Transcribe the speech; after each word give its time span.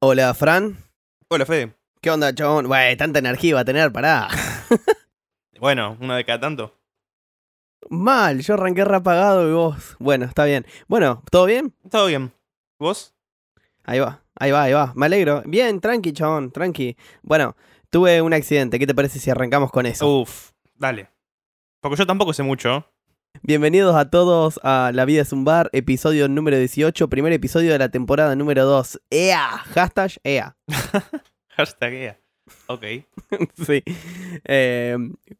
Hola, 0.00 0.34
Fran. 0.34 0.76
Hola, 1.28 1.46
Fede. 1.46 1.74
¿Qué 2.02 2.10
onda, 2.10 2.34
chabón? 2.34 2.66
Güey, 2.66 2.98
tanta 2.98 3.18
energía 3.18 3.54
va 3.54 3.60
a 3.60 3.64
tener, 3.64 3.92
pará. 3.92 4.28
Bueno, 5.58 5.96
una 6.02 6.18
de 6.18 6.26
cada 6.26 6.38
tanto. 6.38 6.78
Mal, 7.88 8.42
yo 8.42 8.52
arranqué 8.52 8.84
rapagado 8.84 9.48
y 9.48 9.54
vos. 9.54 9.96
Bueno, 9.98 10.26
está 10.26 10.44
bien. 10.44 10.66
Bueno, 10.86 11.22
¿todo 11.30 11.46
bien? 11.46 11.74
Todo 11.90 12.08
bien. 12.08 12.30
¿Vos? 12.78 13.14
Ahí 13.84 13.98
va, 13.98 14.22
ahí 14.38 14.50
va, 14.50 14.64
ahí 14.64 14.74
va. 14.74 14.92
Me 14.94 15.06
alegro. 15.06 15.42
Bien, 15.46 15.80
tranqui, 15.80 16.12
chabón, 16.12 16.50
tranqui. 16.50 16.98
Bueno, 17.22 17.56
tuve 17.88 18.20
un 18.20 18.34
accidente. 18.34 18.78
¿Qué 18.78 18.86
te 18.86 18.94
parece 18.94 19.18
si 19.18 19.30
arrancamos 19.30 19.70
con 19.70 19.86
eso? 19.86 20.06
Uf, 20.06 20.50
dale. 20.74 21.08
Porque 21.80 21.96
yo 21.96 22.06
tampoco 22.06 22.34
sé 22.34 22.42
mucho. 22.42 22.86
Bienvenidos 23.42 23.94
a 23.96 24.10
todos 24.10 24.58
a 24.62 24.90
La 24.94 25.04
Vida 25.04 25.22
es 25.22 25.32
un 25.32 25.44
Bar, 25.44 25.68
episodio 25.72 26.28
número 26.28 26.58
18, 26.58 27.08
primer 27.08 27.32
episodio 27.32 27.72
de 27.72 27.78
la 27.78 27.90
temporada 27.90 28.34
número 28.34 28.64
2. 28.64 29.02
¡EA! 29.10 29.48
Hashtag 29.74 30.12
EA. 30.24 30.56
Hashtag 31.56 31.92
EA. 31.92 32.20
Ok. 32.66 32.82
sí. 33.66 33.82
Eh, 34.44 34.96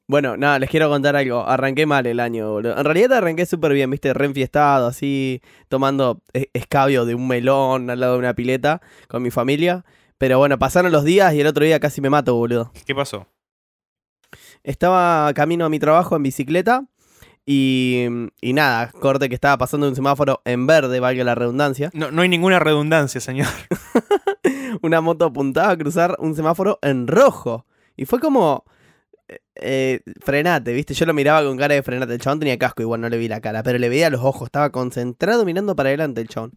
bueno, 0.06 0.36
nada, 0.36 0.58
les 0.58 0.68
quiero 0.68 0.88
contar 0.88 1.16
algo. 1.16 1.46
Arranqué 1.46 1.86
mal 1.86 2.06
el 2.06 2.20
año, 2.20 2.50
boludo. 2.50 2.76
En 2.78 2.84
realidad 2.84 3.14
arranqué 3.14 3.46
súper 3.46 3.72
bien, 3.72 3.90
viste, 3.90 4.12
reenfiestado, 4.12 4.86
así, 4.88 5.40
tomando 5.68 6.20
escabio 6.32 7.06
de 7.06 7.14
un 7.14 7.26
melón 7.26 7.88
al 7.90 8.00
lado 8.00 8.14
de 8.14 8.18
una 8.18 8.34
pileta 8.34 8.82
con 9.08 9.22
mi 9.22 9.30
familia. 9.30 9.84
Pero 10.18 10.38
bueno, 10.38 10.58
pasaron 10.58 10.92
los 10.92 11.04
días 11.04 11.34
y 11.34 11.40
el 11.40 11.46
otro 11.46 11.64
día 11.64 11.80
casi 11.80 12.00
me 12.00 12.10
mato, 12.10 12.34
boludo. 12.34 12.72
¿Qué 12.84 12.94
pasó? 12.94 13.26
Estaba 14.62 15.32
camino 15.34 15.64
a 15.64 15.68
mi 15.68 15.78
trabajo 15.78 16.16
en 16.16 16.24
bicicleta 16.24 16.84
y, 17.46 18.06
y 18.40 18.52
nada, 18.52 18.90
corte 18.90 19.28
que 19.28 19.34
estaba 19.36 19.56
pasando 19.56 19.88
un 19.88 19.94
semáforo 19.94 20.42
en 20.44 20.66
verde, 20.66 20.98
valga 21.00 21.22
la 21.22 21.36
redundancia. 21.36 21.90
No, 21.94 22.10
no 22.10 22.22
hay 22.22 22.28
ninguna 22.28 22.58
redundancia, 22.58 23.20
señor. 23.20 23.46
Una 24.82 25.00
moto 25.00 25.26
apuntaba 25.26 25.70
a 25.70 25.76
cruzar 25.78 26.16
un 26.18 26.34
semáforo 26.34 26.78
en 26.82 27.06
rojo. 27.06 27.64
Y 27.96 28.04
fue 28.04 28.18
como... 28.20 28.64
eh, 29.28 29.40
eh, 29.54 30.00
frenate, 30.20 30.72
¿viste? 30.72 30.92
Yo 30.94 31.06
lo 31.06 31.14
miraba 31.14 31.46
con 31.46 31.56
cara 31.56 31.74
de 31.74 31.82
frenate. 31.82 32.14
El 32.14 32.20
chabón 32.20 32.40
tenía 32.40 32.58
casco, 32.58 32.82
igual 32.82 33.00
no 33.00 33.08
le 33.08 33.16
vi 33.16 33.28
la 33.28 33.40
cara, 33.40 33.62
pero 33.62 33.78
le 33.78 33.88
veía 33.88 34.10
los 34.10 34.22
ojos. 34.22 34.48
Estaba 34.48 34.70
concentrado 34.70 35.44
mirando 35.44 35.74
para 35.76 35.88
adelante 35.90 36.20
el 36.20 36.28
chabón. 36.28 36.52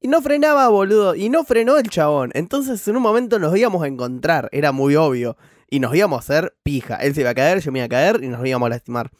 Y 0.00 0.06
no 0.08 0.22
frenaba, 0.22 0.68
boludo. 0.68 1.14
Y 1.16 1.28
no 1.28 1.42
frenó 1.44 1.76
el 1.76 1.90
chabón. 1.90 2.30
Entonces 2.34 2.86
en 2.86 2.96
un 2.96 3.02
momento 3.02 3.38
nos 3.40 3.56
íbamos 3.56 3.82
a 3.82 3.88
encontrar. 3.88 4.48
Era 4.52 4.70
muy 4.72 4.94
obvio. 4.94 5.36
Y 5.70 5.80
nos 5.80 5.94
íbamos 5.94 6.16
a 6.16 6.20
hacer 6.20 6.54
pija. 6.62 6.96
Él 6.96 7.14
se 7.14 7.20
iba 7.20 7.30
a 7.30 7.34
caer, 7.34 7.60
yo 7.60 7.70
me 7.72 7.80
iba 7.80 7.84
a 7.86 7.88
caer 7.90 8.20
y 8.24 8.28
nos 8.28 8.44
íbamos 8.46 8.66
a 8.66 8.70
lastimar. 8.70 9.10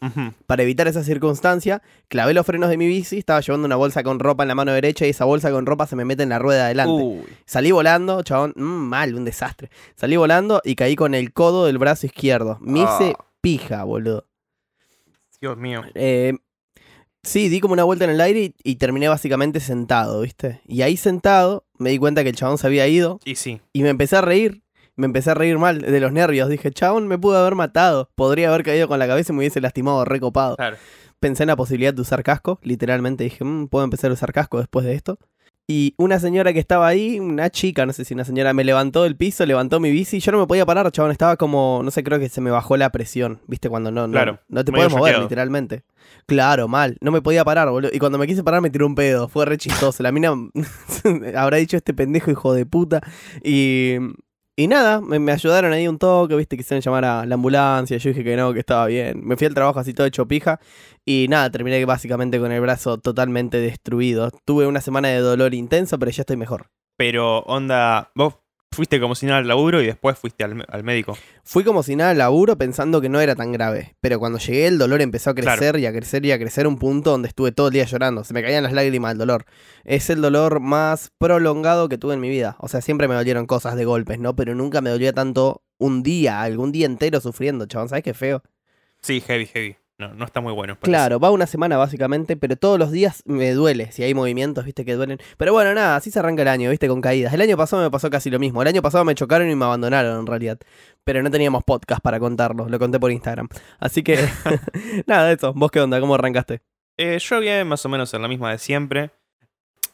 Para 0.47 0.63
evitar 0.63 0.89
esa 0.89 1.05
circunstancia, 1.05 1.83
clavé 2.09 2.33
los 2.33 2.47
frenos 2.47 2.71
de 2.71 2.79
mi 2.79 2.87
bici, 2.87 3.19
estaba 3.19 3.41
llevando 3.41 3.67
una 3.67 3.77
bolsa 3.77 4.03
con 4.03 4.19
ropa 4.19 4.45
en 4.45 4.49
la 4.49 4.55
mano 4.55 4.73
derecha 4.73 5.07
y 5.07 5.11
esa 5.11 5.27
bolsa 5.27 5.51
con 5.51 5.67
ropa 5.67 5.87
se 5.87 5.95
me 5.95 6.07
mete 6.07 6.23
en 6.23 6.31
la 6.31 6.39
rueda 6.39 6.61
de 6.61 6.65
adelante. 6.67 7.03
Uy. 7.03 7.23
Salí 7.45 7.71
volando, 7.71 8.23
chabón, 8.23 8.55
mm, 8.57 8.63
mal, 8.63 9.15
un 9.15 9.27
desastre. 9.27 9.69
Salí 9.95 10.17
volando 10.17 10.63
y 10.65 10.75
caí 10.75 10.97
con 10.97 11.15
el 11.15 11.35
codo 11.35 11.67
del 11.67 11.77
brazo 11.77 12.07
izquierdo. 12.07 12.57
Me 12.63 12.81
hice 12.81 13.15
Ah. 13.19 13.25
pija, 13.43 13.85
boludo. 13.85 14.27
Dios 15.41 15.57
mío. 15.57 15.83
Eh, 15.95 16.33
sí, 17.23 17.49
di 17.49 17.61
como 17.61 17.75
una 17.75 17.85
vuelta 17.85 18.05
en 18.05 18.11
el 18.11 18.21
aire 18.21 18.41
y, 18.41 18.55
y 18.65 18.77
terminé 18.77 19.09
básicamente 19.09 19.61
sentado, 19.61 20.23
¿viste? 20.23 20.61
Y 20.67 20.83
ahí 20.83 20.97
sentado 20.97 21.67
me 21.79 21.91
di 21.91 21.99
cuenta 21.99 22.23
que 22.23 22.31
el 22.31 22.37
chabón 22.37 22.59
se 22.59 22.67
había 22.67 22.89
ido 22.89 23.21
Y 23.25 23.35
sí. 23.37 23.61
y 23.73 23.83
me 23.83 23.91
empecé 23.91 24.17
a 24.17 24.21
reír. 24.23 24.63
Me 24.99 25.07
empecé 25.07 25.31
a 25.31 25.35
reír 25.35 25.59
mal 25.59 25.81
de 25.81 26.01
los 26.01 26.13
nervios. 26.13 26.49
Dije, 26.49 26.73
chabón, 26.73 27.07
me 27.09 27.17
pudo 27.19 27.39
haber 27.39 27.55
matado. 27.55 28.11
Podría 28.17 28.49
haber 28.49 28.65
caído 28.65 28.89
con 28.89 28.99
la 28.99 29.07
cabeza 29.07 29.33
y 29.33 29.35
me 29.37 29.39
hubiese 29.41 29.61
lastimado 29.61 30.05
recopado. 30.05 30.57
Claro. 30.57 30.77
Pensé 31.21 31.45
en 31.45 31.47
la 31.49 31.57
posibilidad 31.57 31.95
de 31.95 32.03
usar 32.03 32.23
casco. 32.25 32.59
Literalmente 32.63 33.25
dije, 33.25 33.45
"Mm, 33.45 33.69
puedo 33.69 33.85
empezar 33.85 34.11
a 34.11 34.15
usar 34.15 34.33
casco 34.33 34.59
después 34.59 34.85
de 34.85 34.95
esto. 34.95 35.19
Y 35.71 35.95
una 35.99 36.19
señora 36.19 36.55
que 36.55 36.61
estaba 36.61 36.87
ahí, 36.89 37.21
una 37.21 37.51
chica, 37.51 37.85
no 37.85 37.93
sé 37.93 38.05
si 38.07 38.15
una 38.15 38.25
señora, 38.25 38.55
me 38.55 38.65
levantó 38.65 39.03
del 39.03 39.17
piso, 39.17 39.45
levantó 39.45 39.81
mi 39.81 39.91
bici 39.91 40.17
y 40.17 40.21
yo 40.21 40.33
no 40.33 40.39
me 40.39 40.47
podía 40.47 40.65
parar, 40.65 40.91
chabón. 40.91 41.11
Estaba 41.13 41.37
como, 41.37 41.83
no 41.85 41.91
sé, 41.91 42.03
creo 42.03 42.19
que 42.19 42.31
se 42.31 42.41
me 42.41 42.51
bajó 42.51 42.77
la 42.79 42.91
presión, 42.91 43.41
¿viste? 43.47 43.69
Cuando 43.69 43.91
no, 43.91 44.07
no, 44.07 44.13
Claro, 44.13 44.41
no 44.49 44.65
te 44.65 44.73
puedes 44.73 44.91
mover, 44.91 45.19
literalmente. 45.19 45.85
Claro, 46.27 46.69
mal. 46.69 46.97
No 47.03 47.11
me 47.11 47.21
podía 47.21 47.45
parar, 47.45 47.69
boludo. 47.69 47.91
Y 47.93 47.99
cuando 47.99 48.17
me 48.17 48.27
quise 48.27 48.43
parar 48.43 48.63
me 48.63 48.71
tiró 48.71 48.87
un 48.87 48.95
pedo. 48.95 49.29
Fue 49.29 49.45
re 49.45 49.59
chistoso. 49.59 50.03
La 50.03 50.11
mina 50.11 50.33
habrá 51.37 51.59
dicho 51.59 51.77
este 51.77 51.93
pendejo 51.93 52.31
hijo 52.31 52.55
de 52.55 52.65
puta. 52.65 53.01
Y, 53.45 53.97
y 54.59 54.67
nada, 54.67 55.01
me, 55.01 55.31
ayudaron 55.31 55.73
ahí 55.73 55.87
un 55.87 55.99
toque, 55.99 56.35
¿viste? 56.35 56.57
Quisieron 56.57 56.83
llamar 56.83 57.05
a 57.05 57.25
la 57.25 57.37
ambulancia. 57.37 57.97
Yo 57.97 58.11
dije 58.11 58.25
que 58.25 58.37
no, 58.37 58.53
que 58.53 58.59
estaba 58.59 58.87
bien. 58.87 59.25
Me 59.25 59.37
fui 59.37 59.47
al 59.47 59.55
trabajo 59.55 59.79
así 59.79 59.95
todo 59.95 60.05
hecho 60.05 60.27
pija. 60.27 60.59
Y 61.05 61.27
nada, 61.29 61.49
terminé 61.49 61.85
básicamente 61.85 62.41
con 62.41 62.51
el 62.51 62.61
brazo 62.61 62.99
totalmente 62.99 63.61
destruido. 63.61 64.33
Tuve 64.45 64.67
una 64.67 64.81
semana 64.81 65.11
de 65.11 65.19
dolor 65.19 65.55
intenso, 65.55 65.97
pero 66.01 66.11
ya 66.11 66.23
estoy 66.23 66.37
mejor. 66.37 66.71
Pero, 66.97 67.43
onda, 67.43 68.11
vos 68.17 68.35
fuiste 68.73 69.01
como 69.01 69.15
si 69.15 69.27
nada 69.27 69.39
al 69.39 69.49
laburo 69.49 69.83
y 69.83 69.87
después 69.87 70.19
fuiste 70.19 70.45
al, 70.45 70.65
al 70.69 70.85
médico. 70.85 71.17
Fui 71.43 71.65
como 71.65 71.83
si 71.83 71.97
nada 71.97 72.11
al 72.11 72.19
laburo 72.19 72.57
pensando 72.57 73.01
que 73.01 73.09
no 73.09 73.21
era 73.21 73.35
tan 73.35 73.53
grave. 73.53 73.97
Pero 74.01 74.19
cuando 74.19 74.39
llegué 74.39 74.67
el 74.67 74.79
dolor 74.79 75.01
empezó 75.01 75.31
a 75.31 75.35
crecer 75.35 75.79
y 75.79 75.87
a 75.87 75.93
crecer 75.93 76.25
y 76.25 76.33
a 76.33 76.39
crecer 76.39 76.67
un 76.67 76.79
punto 76.79 77.11
donde 77.11 77.29
estuve 77.29 77.53
todo 77.53 77.69
el 77.69 77.73
día 77.73 77.85
llorando. 77.85 78.25
Se 78.25 78.35
me 78.35 78.43
caían 78.43 78.63
las 78.63 78.73
lágrimas 78.73 79.13
del 79.13 79.19
dolor. 79.19 79.45
Es 79.85 80.11
el 80.11 80.21
dolor 80.21 80.61
más 80.61 81.11
prolongado 81.19 81.89
que 81.89 81.99
tuve 81.99 82.15
en 82.15 82.21
mi 82.21 82.29
vida. 82.29 82.57
O 82.61 82.69
sea, 82.69 82.81
siempre 82.81 83.09
me 83.09 83.15
dolieron 83.15 83.47
cosas 83.47 83.77
de 83.77 83.85
golpes, 83.85 84.19
¿no? 84.19 84.37
Pero 84.37 84.55
nunca 84.55 84.81
me 84.81 84.91
dolía 84.91 85.13
tanto 85.13 85.63
un 85.79 86.03
día, 86.03 86.43
algún 86.43 86.73
día 86.73 86.87
entero 86.87 87.21
sufriendo, 87.21 87.67
chabón. 87.67 87.89
¿Sabes 87.89 88.05
qué 88.05 88.15
feo? 88.15 88.43
Sí, 89.01 89.21
heavy, 89.21 89.47
heavy. 89.47 89.77
No, 89.99 90.15
no 90.15 90.25
está 90.25 90.41
muy 90.41 90.53
bueno. 90.53 90.77
parece. 90.77 90.91
Claro, 90.91 91.19
va 91.19 91.33
una 91.33 91.49
semana 91.49 91.77
básicamente, 91.77 92.37
pero 92.37 92.55
todos 92.55 92.79
los 92.79 92.93
días 92.93 93.25
me 93.27 93.51
duele. 93.53 93.91
Si 93.91 94.05
hay 94.05 94.15
movimientos, 94.15 94.65
viste, 94.65 94.85
que 94.85 94.95
duelen. 94.95 95.19
Pero 95.37 95.53
bueno, 95.53 95.75
nada, 95.75 95.97
así 95.97 96.13
se 96.13 96.21
arranca 96.21 96.43
el 96.43 96.49
año, 96.49 96.71
viste, 96.71 96.87
con 96.87 97.01
caídas. 97.01 97.35
El 97.35 97.41
año 97.41 97.57
pasado 97.57 97.83
me 97.83 97.91
pasó 97.91 98.09
casi 98.09 98.31
lo 98.31 98.39
mismo. 98.39 98.63
El 98.63 98.69
año 98.69 98.81
pasado 98.81 99.05
me 99.05 99.17
chocaron 99.17 99.51
y 99.51 99.57
me 99.57 99.65
abandonaron 99.65 100.21
en 100.21 100.27
realidad. 100.27 100.59
Pero 101.03 101.21
no 101.23 101.33
teníamos 101.33 101.65
podcast 101.65 102.01
para 102.01 102.21
contarlo, 102.21 102.69
lo 102.69 102.79
conté 102.79 103.01
por 103.01 103.11
Instagram. 103.11 103.49
Así 103.81 104.05
que, 104.05 104.19
nada 105.07 105.27
de 105.27 105.35
eso. 105.35 105.53
¿Vos 105.53 105.73
qué 105.73 105.81
onda? 105.81 105.99
¿Cómo 105.99 106.15
arrancaste? 106.15 106.63
Eh, 106.97 107.19
yo 107.19 107.41
bien, 107.41 107.67
más 107.67 107.85
o 107.85 107.89
menos 107.89 108.15
en 108.15 108.23
la 108.23 108.29
misma 108.29 108.53
de 108.53 108.59
siempre. 108.59 109.11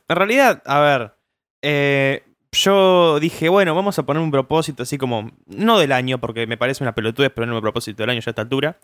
En 0.09 0.17
realidad, 0.17 0.63
a 0.67 0.81
ver, 0.81 1.15
eh, 1.63 2.25
yo 2.53 3.19
dije, 3.21 3.49
bueno, 3.49 3.75
vamos 3.75 3.99
a 3.99 4.03
poner 4.05 4.23
un 4.23 4.31
propósito 4.31 4.83
así 4.83 4.99
como, 4.99 5.31
no 5.47 5.79
del 5.79 5.93
año, 5.93 6.19
porque 6.19 6.47
me 6.47 6.59
parece 6.59 6.85
una 6.85 6.95
pelotudez 6.95 7.31
poner 7.31 7.51
un 7.51 7.61
propósito 7.63 8.03
del 8.03 8.11
año 8.11 8.21
ya 8.21 8.29
a 8.29 8.33
esta 8.33 8.43
altura, 8.43 8.79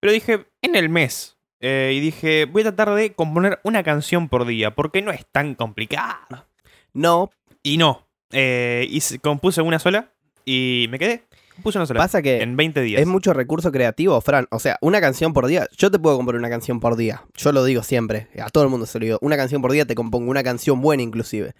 pero 0.00 0.12
dije, 0.12 0.46
en 0.62 0.76
el 0.76 0.88
mes. 0.88 1.36
Eh, 1.60 1.92
y 1.94 2.00
dije, 2.00 2.44
voy 2.44 2.62
a 2.62 2.66
tratar 2.72 2.94
de 2.94 3.12
componer 3.14 3.58
una 3.64 3.82
canción 3.82 4.28
por 4.28 4.46
día, 4.46 4.74
porque 4.74 5.02
no 5.02 5.10
es 5.10 5.26
tan 5.32 5.54
complicado. 5.54 6.46
No, 6.92 7.30
Y 7.64 7.76
no, 7.76 8.06
eh, 8.30 8.86
hice- 8.90 9.18
compuse 9.18 9.60
una 9.62 9.78
sola 9.80 10.12
y 10.44 10.86
me 10.90 10.98
quedé. 10.98 11.24
Compuse 11.56 11.76
una 11.78 11.86
sola. 11.86 11.98
pasa 11.98 12.22
que 12.22 12.40
En 12.40 12.56
20 12.56 12.80
días. 12.82 13.00
es 13.02 13.06
mucho 13.08 13.32
recurso 13.32 13.72
creativo, 13.72 14.20
Fran. 14.20 14.46
O 14.52 14.60
sea, 14.60 14.78
una 14.80 15.00
canción 15.00 15.32
por 15.32 15.48
día. 15.48 15.66
Yo 15.76 15.90
te 15.90 15.98
puedo 15.98 16.16
componer 16.16 16.38
una 16.38 16.48
canción 16.48 16.78
por 16.78 16.94
día. 16.94 17.24
Yo 17.34 17.50
lo 17.50 17.64
digo 17.64 17.82
siempre. 17.82 18.28
A 18.40 18.48
todo 18.50 18.62
el 18.62 18.70
mundo 18.70 18.86
se 18.86 19.00
lo 19.00 19.04
digo. 19.06 19.18
Una 19.22 19.36
canción 19.36 19.60
por 19.60 19.72
día 19.72 19.84
te 19.84 19.96
compongo 19.96 20.30
una 20.30 20.44
canción 20.44 20.80
buena 20.80 21.02
inclusive. 21.02 21.54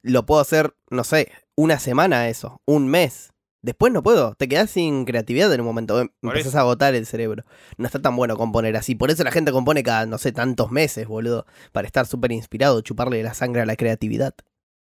Lo 0.00 0.24
puedo 0.24 0.40
hacer, 0.40 0.74
no 0.90 1.04
sé, 1.04 1.30
una 1.56 1.78
semana 1.78 2.28
eso. 2.30 2.62
Un 2.64 2.88
mes. 2.88 3.33
Después 3.64 3.92
no 3.92 4.02
puedo. 4.02 4.34
Te 4.34 4.46
quedas 4.46 4.70
sin 4.70 5.04
creatividad 5.06 5.52
en 5.52 5.60
un 5.60 5.66
momento. 5.66 6.00
Em- 6.00 6.10
Empezás 6.22 6.48
eso. 6.48 6.58
a 6.58 6.60
agotar 6.60 6.94
el 6.94 7.06
cerebro. 7.06 7.44
No 7.78 7.86
está 7.86 8.00
tan 8.00 8.14
bueno 8.14 8.36
componer 8.36 8.76
así. 8.76 8.94
Por 8.94 9.10
eso 9.10 9.24
la 9.24 9.30
gente 9.30 9.52
compone 9.52 9.82
cada, 9.82 10.04
no 10.04 10.18
sé, 10.18 10.32
tantos 10.32 10.70
meses, 10.70 11.08
boludo. 11.08 11.46
Para 11.72 11.86
estar 11.86 12.06
súper 12.06 12.32
inspirado, 12.32 12.80
chuparle 12.82 13.22
la 13.22 13.32
sangre 13.32 13.62
a 13.62 13.66
la 13.66 13.76
creatividad. 13.76 14.34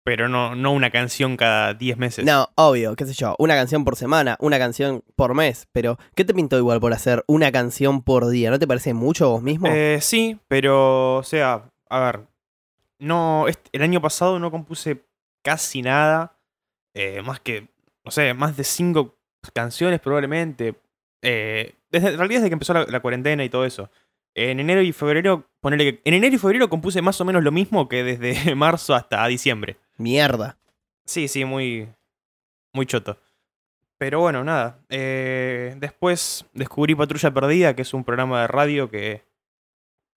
Pero 0.03 0.29
no, 0.29 0.55
no 0.55 0.71
una 0.71 0.89
canción 0.89 1.37
cada 1.37 1.73
10 1.73 1.97
meses. 1.97 2.25
No, 2.25 2.49
obvio, 2.55 2.95
qué 2.95 3.05
sé 3.05 3.13
yo, 3.13 3.35
una 3.37 3.53
canción 3.55 3.85
por 3.85 3.95
semana, 3.95 4.35
una 4.39 4.57
canción 4.57 5.03
por 5.15 5.35
mes, 5.35 5.67
pero 5.71 5.99
¿qué 6.15 6.25
te 6.25 6.33
pintó 6.33 6.57
igual 6.57 6.79
por 6.79 6.91
hacer 6.91 7.23
una 7.27 7.51
canción 7.51 8.01
por 8.01 8.27
día? 8.29 8.49
¿No 8.49 8.57
te 8.57 8.65
parece 8.65 8.95
mucho 8.95 9.29
vos 9.29 9.43
mismo? 9.43 9.67
Eh, 9.69 9.99
sí, 10.01 10.39
pero, 10.47 11.17
o 11.17 11.23
sea, 11.23 11.69
a 11.87 11.99
ver, 11.99 12.21
no, 12.99 13.45
el 13.71 13.81
año 13.83 14.01
pasado 14.01 14.39
no 14.39 14.49
compuse 14.49 15.05
casi 15.43 15.83
nada, 15.83 16.35
eh, 16.95 17.21
más 17.23 17.39
que, 17.39 17.67
no 18.03 18.11
sé, 18.11 18.33
más 18.33 18.57
de 18.57 18.63
cinco 18.63 19.17
canciones 19.53 19.99
probablemente. 19.99 20.75
Eh, 21.21 21.75
desde, 21.91 22.09
en 22.09 22.17
realidad 22.17 22.39
desde 22.39 22.49
que 22.49 22.53
empezó 22.53 22.73
la, 22.73 22.85
la 22.85 22.99
cuarentena 22.99 23.43
y 23.43 23.49
todo 23.49 23.65
eso. 23.65 23.89
En 24.33 24.59
enero 24.59 24.81
y 24.81 24.93
febrero, 24.93 25.49
ponele 25.59 25.83
que, 25.83 26.01
en 26.05 26.13
enero 26.13 26.35
y 26.35 26.39
febrero 26.39 26.69
compuse 26.69 27.01
más 27.01 27.19
o 27.19 27.25
menos 27.25 27.43
lo 27.43 27.51
mismo 27.51 27.89
que 27.89 28.03
desde 28.03 28.55
marzo 28.55 28.95
hasta 28.95 29.25
diciembre. 29.27 29.77
Mierda. 29.97 30.57
Sí, 31.05 31.27
sí, 31.27 31.43
muy, 31.45 31.89
muy 32.73 32.85
choto. 32.85 33.19
Pero 33.97 34.19
bueno, 34.19 34.43
nada. 34.43 34.79
eh, 34.89 35.75
después 35.77 36.45
descubrí 36.53 36.95
Patrulla 36.95 37.33
Perdida, 37.33 37.75
que 37.75 37.83
es 37.83 37.93
un 37.93 38.03
programa 38.03 38.41
de 38.41 38.47
radio 38.47 38.89
que. 38.89 39.23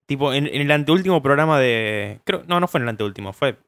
Tipo, 0.07 0.33
en, 0.33 0.47
en 0.47 0.63
el 0.63 0.71
anteúltimo 0.71 1.23
programa 1.23 1.59
de. 1.59 2.21
Creo, 2.25 2.45
no, 2.47 2.61
no 2.61 2.69
fue 2.69 2.79
en 2.79 2.85
el 2.85 2.89
anteúltimo, 2.91 3.33
fue 3.33 3.59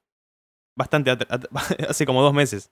bastante. 0.74 1.10
hace 1.88 2.06
como 2.06 2.22
dos 2.22 2.32
meses. 2.32 2.70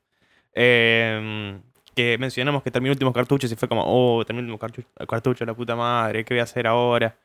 Eh, 0.54 1.60
que 1.94 2.18
mencionamos 2.18 2.62
que 2.62 2.70
terminó 2.70 2.92
últimos 2.92 3.14
cartuchos 3.14 3.50
y 3.52 3.56
fue 3.56 3.68
como, 3.68 3.82
oh, 3.86 4.24
terminó 4.24 4.42
últimos 4.44 4.60
cartuchos, 4.60 4.90
cartucho, 5.08 5.44
la 5.44 5.54
puta 5.54 5.76
madre, 5.76 6.24
¿qué 6.24 6.34
voy 6.34 6.40
a 6.40 6.44
hacer 6.44 6.66
ahora? 6.66 7.16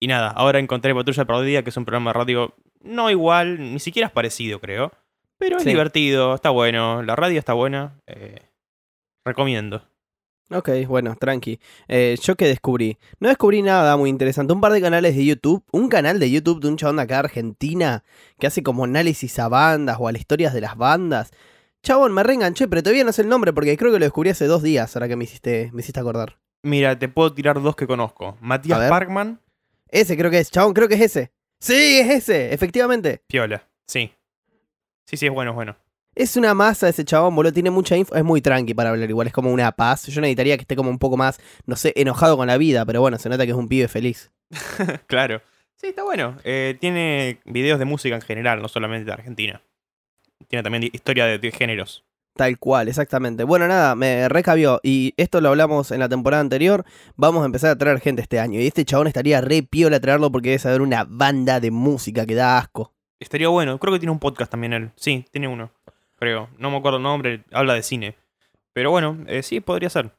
Y 0.00 0.06
nada, 0.06 0.28
ahora 0.30 0.58
encontré 0.58 0.94
Patrulla 0.94 1.24
Perdida, 1.24 1.62
que 1.62 1.70
es 1.70 1.76
un 1.76 1.84
programa 1.84 2.10
de 2.10 2.14
radio 2.18 2.54
no 2.82 3.10
igual, 3.10 3.58
ni 3.72 3.78
siquiera 3.78 4.08
es 4.08 4.12
parecido, 4.12 4.60
creo 4.60 4.90
Pero 5.38 5.56
es 5.58 5.62
Sí. 5.62 5.68
divertido, 5.70 6.34
está 6.34 6.50
bueno. 6.50 7.02
La 7.02 7.14
radio 7.16 7.38
está 7.38 7.52
buena. 7.52 7.94
eh, 8.06 8.40
recomiendo. 9.24 9.82
Ok, 10.50 10.68
bueno, 10.86 11.16
tranqui. 11.18 11.58
Eh, 11.88 12.16
yo 12.22 12.36
que 12.36 12.46
descubrí. 12.46 12.98
No 13.20 13.28
descubrí 13.28 13.62
nada 13.62 13.96
muy 13.96 14.10
interesante. 14.10 14.52
Un 14.52 14.60
par 14.60 14.72
de 14.72 14.80
canales 14.82 15.16
de 15.16 15.24
YouTube. 15.24 15.64
Un 15.72 15.88
canal 15.88 16.18
de 16.18 16.30
YouTube 16.30 16.60
de 16.60 16.68
un 16.68 16.76
chabón 16.76 16.96
de 16.96 17.02
acá, 17.02 17.20
Argentina, 17.20 18.04
que 18.38 18.46
hace 18.48 18.62
como 18.62 18.84
análisis 18.84 19.38
a 19.38 19.48
bandas 19.48 19.96
o 19.98 20.08
a 20.08 20.12
las 20.12 20.20
historias 20.20 20.52
de 20.52 20.60
las 20.60 20.76
bandas. 20.76 21.30
Chabón, 21.82 22.12
me 22.12 22.22
reenganché, 22.22 22.68
pero 22.68 22.82
todavía 22.82 23.04
no 23.04 23.12
sé 23.12 23.22
el 23.22 23.28
nombre 23.28 23.52
porque 23.52 23.76
creo 23.76 23.92
que 23.92 23.98
lo 23.98 24.04
descubrí 24.04 24.30
hace 24.30 24.46
dos 24.46 24.62
días, 24.62 24.94
ahora 24.94 25.08
que 25.08 25.16
me 25.16 25.24
hiciste, 25.24 25.70
me 25.72 25.80
hiciste 25.80 25.98
acordar. 25.98 26.38
Mira, 26.62 26.96
te 26.96 27.08
puedo 27.08 27.32
tirar 27.32 27.60
dos 27.60 27.74
que 27.74 27.88
conozco. 27.88 28.38
Matías. 28.40 28.88
Parkman, 28.88 29.40
Ese 29.88 30.16
creo 30.16 30.30
que 30.30 30.38
es, 30.38 30.50
chabón, 30.50 30.74
creo 30.74 30.88
que 30.88 30.94
es 30.94 31.00
ese. 31.00 31.32
Sí, 31.58 31.98
es 31.98 32.08
ese, 32.08 32.54
efectivamente. 32.54 33.22
Piola. 33.26 33.68
Sí. 33.86 34.12
Sí, 35.06 35.16
sí, 35.16 35.26
es 35.26 35.32
bueno, 35.32 35.50
es 35.50 35.54
bueno. 35.56 35.76
Es 36.14 36.36
una 36.36 36.54
masa 36.54 36.88
ese 36.88 37.04
chabón, 37.04 37.34
boludo. 37.34 37.52
Tiene 37.52 37.70
mucha 37.70 37.96
info. 37.96 38.14
Es 38.14 38.24
muy 38.24 38.40
tranqui 38.40 38.74
para 38.74 38.90
hablar. 38.90 39.08
Igual 39.08 39.28
es 39.28 39.32
como 39.32 39.50
una 39.50 39.72
paz. 39.72 40.06
Yo 40.06 40.20
necesitaría 40.20 40.56
que 40.56 40.62
esté 40.62 40.76
como 40.76 40.90
un 40.90 40.98
poco 40.98 41.16
más, 41.16 41.40
no 41.66 41.74
sé, 41.74 41.92
enojado 41.96 42.36
con 42.36 42.46
la 42.46 42.58
vida. 42.58 42.84
Pero 42.84 43.00
bueno, 43.00 43.18
se 43.18 43.28
nota 43.28 43.44
que 43.44 43.52
es 43.52 43.56
un 43.56 43.68
pibe 43.68 43.88
feliz. 43.88 44.30
claro. 45.06 45.40
Sí, 45.76 45.88
está 45.88 46.04
bueno. 46.04 46.36
Eh, 46.44 46.76
tiene 46.80 47.40
videos 47.44 47.78
de 47.78 47.86
música 47.86 48.14
en 48.14 48.20
general, 48.20 48.60
no 48.60 48.68
solamente 48.68 49.06
de 49.06 49.12
Argentina. 49.12 49.62
Tiene 50.52 50.62
también 50.62 50.90
historia 50.92 51.24
de, 51.24 51.38
de 51.38 51.50
géneros. 51.50 52.04
Tal 52.36 52.58
cual, 52.58 52.88
exactamente. 52.88 53.42
Bueno, 53.42 53.66
nada, 53.68 53.94
me 53.94 54.28
recabió. 54.28 54.80
Y 54.82 55.14
esto 55.16 55.40
lo 55.40 55.48
hablamos 55.48 55.90
en 55.92 55.98
la 55.98 56.10
temporada 56.10 56.42
anterior. 56.42 56.84
Vamos 57.16 57.42
a 57.42 57.46
empezar 57.46 57.70
a 57.70 57.78
traer 57.78 58.00
gente 58.00 58.20
este 58.20 58.38
año. 58.38 58.60
Y 58.60 58.66
este 58.66 58.84
chabón 58.84 59.06
estaría 59.06 59.40
re 59.40 59.62
piola 59.62 59.98
traerlo 59.98 60.30
porque 60.30 60.50
debe 60.50 60.58
saber 60.58 60.82
una 60.82 61.06
banda 61.08 61.58
de 61.58 61.70
música 61.70 62.26
que 62.26 62.34
da 62.34 62.58
asco. 62.58 62.92
Estaría 63.18 63.48
bueno. 63.48 63.78
Creo 63.78 63.94
que 63.94 63.98
tiene 63.98 64.12
un 64.12 64.18
podcast 64.18 64.50
también 64.50 64.74
él. 64.74 64.90
Sí, 64.94 65.24
tiene 65.30 65.48
uno. 65.48 65.70
Creo. 66.18 66.50
No 66.58 66.70
me 66.70 66.76
acuerdo 66.76 66.98
el 66.98 67.02
nombre. 67.02 67.44
Habla 67.50 67.72
de 67.72 67.82
cine. 67.82 68.14
Pero 68.74 68.90
bueno, 68.90 69.24
eh, 69.28 69.42
sí, 69.42 69.60
podría 69.60 69.88
ser. 69.88 70.12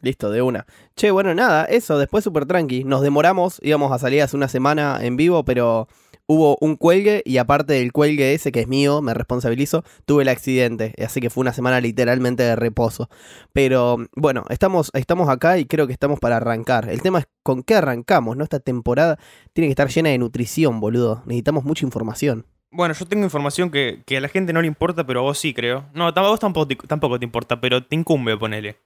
Listo, 0.00 0.30
de 0.30 0.42
una. 0.42 0.66
Che, 0.96 1.10
bueno, 1.10 1.34
nada, 1.34 1.64
eso, 1.64 1.98
después 1.98 2.22
súper 2.22 2.46
tranqui. 2.46 2.84
Nos 2.84 3.02
demoramos, 3.02 3.58
íbamos 3.62 3.90
a 3.90 3.98
salir 3.98 4.22
hace 4.22 4.36
una 4.36 4.48
semana 4.48 4.98
en 5.00 5.16
vivo, 5.16 5.44
pero 5.44 5.88
hubo 6.28 6.56
un 6.60 6.76
cuelgue 6.76 7.22
y 7.24 7.38
aparte 7.38 7.72
del 7.72 7.92
cuelgue 7.92 8.34
ese, 8.34 8.52
que 8.52 8.60
es 8.60 8.68
mío, 8.68 9.02
me 9.02 9.14
responsabilizo, 9.14 9.82
tuve 10.04 10.22
el 10.22 10.28
accidente. 10.28 10.94
Así 11.04 11.20
que 11.20 11.30
fue 11.30 11.40
una 11.40 11.52
semana 11.52 11.80
literalmente 11.80 12.44
de 12.44 12.54
reposo. 12.54 13.08
Pero 13.52 13.96
bueno, 14.14 14.44
estamos, 14.50 14.90
estamos 14.94 15.28
acá 15.28 15.58
y 15.58 15.64
creo 15.64 15.86
que 15.88 15.92
estamos 15.92 16.20
para 16.20 16.36
arrancar. 16.36 16.88
El 16.88 17.02
tema 17.02 17.20
es 17.20 17.26
con 17.42 17.64
qué 17.64 17.74
arrancamos, 17.74 18.36
¿no? 18.36 18.44
Esta 18.44 18.60
temporada 18.60 19.18
tiene 19.52 19.66
que 19.66 19.72
estar 19.72 19.88
llena 19.88 20.10
de 20.10 20.18
nutrición, 20.18 20.78
boludo. 20.80 21.22
Necesitamos 21.26 21.64
mucha 21.64 21.84
información. 21.84 22.46
Bueno, 22.70 22.94
yo 22.94 23.06
tengo 23.06 23.24
información 23.24 23.70
que, 23.70 24.02
que 24.04 24.18
a 24.18 24.20
la 24.20 24.28
gente 24.28 24.52
no 24.52 24.60
le 24.60 24.68
importa, 24.68 25.06
pero 25.06 25.20
a 25.20 25.22
vos 25.22 25.38
sí, 25.38 25.54
creo. 25.54 25.86
No, 25.94 26.06
a 26.06 26.12
vos 26.12 26.38
tampoco 26.38 26.68
tampoco 26.86 27.18
te 27.18 27.24
importa, 27.24 27.60
pero 27.60 27.82
te 27.82 27.96
incumbe, 27.96 28.36
ponele. 28.36 28.76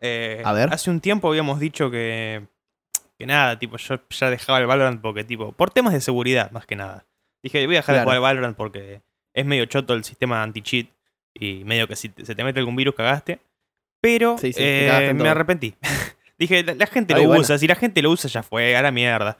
Eh, 0.00 0.42
A 0.44 0.52
ver. 0.52 0.72
Hace 0.72 0.90
un 0.90 1.00
tiempo 1.00 1.28
habíamos 1.28 1.60
dicho 1.60 1.90
que. 1.90 2.46
Que 3.18 3.26
nada, 3.26 3.58
tipo, 3.58 3.76
yo 3.78 4.00
ya 4.10 4.30
dejaba 4.30 4.60
el 4.60 4.66
Valorant 4.66 5.00
porque, 5.00 5.24
tipo, 5.24 5.50
por 5.52 5.70
temas 5.70 5.92
de 5.92 6.00
seguridad, 6.00 6.52
más 6.52 6.66
que 6.66 6.76
nada. 6.76 7.04
Dije, 7.42 7.66
voy 7.66 7.74
a 7.74 7.78
dejar 7.80 7.96
de 7.96 8.02
jugar 8.02 8.16
al 8.16 8.22
Valorant 8.22 8.56
porque 8.56 9.02
es 9.34 9.44
medio 9.44 9.64
choto 9.66 9.94
el 9.94 10.04
sistema 10.04 10.42
anti-cheat 10.44 10.86
y 11.34 11.64
medio 11.64 11.88
que 11.88 11.96
si 11.96 12.08
te- 12.10 12.24
se 12.24 12.34
te 12.36 12.44
mete 12.44 12.60
algún 12.60 12.76
virus 12.76 12.94
cagaste. 12.94 13.40
Pero 14.00 14.38
Sí, 14.38 14.52
sí, 14.52 14.58
te 14.60 15.08
eh, 15.08 15.14
me 15.14 15.28
arrepentí. 15.28 15.74
Dije, 16.38 16.62
la, 16.62 16.74
la 16.74 16.86
gente 16.86 17.14
Ay, 17.14 17.22
lo 17.22 17.28
bueno. 17.28 17.40
usa, 17.42 17.58
si 17.58 17.66
la 17.66 17.74
gente 17.74 18.00
lo 18.02 18.10
usa 18.10 18.30
ya 18.30 18.44
fue, 18.44 18.76
a 18.76 18.82
la 18.82 18.92
mierda. 18.92 19.36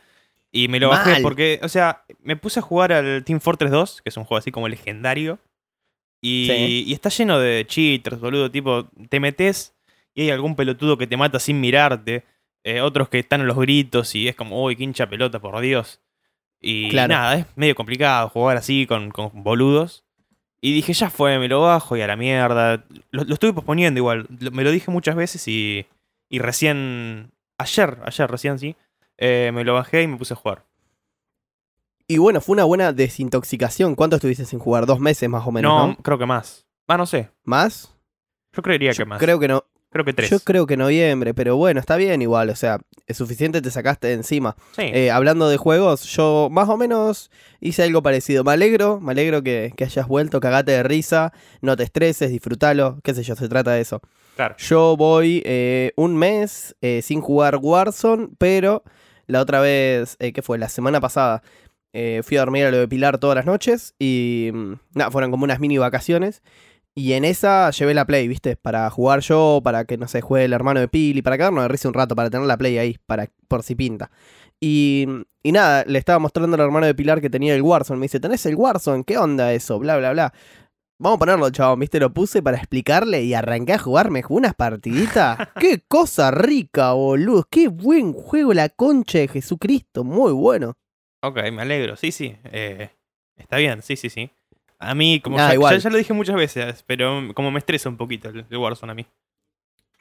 Y 0.50 0.66
me 0.66 0.80
lo 0.80 0.88
bajé 0.88 1.20
porque, 1.22 1.60
o 1.62 1.68
sea, 1.68 2.02
me 2.22 2.34
puse 2.34 2.58
a 2.58 2.62
jugar 2.62 2.92
al 2.92 3.22
Team 3.22 3.38
Fortress 3.38 3.70
2, 3.70 4.02
que 4.02 4.08
es 4.08 4.16
un 4.16 4.24
juego 4.24 4.38
así 4.38 4.50
como 4.50 4.66
legendario. 4.68 5.38
Y, 6.20 6.46
Sí. 6.50 6.84
y 6.88 6.92
está 6.94 7.10
lleno 7.10 7.38
de 7.38 7.64
cheaters, 7.64 8.18
boludo. 8.18 8.50
Tipo, 8.50 8.88
te 9.08 9.20
metes 9.20 9.74
y 10.18 10.22
hay 10.22 10.30
algún 10.30 10.56
pelotudo 10.56 10.98
que 10.98 11.06
te 11.06 11.16
mata 11.16 11.38
sin 11.38 11.60
mirarte. 11.60 12.24
eh, 12.64 12.80
otros 12.80 13.08
que 13.08 13.20
están 13.20 13.40
a 13.40 13.44
los 13.44 13.56
gritos 13.56 14.14
y 14.16 14.26
es 14.28 14.34
como, 14.34 14.62
uy, 14.64 14.74
qué 14.76 14.82
hincha 14.84 15.08
pelota, 15.08 15.38
por 15.38 15.58
Dios. 15.60 16.00
Y 16.60 16.88
Claro. 16.90 17.14
nada, 17.14 17.36
es 17.36 17.46
medio 17.56 17.74
complicado 17.76 18.28
jugar 18.30 18.56
así 18.56 18.84
con, 18.86 19.10
con 19.12 19.30
boludos. 19.44 20.04
Y 20.60 20.74
dije, 20.74 20.92
ya 20.92 21.08
fue, 21.08 21.38
me 21.38 21.46
lo 21.46 21.60
bajo 21.62 21.96
y 21.96 22.00
a 22.02 22.06
la 22.08 22.16
mierda. 22.16 22.84
Lo, 23.12 23.22
lo 23.24 23.34
estuve 23.34 23.52
posponiendo 23.52 23.98
igual. 23.98 24.26
Lo- 24.40 24.50
me 24.50 24.64
lo 24.64 24.72
dije 24.72 24.90
muchas 24.90 25.14
veces 25.14 25.46
y, 25.46 25.86
y 26.28 26.40
recién, 26.40 27.30
ayer, 27.58 27.98
ayer 28.04 28.28
recién 28.30 28.58
sí, 28.58 28.74
eh, 29.18 29.52
me 29.54 29.62
lo 29.64 29.74
bajé 29.74 30.02
y 30.02 30.08
me 30.08 30.16
puse 30.16 30.34
a 30.34 30.36
jugar. 30.36 30.64
Y 32.08 32.18
bueno, 32.18 32.40
fue 32.40 32.54
una 32.54 32.64
buena 32.64 32.92
desintoxicación. 32.92 33.94
¿Cuánto 33.94 34.16
estuviste 34.16 34.44
sin 34.46 34.58
jugar? 34.58 34.84
Dos 34.84 34.98
meses 34.98 35.28
más 35.28 35.46
o 35.46 35.52
menos, 35.52 35.72
no, 35.72 35.86
¿no? 35.88 35.96
creo 35.98 36.18
que 36.18 36.26
más. 36.26 36.66
Ah, 36.88 36.96
no 36.96 37.06
sé. 37.06 37.30
¿Más? 37.44 37.94
Yo 38.52 38.62
creería 38.62 38.92
Yo 38.92 39.04
que 39.04 39.08
más. 39.08 39.20
Creo 39.20 39.38
que 39.38 39.46
no. 39.48 39.64
Creo 39.90 40.04
que 40.04 40.12
tres. 40.12 40.30
Yo 40.30 40.40
creo 40.40 40.66
que 40.66 40.76
noviembre, 40.76 41.34
pero 41.34 41.56
bueno, 41.56 41.80
está 41.80 41.96
bien 41.96 42.20
igual, 42.22 42.50
o 42.50 42.56
sea, 42.56 42.78
es 43.06 43.16
suficiente 43.16 43.62
te 43.62 43.70
sacaste 43.70 44.08
de 44.08 44.14
encima. 44.14 44.56
sí. 44.76 44.82
Eh, 44.82 45.10
hablando 45.10 45.48
de 45.48 45.56
juegos, 45.56 46.04
yo 46.04 46.48
más 46.50 46.68
o 46.68 46.76
menos 46.76 47.30
hice 47.60 47.82
algo 47.82 48.02
parecido. 48.02 48.44
Me 48.44 48.52
alegro, 48.52 49.00
me 49.00 49.12
alegro 49.12 49.42
que, 49.42 49.72
que 49.76 49.84
hayas 49.84 50.06
vuelto, 50.06 50.40
cagate 50.40 50.72
de 50.72 50.82
risa, 50.82 51.32
no 51.60 51.76
te 51.76 51.84
estreses, 51.84 52.30
disfrútalo, 52.30 53.00
qué 53.02 53.14
sé 53.14 53.22
yo, 53.22 53.34
se 53.36 53.48
trata 53.48 53.72
de 53.72 53.80
eso. 53.80 54.00
claro. 54.36 54.56
Yo 54.58 54.96
voy 54.96 55.42
eh, 55.44 55.92
un 55.96 56.16
mes 56.16 56.76
eh, 56.80 57.00
sin 57.02 57.20
jugar 57.20 57.58
Warzone, 57.60 58.28
pero 58.38 58.82
la 59.26 59.40
otra 59.40 59.60
vez, 59.60 60.16
¿qué 60.18 60.42
fue? 60.42 60.58
La 60.58 60.68
semana 60.68 61.00
pasada, 61.00 61.42
fui 62.22 62.36
a 62.36 62.40
dormir 62.40 62.64
a 62.66 62.70
lo 62.70 62.78
de 62.78 62.86
Pilar 62.86 63.18
todas 63.18 63.34
las 63.34 63.44
noches 63.46 63.94
y 63.98 64.50
mm, 64.52 64.72
nada, 64.94 65.10
fueron 65.10 65.30
como 65.30 65.44
unas 65.44 65.58
mini 65.58 65.78
vacaciones. 65.78 66.42
Y 66.98 67.12
en 67.12 67.24
esa 67.24 67.70
llevé 67.70 67.94
la 67.94 68.04
Play, 68.06 68.26
¿viste? 68.26 68.56
Para 68.56 68.90
jugar 68.90 69.20
yo, 69.20 69.60
para 69.62 69.84
que, 69.84 69.96
no 69.96 70.08
sé, 70.08 70.20
juegue 70.20 70.46
el 70.46 70.52
hermano 70.52 70.80
de 70.80 70.88
Pili, 70.88 71.22
para 71.22 71.38
quedarnos 71.38 71.62
de 71.62 71.68
risa 71.68 71.86
un 71.86 71.94
rato, 71.94 72.16
para 72.16 72.28
tener 72.28 72.44
la 72.44 72.56
Play 72.56 72.76
ahí, 72.76 72.96
para, 73.06 73.30
por 73.46 73.62
si 73.62 73.76
pinta. 73.76 74.10
Y, 74.58 75.06
y 75.44 75.52
nada, 75.52 75.84
le 75.86 75.96
estaba 75.96 76.18
mostrando 76.18 76.56
al 76.56 76.60
hermano 76.60 76.86
de 76.86 76.96
Pilar 76.96 77.20
que 77.20 77.30
tenía 77.30 77.54
el 77.54 77.62
Warzone. 77.62 78.00
Me 78.00 78.06
dice, 78.06 78.18
¿tenés 78.18 78.44
el 78.46 78.56
Warzone? 78.56 79.04
¿Qué 79.04 79.16
onda 79.16 79.52
eso? 79.52 79.78
Bla, 79.78 79.96
bla, 79.96 80.10
bla. 80.10 80.34
Vamos 80.98 81.18
a 81.18 81.18
ponerlo, 81.20 81.50
chabón, 81.50 81.78
¿viste? 81.78 82.00
Lo 82.00 82.12
puse 82.12 82.42
para 82.42 82.56
explicarle 82.56 83.22
y 83.22 83.32
arranqué 83.32 83.74
a 83.74 83.78
jugarme 83.78 84.24
unas 84.28 84.54
partiditas. 84.54 85.38
¡Qué 85.60 85.84
cosa 85.86 86.32
rica, 86.32 86.94
boludo! 86.94 87.46
¡Qué 87.48 87.68
buen 87.68 88.12
juego 88.12 88.54
la 88.54 88.70
concha 88.70 89.18
de 89.18 89.28
Jesucristo! 89.28 90.02
Muy 90.02 90.32
bueno. 90.32 90.76
Ok, 91.22 91.36
me 91.52 91.62
alegro. 91.62 91.94
Sí, 91.94 92.10
sí. 92.10 92.34
eh, 92.42 92.90
está 93.36 93.58
bien, 93.58 93.82
sí, 93.82 93.94
sí, 93.94 94.10
sí. 94.10 94.32
A 94.80 94.94
mí, 94.94 95.20
como 95.20 95.36
ya, 95.38 95.54
igual. 95.54 95.74
ya- 95.76 95.82
ya 95.84 95.90
lo 95.90 95.96
dije 95.98 96.12
muchas 96.12 96.36
veces, 96.36 96.84
pero 96.86 97.20
como 97.34 97.50
me 97.50 97.58
estresa 97.58 97.88
un 97.88 97.96
poquito 97.96 98.28
el, 98.28 98.44
el 98.48 98.56
Warzone 98.58 98.92
a 98.92 98.94
mí. 98.94 99.06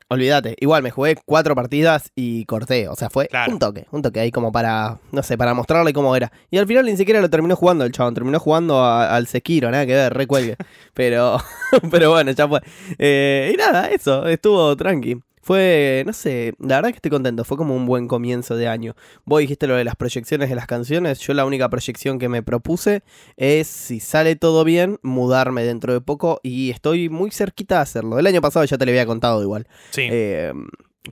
Olvídate, 0.09 0.55
igual 0.61 0.83
me 0.83 0.89
jugué 0.91 1.17
cuatro 1.25 1.53
partidas 1.53 2.11
y 2.15 2.45
corté. 2.45 2.87
O 2.87 2.95
sea, 2.95 3.09
fue 3.09 3.27
Claro. 3.27 3.51
un 3.51 3.59
toque, 3.59 3.87
un 3.91 4.01
toque 4.01 4.21
ahí 4.21 4.31
como 4.31 4.53
para, 4.53 4.99
no 5.11 5.21
sé, 5.21 5.37
para 5.37 5.53
mostrarle 5.53 5.91
cómo 5.91 6.15
era. 6.15 6.31
Y 6.49 6.57
al 6.59 6.65
final 6.65 6.85
ni 6.85 6.95
siquiera 6.95 7.19
lo 7.19 7.29
terminó 7.29 7.57
jugando 7.57 7.83
el 7.83 7.91
chabón, 7.91 8.13
terminó 8.13 8.39
jugando 8.39 8.79
a- 8.79 9.13
al 9.13 9.27
Sekiro, 9.27 9.69
nada 9.69 9.85
que 9.85 9.93
ver, 9.95 10.13
recuelgue. 10.13 10.55
pero, 10.93 11.37
pero 11.91 12.11
bueno, 12.11 12.31
ya 12.31 12.47
fue. 12.47 12.61
Eh, 12.97 13.51
y 13.53 13.57
nada, 13.57 13.89
eso, 13.89 14.25
estuvo 14.27 14.77
tranqui. 14.77 15.19
Fue, 15.47 16.03
no 16.05 16.11
sé, 16.11 16.55
la 16.59 16.75
verdad 16.75 16.89
que 16.89 16.97
estoy 16.97 17.09
contento, 17.09 17.45
fue 17.45 17.55
como 17.55 17.73
un 17.73 17.85
buen 17.85 18.09
comienzo 18.09 18.57
de 18.57 18.67
año. 18.67 18.97
Vos 19.23 19.39
dijiste 19.39 19.65
lo 19.65 19.77
de 19.77 19.85
las 19.85 19.95
proyecciones 19.95 20.49
de 20.49 20.55
las 20.55 20.67
canciones, 20.67 21.19
yo 21.19 21.33
la 21.33 21.45
única 21.45 21.69
proyección 21.69 22.19
que 22.19 22.27
me 22.27 22.43
propuse 22.43 23.01
es, 23.37 23.67
si 23.67 24.01
sale 24.01 24.35
todo 24.35 24.65
bien, 24.65 24.99
mudarme 25.03 25.63
dentro 25.63 25.93
de 25.93 26.01
poco 26.01 26.41
y 26.43 26.69
estoy 26.71 27.07
muy 27.07 27.31
cerquita 27.31 27.75
de 27.75 27.81
hacerlo. 27.83 28.19
El 28.19 28.27
año 28.27 28.41
pasado 28.41 28.65
ya 28.65 28.77
te 28.77 28.85
lo 28.85 28.91
había 28.91 29.05
contado 29.05 29.41
igual. 29.41 29.69
Sí. 29.91 30.09
Eh, 30.11 30.51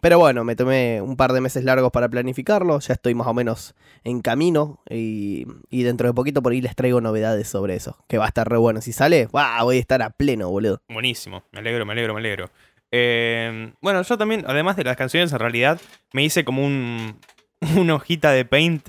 pero 0.02 0.20
bueno, 0.20 0.44
me 0.44 0.58
tomé 0.58 1.02
un 1.02 1.16
par 1.16 1.32
de 1.32 1.40
meses 1.40 1.64
largos 1.64 1.92
para 1.92 2.10
planificarlo, 2.10 2.78
ya 2.82 2.94
estoy 2.94 3.16
más 3.16 3.28
o 3.28 3.34
menos 3.34 3.74
en 4.04 4.20
camino 4.20 4.82
y, 4.90 5.48
y 5.70 5.84
dentro 5.84 6.10
de 6.10 6.14
poquito 6.14 6.44
por 6.44 6.52
ahí 6.52 6.60
les 6.60 6.76
traigo 6.76 7.00
novedades 7.00 7.48
sobre 7.48 7.76
eso, 7.76 8.04
que 8.10 8.18
va 8.18 8.26
a 8.26 8.28
estar 8.28 8.50
re 8.50 8.58
bueno. 8.58 8.82
Si 8.82 8.92
sale, 8.92 9.28
¡guau! 9.28 9.64
voy 9.64 9.78
a 9.78 9.80
estar 9.80 10.02
a 10.02 10.10
pleno, 10.10 10.50
boludo. 10.50 10.82
Buenísimo. 10.90 11.46
Me 11.54 11.60
alegro, 11.60 11.86
me 11.86 11.94
alegro, 11.94 12.14
me 12.14 12.20
alegro. 12.20 12.50
Eh, 12.98 13.74
bueno, 13.82 14.02
yo 14.04 14.18
también, 14.18 14.46
además 14.48 14.78
de 14.78 14.86
las 14.86 14.96
canciones, 14.96 15.34
en 15.34 15.40
realidad, 15.40 15.82
me 16.14 16.24
hice 16.24 16.46
como 16.46 16.66
un, 16.66 17.20
una 17.76 17.96
hojita 17.96 18.32
de 18.32 18.46
paint, 18.46 18.88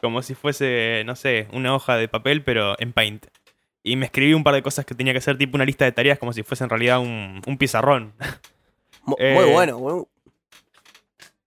como 0.00 0.22
si 0.22 0.34
fuese, 0.36 1.02
no 1.04 1.16
sé, 1.16 1.48
una 1.52 1.74
hoja 1.74 1.96
de 1.96 2.06
papel, 2.06 2.44
pero 2.44 2.76
en 2.78 2.92
paint. 2.92 3.26
Y 3.82 3.96
me 3.96 4.06
escribí 4.06 4.34
un 4.34 4.44
par 4.44 4.54
de 4.54 4.62
cosas 4.62 4.84
que 4.84 4.94
tenía 4.94 5.12
que 5.12 5.18
hacer, 5.18 5.36
tipo 5.36 5.56
una 5.56 5.64
lista 5.64 5.84
de 5.84 5.90
tareas, 5.90 6.18
como 6.20 6.32
si 6.32 6.44
fuese 6.44 6.62
en 6.62 6.70
realidad 6.70 7.00
un, 7.00 7.42
un 7.46 7.58
pizarrón. 7.58 8.14
Eh, 9.18 9.32
Muy 9.34 9.50
bueno, 9.50 9.78
boludo. 9.78 10.08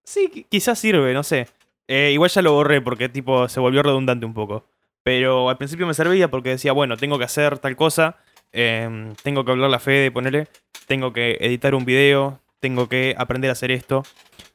Sí, 0.03 0.29
qui- 0.33 0.45
quizás 0.49 0.77
sirve, 0.79 1.13
no 1.13 1.23
sé. 1.23 1.47
Eh, 1.87 2.09
igual 2.11 2.29
ya 2.31 2.41
lo 2.41 2.51
borré 2.53 2.81
porque 2.81 3.07
tipo 3.09 3.47
se 3.47 3.59
volvió 3.59 3.83
redundante 3.83 4.25
un 4.25 4.33
poco. 4.33 4.65
Pero 5.03 5.49
al 5.49 5.57
principio 5.57 5.85
me 5.87 5.93
servía 5.93 6.29
porque 6.29 6.49
decía, 6.49 6.73
bueno, 6.73 6.97
tengo 6.97 7.17
que 7.19 7.25
hacer 7.25 7.59
tal 7.59 7.75
cosa, 7.75 8.17
em, 8.51 9.13
tengo 9.23 9.45
que 9.45 9.51
hablar 9.51 9.69
la 9.69 9.79
fe 9.79 9.91
de 9.91 10.11
ponerle, 10.11 10.47
tengo 10.87 11.13
que 11.13 11.37
editar 11.41 11.75
un 11.75 11.85
video, 11.85 12.39
tengo 12.59 12.87
que 12.89 13.15
aprender 13.17 13.49
a 13.49 13.53
hacer 13.53 13.71
esto. 13.71 14.03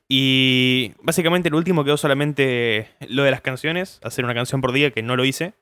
Y 0.08 0.92
básicamente 1.02 1.50
lo 1.50 1.58
último 1.58 1.84
quedó 1.84 1.96
solamente 1.96 2.88
lo 3.08 3.24
de 3.24 3.30
las 3.30 3.40
canciones, 3.42 4.00
hacer 4.02 4.24
una 4.24 4.34
canción 4.34 4.60
por 4.60 4.72
día, 4.72 4.90
que 4.90 5.02
no 5.02 5.16
lo 5.16 5.24
hice. 5.24 5.52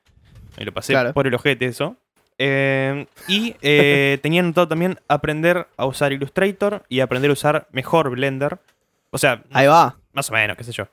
Me 0.57 0.65
lo 0.65 0.73
pasé 0.73 0.93
Claro. 0.93 1.13
por 1.13 1.27
el 1.27 1.33
ojete 1.35 1.65
eso. 1.65 1.97
Eh, 2.37 3.07
y 3.27 3.55
eh, 3.61 4.19
tenía 4.23 4.41
anotado 4.41 4.67
también 4.67 4.99
aprender 5.09 5.67
a 5.75 5.85
usar 5.85 6.13
Illustrator 6.13 6.83
y 6.87 7.01
aprender 7.01 7.29
a 7.29 7.33
usar 7.33 7.67
mejor 7.71 8.09
Blender. 8.11 8.59
O 9.11 9.17
sea, 9.17 9.43
Ahí 9.51 9.67
va. 9.67 9.97
más 10.13 10.29
o 10.29 10.33
menos, 10.33 10.55
qué 10.55 10.63
sé 10.63 10.71
yo. 10.71 10.87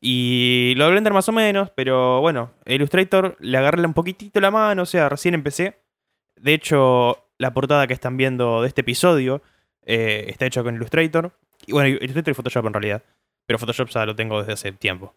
Y 0.00 0.74
lo 0.76 0.84
de 0.86 0.90
Blender 0.92 1.12
más 1.12 1.28
o 1.28 1.32
menos, 1.32 1.70
pero 1.74 2.20
bueno, 2.20 2.50
Illustrator 2.66 3.36
le 3.40 3.56
agarré 3.58 3.84
un 3.84 3.94
poquitito 3.94 4.40
la 4.40 4.50
mano, 4.50 4.82
o 4.82 4.86
sea, 4.86 5.08
recién 5.08 5.34
empecé. 5.34 5.78
De 6.36 6.54
hecho, 6.54 7.24
la 7.42 7.52
portada 7.52 7.86
que 7.86 7.92
están 7.94 8.16
viendo 8.16 8.62
de 8.62 8.68
este 8.68 8.80
episodio 8.80 9.42
eh, 9.84 10.24
está 10.28 10.46
hecha 10.46 10.62
con 10.62 10.74
Illustrator. 10.76 11.32
Y 11.66 11.72
bueno, 11.72 11.88
Illustrator 11.88 12.30
y 12.30 12.34
Photoshop 12.34 12.66
en 12.66 12.72
realidad. 12.72 13.02
Pero 13.46 13.58
Photoshop 13.58 13.88
ya 13.88 14.06
lo 14.06 14.16
tengo 14.16 14.38
desde 14.38 14.52
hace 14.54 14.72
tiempo. 14.72 15.14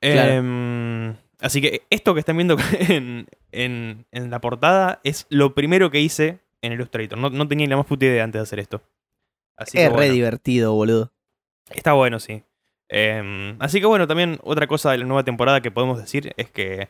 Claro. 0.00 0.32
Em, 0.32 1.14
así 1.40 1.60
que 1.60 1.82
esto 1.90 2.14
que 2.14 2.20
están 2.20 2.36
viendo 2.36 2.56
en, 2.88 3.26
en- 3.52 4.06
en 4.10 4.30
la 4.30 4.40
portada 4.40 5.00
es 5.04 5.26
lo 5.28 5.54
primero 5.54 5.90
que 5.90 6.00
hice 6.00 6.38
en 6.62 6.72
Illustrator. 6.72 7.18
No, 7.18 7.30
no 7.30 7.46
tenía 7.46 7.66
ni 7.66 7.70
la 7.70 7.76
más 7.76 7.86
puta 7.86 8.06
idea 8.06 8.24
antes 8.24 8.38
de 8.38 8.42
hacer 8.44 8.58
esto. 8.58 8.82
Así 9.56 9.78
que 9.78 9.84
es 9.84 9.90
re 9.90 9.94
bueno. 9.96 10.14
divertido, 10.14 10.72
boludo. 10.74 11.12
Está 11.70 11.92
bueno, 11.92 12.18
sí. 12.18 12.42
Em, 12.88 13.56
así 13.60 13.80
que 13.80 13.86
bueno, 13.86 14.06
también 14.06 14.38
otra 14.42 14.66
cosa 14.66 14.90
de 14.90 14.98
la 14.98 15.04
nueva 15.04 15.24
temporada 15.24 15.60
que 15.60 15.70
podemos 15.70 15.98
decir 15.98 16.32
es 16.36 16.50
que, 16.50 16.88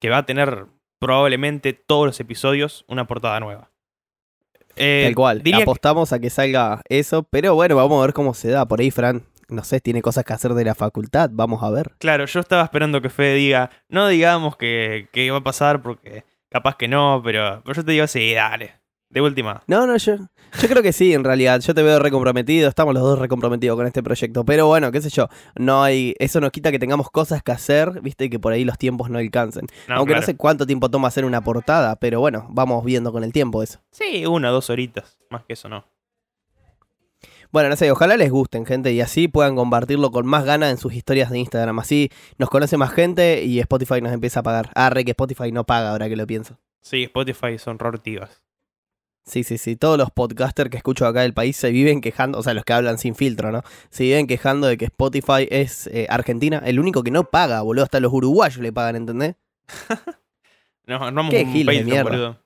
que 0.00 0.10
va 0.10 0.18
a 0.18 0.26
tener 0.26 0.66
probablemente 0.98 1.72
todos 1.72 2.06
los 2.06 2.18
episodios 2.20 2.84
una 2.88 3.06
portada 3.06 3.38
nueva. 3.40 3.70
Eh, 4.78 5.02
Tal 5.06 5.14
cual. 5.14 5.42
diría 5.42 5.58
que- 5.58 5.62
Apostamos 5.62 6.12
a 6.12 6.18
que 6.18 6.30
salga 6.30 6.82
eso, 6.88 7.22
pero 7.24 7.54
bueno, 7.54 7.76
vamos 7.76 7.98
a 8.02 8.06
ver 8.06 8.14
cómo 8.14 8.34
se 8.34 8.48
da. 8.50 8.66
Por 8.66 8.80
ahí, 8.80 8.90
Fran, 8.90 9.22
no 9.48 9.64
sé, 9.64 9.80
tiene 9.80 10.02
cosas 10.02 10.24
que 10.24 10.32
hacer 10.32 10.54
de 10.54 10.64
la 10.64 10.74
facultad. 10.74 11.30
Vamos 11.32 11.62
a 11.62 11.70
ver. 11.70 11.92
claro, 11.98 12.24
yo 12.26 12.40
estaba 12.40 12.62
esperando 12.64 13.00
que 13.02 13.10
Fede 13.10 13.34
diga, 13.34 13.70
no 13.88 14.08
digamos 14.08 14.56
que, 14.56 15.08
que 15.12 15.30
va 15.30 15.38
a 15.38 15.42
pasar 15.44 15.82
porque 15.82 16.24
capaz 16.50 16.76
que 16.76 16.88
no, 16.88 17.20
pero, 17.24 17.62
pero 17.64 17.74
yo 17.76 17.84
te 17.84 17.92
digo, 17.92 18.06
sí, 18.06 18.32
dale. 18.34 18.77
De 19.10 19.22
última. 19.22 19.62
No, 19.66 19.86
no, 19.86 19.96
yo, 19.96 20.16
yo 20.16 20.68
creo 20.68 20.82
que 20.82 20.92
sí, 20.92 21.14
en 21.14 21.24
realidad. 21.24 21.60
Yo 21.60 21.74
te 21.74 21.82
veo 21.82 21.98
recomprometido, 21.98 22.68
estamos 22.68 22.92
los 22.92 23.02
dos 23.02 23.18
recomprometidos 23.18 23.74
con 23.76 23.86
este 23.86 24.02
proyecto. 24.02 24.44
Pero 24.44 24.66
bueno, 24.66 24.92
qué 24.92 25.00
sé 25.00 25.08
yo, 25.08 25.28
no 25.56 25.82
hay, 25.82 26.14
eso 26.18 26.40
nos 26.40 26.50
quita 26.50 26.70
que 26.70 26.78
tengamos 26.78 27.10
cosas 27.10 27.42
que 27.42 27.52
hacer, 27.52 28.02
viste, 28.02 28.26
y 28.26 28.30
que 28.30 28.38
por 28.38 28.52
ahí 28.52 28.64
los 28.64 28.76
tiempos 28.76 29.08
no 29.08 29.18
alcancen. 29.18 29.66
No, 29.88 29.96
Aunque 29.96 30.10
claro. 30.12 30.20
no 30.20 30.26
sé 30.26 30.36
cuánto 30.36 30.66
tiempo 30.66 30.90
toma 30.90 31.08
hacer 31.08 31.24
una 31.24 31.40
portada, 31.42 31.96
pero 31.96 32.20
bueno, 32.20 32.46
vamos 32.50 32.84
viendo 32.84 33.10
con 33.10 33.24
el 33.24 33.32
tiempo 33.32 33.62
eso. 33.62 33.80
Sí, 33.90 34.26
una 34.26 34.50
dos 34.50 34.68
horitas. 34.68 35.16
Más 35.30 35.42
que 35.44 35.54
eso 35.54 35.70
no. 35.70 35.84
Bueno, 37.50 37.70
no 37.70 37.76
sé, 37.76 37.90
ojalá 37.90 38.18
les 38.18 38.30
gusten, 38.30 38.66
gente, 38.66 38.92
y 38.92 39.00
así 39.00 39.26
puedan 39.26 39.56
compartirlo 39.56 40.10
con 40.10 40.26
más 40.26 40.44
ganas 40.44 40.70
en 40.70 40.76
sus 40.76 40.92
historias 40.92 41.30
de 41.30 41.38
Instagram. 41.38 41.78
Así 41.78 42.10
nos 42.36 42.50
conoce 42.50 42.76
más 42.76 42.92
gente 42.92 43.42
y 43.42 43.58
Spotify 43.60 44.02
nos 44.02 44.12
empieza 44.12 44.40
a 44.40 44.42
pagar. 44.42 44.70
Ah, 44.74 44.90
re 44.90 45.02
que 45.06 45.12
Spotify 45.12 45.50
no 45.50 45.64
paga 45.64 45.92
ahora 45.92 46.10
que 46.10 46.16
lo 46.16 46.26
pienso. 46.26 46.58
Sí, 46.82 47.04
Spotify 47.04 47.58
son 47.58 47.78
rortivas. 47.78 48.42
Sí, 49.24 49.44
sí, 49.44 49.58
sí. 49.58 49.76
Todos 49.76 49.98
los 49.98 50.10
podcasters 50.10 50.70
que 50.70 50.78
escucho 50.78 51.06
acá 51.06 51.20
del 51.20 51.34
país 51.34 51.56
se 51.56 51.70
viven 51.70 52.00
quejando, 52.00 52.38
o 52.38 52.42
sea, 52.42 52.54
los 52.54 52.64
que 52.64 52.72
hablan 52.72 52.96
sin 52.98 53.14
filtro, 53.14 53.52
¿no? 53.52 53.62
Se 53.90 54.04
viven 54.04 54.26
quejando 54.26 54.66
de 54.66 54.78
que 54.78 54.86
Spotify 54.86 55.46
es 55.50 55.86
eh, 55.88 56.06
Argentina, 56.08 56.62
el 56.64 56.80
único 56.80 57.02
que 57.02 57.10
no 57.10 57.24
paga, 57.24 57.60
boludo. 57.60 57.84
Hasta 57.84 58.00
los 58.00 58.12
uruguayos 58.12 58.58
le 58.60 58.72
pagan, 58.72 58.96
¿entendés? 58.96 59.34
No, 60.86 61.04
armamos 61.04 61.30
Qué 61.30 61.42
un 61.42 61.52
de 61.52 61.64
Patreon, 61.66 61.84
mierda. 61.84 62.10
boludo. 62.10 62.42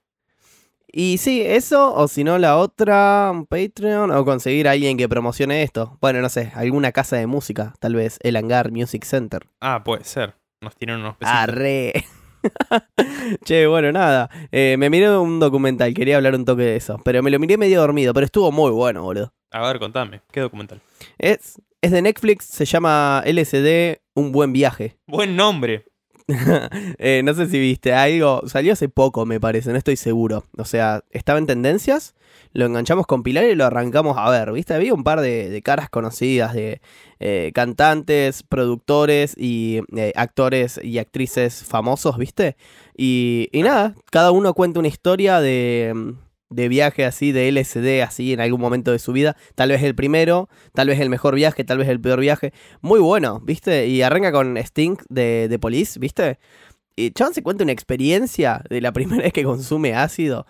Y 0.94 1.18
sí, 1.18 1.40
eso, 1.42 1.94
o 1.94 2.08
si 2.08 2.24
no, 2.24 2.38
la 2.38 2.56
otra, 2.58 3.30
un 3.32 3.46
Patreon, 3.46 4.10
o 4.10 4.24
conseguir 4.24 4.66
a 4.66 4.72
alguien 4.72 4.98
que 4.98 5.08
promocione 5.08 5.62
esto. 5.62 5.96
Bueno, 6.00 6.20
no 6.20 6.28
sé, 6.28 6.50
alguna 6.56 6.90
casa 6.90 7.14
de 7.16 7.28
música, 7.28 7.72
tal 7.78 7.94
vez 7.94 8.18
el 8.22 8.34
Hangar 8.34 8.72
Music 8.72 9.04
Center. 9.04 9.46
Ah, 9.60 9.84
puede 9.84 10.02
ser. 10.02 10.34
Nos 10.60 10.74
tienen 10.76 10.96
unos 10.98 11.16
pesitos. 11.16 11.40
Arre. 11.40 11.92
che, 13.44 13.66
bueno, 13.66 13.92
nada. 13.92 14.30
Eh, 14.50 14.76
me 14.78 14.90
miré 14.90 15.16
un 15.16 15.40
documental, 15.40 15.94
quería 15.94 16.16
hablar 16.16 16.34
un 16.34 16.44
toque 16.44 16.62
de 16.62 16.76
eso. 16.76 17.00
Pero 17.04 17.22
me 17.22 17.30
lo 17.30 17.38
miré 17.38 17.56
medio 17.56 17.80
dormido, 17.80 18.12
pero 18.14 18.26
estuvo 18.26 18.50
muy 18.52 18.70
bueno, 18.70 19.02
boludo. 19.02 19.32
A 19.50 19.66
ver, 19.66 19.78
contame. 19.78 20.20
¿Qué 20.30 20.40
documental? 20.40 20.80
Es, 21.18 21.60
es 21.80 21.90
de 21.90 22.02
Netflix, 22.02 22.46
se 22.46 22.64
llama 22.64 23.22
LSD, 23.26 24.00
Un 24.14 24.32
Buen 24.32 24.52
Viaje. 24.52 24.96
Buen 25.06 25.36
nombre. 25.36 25.84
Eh, 26.98 27.22
no 27.24 27.34
sé 27.34 27.48
si 27.48 27.58
viste 27.58 27.92
algo, 27.92 28.42
salió 28.46 28.72
hace 28.72 28.88
poco 28.88 29.26
me 29.26 29.40
parece, 29.40 29.70
no 29.70 29.78
estoy 29.78 29.96
seguro. 29.96 30.44
O 30.56 30.64
sea, 30.64 31.04
estaba 31.10 31.38
en 31.38 31.46
tendencias, 31.46 32.14
lo 32.52 32.66
enganchamos 32.66 33.06
con 33.06 33.22
Pilar 33.22 33.44
y 33.44 33.54
lo 33.54 33.64
arrancamos 33.64 34.16
a 34.18 34.30
ver, 34.30 34.52
¿viste? 34.52 34.74
Había 34.74 34.94
un 34.94 35.04
par 35.04 35.20
de, 35.20 35.60
caras 35.64 35.90
conocidas, 35.90 36.54
de 36.54 36.80
eh, 37.20 37.50
cantantes, 37.54 38.42
productores 38.42 39.34
y 39.36 39.80
eh, 39.96 40.12
actores 40.16 40.80
y 40.82 40.98
actrices 40.98 41.64
famosos, 41.64 42.18
¿viste? 42.18 42.56
Y, 42.96 43.48
y 43.52 43.62
nada, 43.62 43.94
cada 44.10 44.30
uno 44.30 44.54
cuenta 44.54 44.80
una 44.80 44.88
historia 44.88 45.40
de, 45.40 46.14
de 46.52 46.68
viaje 46.68 47.04
así, 47.04 47.32
de 47.32 47.50
LSD 47.50 48.02
así 48.02 48.32
en 48.32 48.40
algún 48.40 48.60
momento 48.60 48.92
de 48.92 48.98
su 48.98 49.12
vida. 49.12 49.36
Tal 49.54 49.70
vez 49.70 49.82
el 49.82 49.94
primero, 49.94 50.48
tal 50.72 50.88
vez 50.88 51.00
el 51.00 51.10
mejor 51.10 51.34
viaje, 51.34 51.64
tal 51.64 51.78
vez 51.78 51.88
el 51.88 52.00
peor 52.00 52.20
viaje. 52.20 52.52
Muy 52.80 53.00
bueno, 53.00 53.40
¿viste? 53.40 53.86
Y 53.86 54.02
arranca 54.02 54.32
con 54.32 54.56
Sting 54.56 54.96
de, 55.08 55.48
de 55.48 55.58
Police, 55.58 55.98
¿viste? 55.98 56.38
Y 56.96 57.10
Chabón 57.12 57.34
se 57.34 57.42
cuenta 57.42 57.64
una 57.64 57.72
experiencia 57.72 58.62
de 58.68 58.80
la 58.80 58.92
primera 58.92 59.22
vez 59.22 59.32
que 59.32 59.44
consume 59.44 59.94
ácido. 59.94 60.46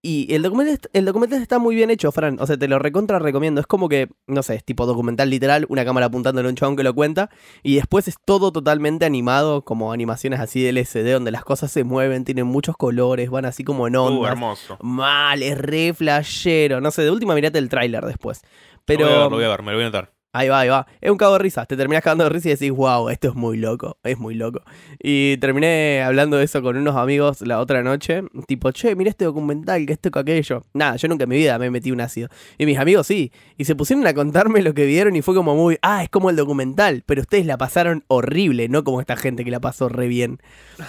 Y 0.00 0.32
el 0.32 0.42
documental, 0.42 0.78
el 0.92 1.04
documental 1.04 1.42
está 1.42 1.58
muy 1.58 1.74
bien 1.74 1.90
hecho, 1.90 2.12
Fran. 2.12 2.36
O 2.40 2.46
sea, 2.46 2.56
te 2.56 2.68
lo 2.68 2.78
recontra 2.78 3.18
recomiendo. 3.18 3.60
Es 3.60 3.66
como 3.66 3.88
que, 3.88 4.08
no 4.28 4.44
sé, 4.44 4.54
es 4.54 4.64
tipo 4.64 4.86
documental 4.86 5.28
literal, 5.28 5.66
una 5.68 5.84
cámara 5.84 6.06
apuntándole 6.06 6.46
a 6.46 6.50
un 6.50 6.54
chabón 6.54 6.76
que 6.76 6.84
lo 6.84 6.94
cuenta. 6.94 7.30
Y 7.64 7.74
después 7.74 8.06
es 8.06 8.14
todo 8.24 8.52
totalmente 8.52 9.04
animado, 9.06 9.62
como 9.62 9.92
animaciones 9.92 10.38
así 10.38 10.62
de 10.62 10.68
LCD, 10.70 11.12
donde 11.14 11.32
las 11.32 11.42
cosas 11.44 11.72
se 11.72 11.82
mueven, 11.82 12.24
tienen 12.24 12.46
muchos 12.46 12.76
colores, 12.76 13.28
van 13.28 13.44
así 13.44 13.64
como 13.64 13.88
en 13.88 13.96
Uh, 13.96 14.02
ondas. 14.02 14.30
hermoso. 14.32 14.78
Mal, 14.82 15.42
es 15.42 15.58
re 15.58 15.92
flashero. 15.94 16.80
No 16.80 16.92
sé, 16.92 17.02
de 17.02 17.10
última 17.10 17.34
mirate 17.34 17.58
el 17.58 17.68
tráiler 17.68 18.04
después. 18.04 18.42
Pero. 18.84 19.00
Lo 19.04 19.08
voy 19.10 19.14
a 19.16 19.18
ver, 19.22 19.30
lo 19.30 19.36
voy 19.36 19.44
a 19.44 19.48
ver, 19.48 19.62
me 19.62 19.72
lo 19.72 19.78
voy 19.78 19.82
a 19.84 19.88
notar. 19.88 20.12
Ahí 20.30 20.50
va, 20.50 20.60
ahí 20.60 20.68
va. 20.68 20.86
Es 21.00 21.10
un 21.10 21.16
cago 21.16 21.32
de 21.32 21.38
risa. 21.38 21.64
Te 21.64 21.74
terminás 21.74 22.02
cagando 22.02 22.24
de 22.24 22.30
risa 22.30 22.48
y 22.48 22.52
decís, 22.52 22.70
wow, 22.70 23.08
esto 23.08 23.28
es 23.28 23.34
muy 23.34 23.56
loco. 23.56 23.96
Es 24.02 24.18
muy 24.18 24.34
loco. 24.34 24.60
Y 24.98 25.38
terminé 25.38 26.02
hablando 26.02 26.36
de 26.36 26.44
eso 26.44 26.60
con 26.62 26.76
unos 26.76 26.96
amigos 26.96 27.40
la 27.40 27.58
otra 27.60 27.82
noche. 27.82 28.22
Tipo, 28.46 28.70
che, 28.72 28.94
mira 28.94 29.08
este 29.08 29.24
documental, 29.24 29.86
que 29.86 29.94
esto, 29.94 30.10
que 30.10 30.18
aquello. 30.18 30.64
Nada, 30.74 30.96
yo 30.96 31.08
nunca 31.08 31.24
en 31.24 31.30
mi 31.30 31.36
vida 31.36 31.58
me 31.58 31.70
metí 31.70 31.92
un 31.92 32.02
ácido. 32.02 32.28
Y 32.58 32.66
mis 32.66 32.78
amigos 32.78 33.06
sí. 33.06 33.32
Y 33.56 33.64
se 33.64 33.74
pusieron 33.74 34.06
a 34.06 34.12
contarme 34.12 34.60
lo 34.60 34.74
que 34.74 34.84
vieron 34.84 35.16
y 35.16 35.22
fue 35.22 35.34
como 35.34 35.56
muy, 35.56 35.78
ah, 35.80 36.02
es 36.02 36.10
como 36.10 36.28
el 36.28 36.36
documental. 36.36 37.04
Pero 37.06 37.22
ustedes 37.22 37.46
la 37.46 37.56
pasaron 37.56 38.04
horrible, 38.08 38.68
no 38.68 38.84
como 38.84 39.00
esta 39.00 39.16
gente 39.16 39.46
que 39.46 39.50
la 39.50 39.60
pasó 39.60 39.88
re 39.88 40.08
bien. 40.08 40.40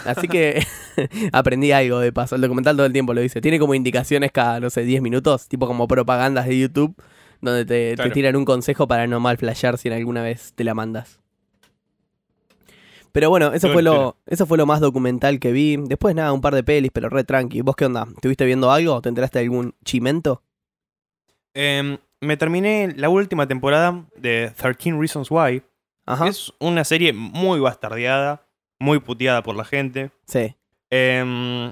Así 0.05 0.27
que 0.27 0.65
aprendí 1.31 1.71
algo 1.71 1.99
de 1.99 2.11
paso. 2.11 2.35
El 2.35 2.41
documental 2.41 2.75
todo 2.75 2.85
el 2.85 2.93
tiempo 2.93 3.13
lo 3.13 3.21
dice. 3.21 3.39
Tiene 3.39 3.57
como 3.57 3.73
indicaciones 3.73 4.33
cada, 4.33 4.59
no 4.59 4.69
sé, 4.69 4.83
10 4.83 5.01
minutos. 5.01 5.47
Tipo 5.47 5.65
como 5.65 5.87
propagandas 5.87 6.45
de 6.45 6.59
YouTube 6.59 6.93
donde 7.41 7.65
te, 7.65 7.95
te 7.95 8.09
tiran 8.11 8.35
un 8.35 8.45
consejo 8.45 8.87
para 8.87 9.07
no 9.07 9.19
mal 9.19 9.37
flashear 9.37 9.77
si 9.77 9.87
en 9.87 9.93
alguna 9.93 10.21
vez 10.21 10.53
te 10.53 10.63
la 10.63 10.73
mandas. 10.73 11.19
Pero 13.11 13.29
bueno, 13.29 13.53
eso 13.53 13.71
fue 13.71 13.81
lo, 13.81 14.17
eso 14.27 14.45
fue 14.45 14.57
lo 14.57 14.65
más 14.65 14.81
documental 14.81 15.39
que 15.39 15.51
vi. 15.51 15.77
Después 15.77 16.15
nada, 16.15 16.31
un 16.31 16.41
par 16.41 16.53
de 16.53 16.63
pelis, 16.63 16.91
pero 16.93 17.09
re 17.09 17.23
tranqui. 17.23 17.61
¿Vos 17.61 17.75
qué 17.75 17.85
onda? 17.85 18.07
¿Estuviste 18.15 18.45
viendo 18.45 18.71
algo? 18.71 19.01
¿Te 19.01 19.09
enteraste 19.09 19.39
de 19.39 19.45
algún 19.45 19.73
chimento? 19.83 20.43
Em, 21.53 21.97
me 22.21 22.37
terminé 22.37 22.93
la 22.95 23.09
última 23.09 23.47
temporada 23.47 24.05
de 24.15 24.51
13 24.55 24.97
Reasons 24.99 25.31
Why. 25.31 25.63
Ajá. 26.05 26.27
Es 26.27 26.53
una 26.59 26.83
serie 26.83 27.13
muy 27.13 27.59
bastardeada, 27.59 28.45
muy 28.79 28.99
puteada 28.99 29.41
por 29.41 29.55
la 29.55 29.65
gente. 29.65 30.11
Sí. 30.25 30.55
Em, 30.89 31.71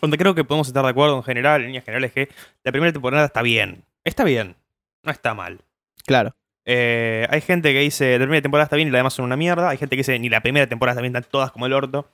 donde 0.00 0.18
creo 0.18 0.34
que 0.34 0.44
podemos 0.44 0.68
estar 0.68 0.84
de 0.84 0.90
acuerdo 0.90 1.16
en 1.16 1.22
general, 1.22 1.60
en 1.60 1.68
líneas 1.68 1.84
generales, 1.84 2.12
que 2.12 2.28
la 2.64 2.72
primera 2.72 2.92
temporada 2.92 3.26
está 3.26 3.42
bien. 3.42 3.84
Está 4.04 4.24
bien, 4.24 4.56
no 5.02 5.12
está 5.12 5.34
mal. 5.34 5.60
Claro. 6.04 6.34
Eh, 6.64 7.26
hay 7.30 7.40
gente 7.40 7.72
que 7.72 7.80
dice 7.80 8.18
la 8.18 8.24
primera 8.24 8.42
temporada 8.42 8.64
está 8.64 8.76
bien 8.76 8.88
y 8.88 8.90
la 8.90 8.98
demás 8.98 9.14
son 9.14 9.24
una 9.24 9.36
mierda. 9.36 9.68
Hay 9.70 9.78
gente 9.78 9.96
que 9.96 10.00
dice 10.00 10.18
ni 10.18 10.28
la 10.28 10.40
primera 10.40 10.66
temporada 10.66 10.94
está 10.94 11.02
bien, 11.02 11.14
están 11.14 11.30
todas 11.30 11.52
como 11.52 11.66
el 11.66 11.72
orto. 11.72 12.08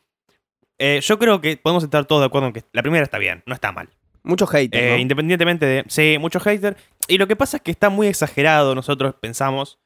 Eh, 0.78 1.00
yo 1.02 1.18
creo 1.18 1.40
que 1.40 1.56
podemos 1.56 1.82
estar 1.82 2.04
todos 2.04 2.22
de 2.22 2.26
acuerdo 2.26 2.48
en 2.48 2.52
que 2.52 2.64
la 2.72 2.82
primera 2.82 3.04
está 3.04 3.18
bien, 3.18 3.42
no 3.46 3.54
está 3.54 3.72
mal. 3.72 3.88
Mucho 4.22 4.46
hate. 4.50 4.74
Eh, 4.74 4.90
¿no? 4.90 4.98
Independientemente 4.98 5.66
de. 5.66 5.84
Sí, 5.88 6.16
mucho 6.20 6.40
hater. 6.40 6.76
Y 7.08 7.18
lo 7.18 7.26
que 7.26 7.36
pasa 7.36 7.58
es 7.58 7.62
que 7.62 7.70
está 7.70 7.88
muy 7.88 8.06
exagerado, 8.06 8.74
nosotros 8.74 9.14
pensamos. 9.20 9.78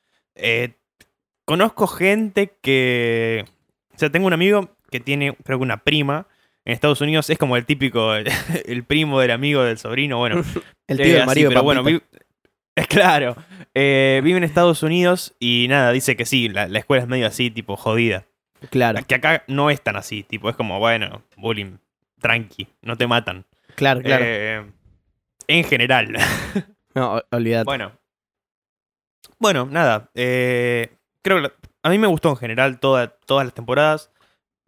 Conozco 1.44 1.86
gente 1.86 2.56
que. 2.62 3.44
O 3.94 3.98
sea, 3.98 4.10
tengo 4.10 4.26
un 4.26 4.32
amigo 4.32 4.70
que 4.90 5.00
tiene, 5.00 5.36
creo 5.44 5.58
que 5.58 5.64
una 5.64 5.78
prima. 5.78 6.26
En 6.64 6.72
Estados 6.74 7.00
Unidos 7.00 7.28
es 7.30 7.38
como 7.38 7.56
el 7.56 7.64
típico, 7.66 8.14
el, 8.14 8.28
el 8.66 8.84
primo 8.84 9.20
del 9.20 9.30
amigo 9.32 9.62
del 9.64 9.78
sobrino. 9.78 10.18
Bueno, 10.18 10.42
El 10.86 11.00
eh, 11.00 11.04
tío 11.04 11.14
del 11.16 11.26
marido 11.26 11.48
de 11.50 11.54
pero 11.54 11.64
bueno, 11.64 11.82
Pampita. 11.82 12.06
vi- 12.12 12.22
es 12.76 12.86
claro. 12.88 13.36
Eh, 13.74 14.20
vive 14.24 14.38
en 14.38 14.44
Estados 14.44 14.82
Unidos 14.82 15.34
y 15.40 15.66
nada, 15.68 15.92
dice 15.92 16.16
que 16.16 16.24
sí, 16.26 16.48
la, 16.48 16.68
la 16.68 16.78
escuela 16.78 17.02
es 17.02 17.08
medio 17.08 17.26
así, 17.26 17.50
tipo 17.50 17.76
jodida. 17.76 18.24
Claro, 18.70 19.00
Que 19.06 19.16
acá 19.16 19.42
no 19.48 19.70
es 19.70 19.80
tan 19.82 19.96
así, 19.96 20.22
tipo, 20.22 20.48
es 20.48 20.54
como, 20.56 20.78
bueno, 20.78 21.22
bullying, 21.36 21.78
tranqui, 22.20 22.68
no 22.82 22.96
te 22.96 23.06
matan. 23.08 23.44
claro, 23.74 24.00
claro. 24.00 24.24
Eh, 24.24 24.64
en 25.48 25.64
general. 25.64 26.16
no, 26.94 27.20
olvídate. 27.32 27.64
Bueno. 27.64 27.92
Bueno, 29.40 29.66
nada. 29.68 30.10
eh, 30.14 30.92
creo 31.22 31.42
que 31.42 31.52
a 31.82 31.90
mí 31.90 31.98
me 31.98 32.06
gustó 32.06 32.30
en 32.30 32.36
general 32.36 32.78
toda- 32.78 33.08
todas 33.26 33.44
las 33.44 33.54
temporadas. 33.54 34.11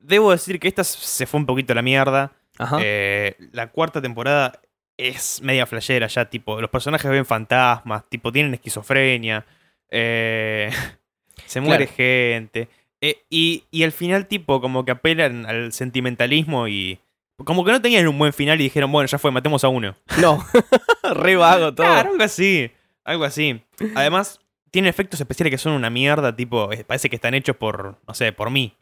Debo 0.06 0.30
decir 0.32 0.60
que 0.60 0.68
esta 0.68 0.84
se 0.84 1.26
fue 1.26 1.40
un 1.40 1.46
poquito 1.46 1.72
a 1.72 1.76
la 1.76 1.82
mierda. 1.82 2.32
Ajá. 2.58 2.78
Eh, 2.80 3.36
la 3.52 3.68
cuarta 3.68 4.00
temporada 4.02 4.60
es 4.96 5.40
media 5.42 5.66
flashera 5.66 6.06
ya, 6.06 6.26
tipo, 6.30 6.60
los 6.60 6.70
personajes 6.70 7.10
ven 7.10 7.24
fantasmas, 7.26 8.08
tipo, 8.08 8.30
tienen 8.30 8.54
esquizofrenia, 8.54 9.44
eh, 9.90 10.70
se 11.46 11.60
muere 11.60 11.86
gente. 11.86 12.68
eh, 13.00 13.24
y, 13.28 13.64
y 13.70 13.82
al 13.82 13.92
final, 13.92 14.26
tipo, 14.26 14.60
como 14.60 14.84
que 14.84 14.92
apelan 14.92 15.46
al 15.46 15.72
sentimentalismo 15.72 16.68
y... 16.68 17.00
Como 17.44 17.64
que 17.64 17.72
no 17.72 17.82
tenían 17.82 18.06
un 18.06 18.16
buen 18.16 18.32
final 18.32 18.60
y 18.60 18.64
dijeron, 18.64 18.92
bueno, 18.92 19.08
ya 19.08 19.18
fue, 19.18 19.32
matemos 19.32 19.64
a 19.64 19.68
uno. 19.68 19.96
No. 20.20 20.44
Re 21.14 21.34
vago 21.34 21.74
todo. 21.74 21.86
Claro, 21.86 22.10
algo 22.12 22.22
así. 22.22 22.70
Algo 23.02 23.24
así. 23.24 23.60
Además, 23.96 24.40
tiene 24.70 24.88
efectos 24.88 25.20
especiales 25.20 25.50
que 25.50 25.58
son 25.58 25.72
una 25.72 25.90
mierda, 25.90 26.36
tipo, 26.36 26.70
parece 26.86 27.10
que 27.10 27.16
están 27.16 27.34
hechos 27.34 27.56
por, 27.56 27.98
no 28.06 28.14
sé, 28.14 28.32
por 28.32 28.50
mí. 28.50 28.76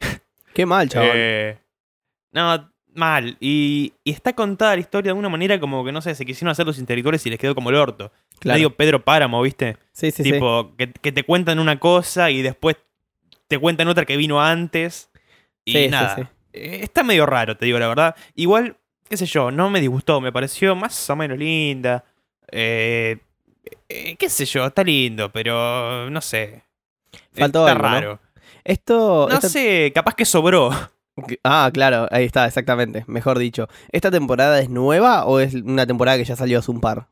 Qué 0.53 0.65
mal, 0.65 0.89
chaval. 0.89 1.11
Eh, 1.13 1.57
no, 2.31 2.71
mal. 2.93 3.37
Y, 3.39 3.93
y 4.03 4.11
está 4.11 4.33
contada 4.33 4.75
la 4.75 4.81
historia 4.81 5.13
de 5.13 5.19
una 5.19 5.29
manera 5.29 5.59
como 5.59 5.83
que, 5.83 5.91
no 5.91 6.01
sé, 6.01 6.15
se 6.15 6.25
quisieron 6.25 6.51
hacer 6.51 6.65
los 6.65 6.77
intelectuales 6.79 7.25
y 7.25 7.29
les 7.29 7.39
quedó 7.39 7.55
como 7.55 7.69
el 7.69 7.75
orto. 7.75 8.11
claro. 8.39 8.57
Medio 8.57 8.75
Pedro 8.75 9.03
Páramo, 9.03 9.41
¿viste? 9.41 9.77
sí, 9.91 10.11
sí, 10.11 10.23
sí. 10.23 10.31
tipo, 10.31 10.75
que, 10.77 10.91
que 10.91 11.11
te 11.11 11.23
cuentan 11.23 11.59
una 11.59 11.79
cosa 11.79 12.29
y 12.31 12.41
después 12.41 12.77
te 13.47 13.57
cuentan 13.59 13.87
otra 13.87 14.05
que 14.05 14.17
vino 14.17 14.41
antes. 14.41 15.09
Y 15.65 15.73
Sí, 15.73 15.83
sí, 15.85 15.89
nada. 15.89 16.15
sí. 16.15 16.21
Eh, 16.53 16.79
Está 16.83 17.03
medio 17.03 17.25
raro, 17.25 17.57
te 17.57 17.65
digo 17.65 17.79
la 17.79 17.87
verdad. 17.87 18.15
Igual, 18.35 18.77
qué 19.09 19.17
sé 19.17 19.25
yo, 19.25 19.51
no 19.51 19.69
me 19.69 19.79
disgustó, 19.81 20.21
me 20.21 20.31
pareció 20.31 20.75
más 20.75 21.09
o 21.09 21.15
menos 21.15 21.37
linda. 21.37 22.03
Eh, 22.51 23.17
eh, 23.89 24.15
qué 24.17 24.29
sé 24.29 24.45
yo, 24.45 24.65
está 24.65 24.83
lindo, 24.83 25.31
pero 25.31 26.09
no 26.09 26.21
sé. 26.21 26.63
Faltó 27.35 27.67
está 27.67 27.95
algo, 27.95 28.11
¿no? 28.13 28.19
Esto. 28.63 29.27
No 29.29 29.35
esta- 29.35 29.49
sé, 29.49 29.91
capaz 29.93 30.15
que 30.15 30.25
sobró. 30.25 30.69
Ah, 31.43 31.69
claro, 31.71 32.07
ahí 32.11 32.25
está, 32.25 32.45
exactamente. 32.47 33.03
Mejor 33.07 33.37
dicho. 33.37 33.67
¿Esta 33.91 34.09
temporada 34.09 34.59
es 34.59 34.69
nueva 34.69 35.25
o 35.25 35.39
es 35.39 35.53
una 35.53 35.85
temporada 35.85 36.17
que 36.17 36.25
ya 36.25 36.35
salió 36.35 36.57
hace 36.59 36.71
un 36.71 36.81
par? 36.81 37.07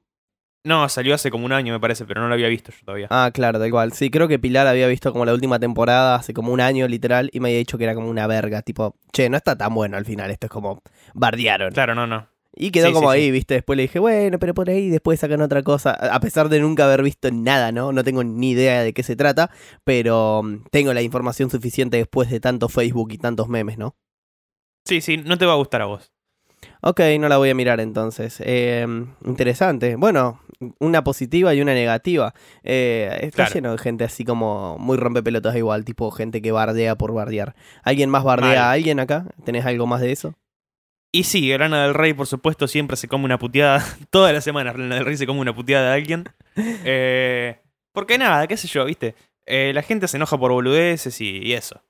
No, 0.64 0.88
salió 0.90 1.16
hace 1.16 1.32
como 1.32 1.46
un 1.46 1.54
año, 1.54 1.74
me 1.74 1.80
parece, 1.80 2.06
pero 2.06 2.22
no 2.22 2.28
lo 2.28 2.34
había 2.36 2.48
visto 2.48 2.72
yo 2.72 2.78
todavía. 2.86 3.08
Ah, 3.10 3.32
claro, 3.34 3.60
tal 3.60 3.70
cual. 3.72 3.94
Sí, 3.94 4.10
creo 4.12 4.28
que 4.28 4.38
Pilar 4.40 4.68
había 4.68 4.88
visto 4.88 5.12
como 5.12 5.26
la 5.26 5.34
última 5.34 5.60
temporada 5.60 6.16
hace 6.16 6.34
como 6.34 6.52
un 6.52 6.62
año, 6.62 6.88
literal, 6.88 7.30
y 7.34 7.40
me 7.40 7.50
había 7.50 7.58
dicho 7.60 7.78
que 7.80 7.84
era 7.84 7.96
como 7.96 8.10
una 8.10 8.28
verga. 8.28 8.62
Tipo, 8.62 8.96
che, 9.12 9.28
no 9.30 9.38
está 9.38 9.56
tan 9.58 9.74
bueno 9.74 9.98
al 9.98 10.06
final. 10.06 10.30
Esto 10.30 10.46
es 10.48 10.52
como. 10.52 10.82
Bardearon. 11.16 11.72
Claro, 11.74 11.96
no, 11.96 12.06
no. 12.06 12.28
Y 12.54 12.72
quedó 12.72 12.88
Sí, 12.88 12.94
como 12.94 13.12
sí, 13.12 13.18
ahí, 13.18 13.32
¿viste? 13.32 13.54
Después 13.56 13.78
le 13.78 13.84
dije, 13.84 13.98
bueno, 14.00 14.38
pero 14.38 14.54
por 14.54 14.70
ahí 14.70 14.90
después 14.90 15.20
sacan 15.20 15.42
otra 15.42 15.64
cosa. 15.64 15.92
A 15.92 16.20
pesar 16.20 16.50
de 16.50 16.60
nunca 16.60 16.84
haber 16.86 17.02
visto 17.02 17.30
nada, 17.32 17.72
¿no? 17.72 17.92
No 17.94 18.04
tengo 18.04 18.24
ni 18.24 18.52
idea 18.52 18.84
de 18.84 18.94
qué 18.94 19.04
se 19.04 19.16
trata, 19.16 19.50
pero 19.86 20.42
mm, 20.44 20.66
tengo 20.70 20.94
la 20.94 21.02
información 21.02 21.50
suficiente 21.50 21.98
después 21.98 22.30
de 22.30 22.40
tanto 22.42 22.68
Facebook 22.68 23.14
y 23.14 23.18
tantos 23.18 23.48
memes, 23.48 23.78
¿no? 23.78 23.96
Sí, 24.86 25.00
sí, 25.02 25.18
no 25.18 25.38
te 25.38 25.46
va 25.46 25.54
a 25.54 25.58
gustar 25.58 25.82
a 25.82 25.86
vos. 25.86 26.12
Ok, 26.82 27.00
no 27.20 27.30
la 27.30 27.38
voy 27.38 27.50
a 27.50 27.56
mirar 27.56 27.80
entonces. 27.80 28.42
Eh, 28.44 28.86
interesante. 29.26 29.96
Bueno, 29.96 30.42
una 30.80 31.04
positiva 31.04 31.54
y 31.56 31.62
una 31.62 31.74
negativa. 31.74 32.34
Eh, 32.64 33.10
está 33.22 33.46
Claro. 33.46 33.54
lleno 33.54 33.72
de 33.72 33.78
gente 33.78 34.04
así 34.04 34.26
como 34.26 34.78
muy 34.78 34.98
rompepelotas 34.98 35.56
igual, 35.56 35.86
tipo 35.86 36.12
gente 36.12 36.42
que 36.42 36.52
bardea 36.52 36.96
por 36.98 37.14
bardear. 37.14 37.56
¿Alguien 37.84 38.10
más 38.10 38.24
bardea 38.24 38.50
Mal. 38.50 38.58
a 38.58 38.72
alguien 38.72 39.00
acá? 39.00 39.26
¿Tenés 39.46 39.66
algo 39.66 39.88
más 39.88 40.02
de 40.02 40.12
eso? 40.12 40.36
Y 41.14 41.24
sí, 41.24 41.56
Lana 41.58 41.84
del 41.84 41.94
Rey, 41.94 42.14
por 42.14 42.28
supuesto, 42.28 42.68
siempre 42.68 42.96
se 42.96 43.08
come 43.08 43.26
una 43.26 43.38
puteada. 43.38 43.84
Todas 44.10 44.34
las 44.34 44.44
semanas 44.44 44.78
Lana 44.78 44.96
del 44.96 45.06
Rey 45.06 45.18
se 45.18 45.28
come 45.28 45.40
una 45.40 45.54
puteada 45.56 45.90
de 45.90 45.96
alguien. 45.96 46.24
Eh, 46.84 47.60
porque 47.94 48.18
nada, 48.18 48.46
qué 48.46 48.58
sé 48.58 48.68
yo, 48.68 48.84
¿viste? 48.86 49.16
Eh, 49.46 49.72
la 49.74 49.82
gente 49.82 50.08
se 50.10 50.18
enoja 50.18 50.38
por 50.38 50.52
boludeces 50.52 51.20
y, 51.22 51.38
y 51.38 51.54
eso. 51.54 51.82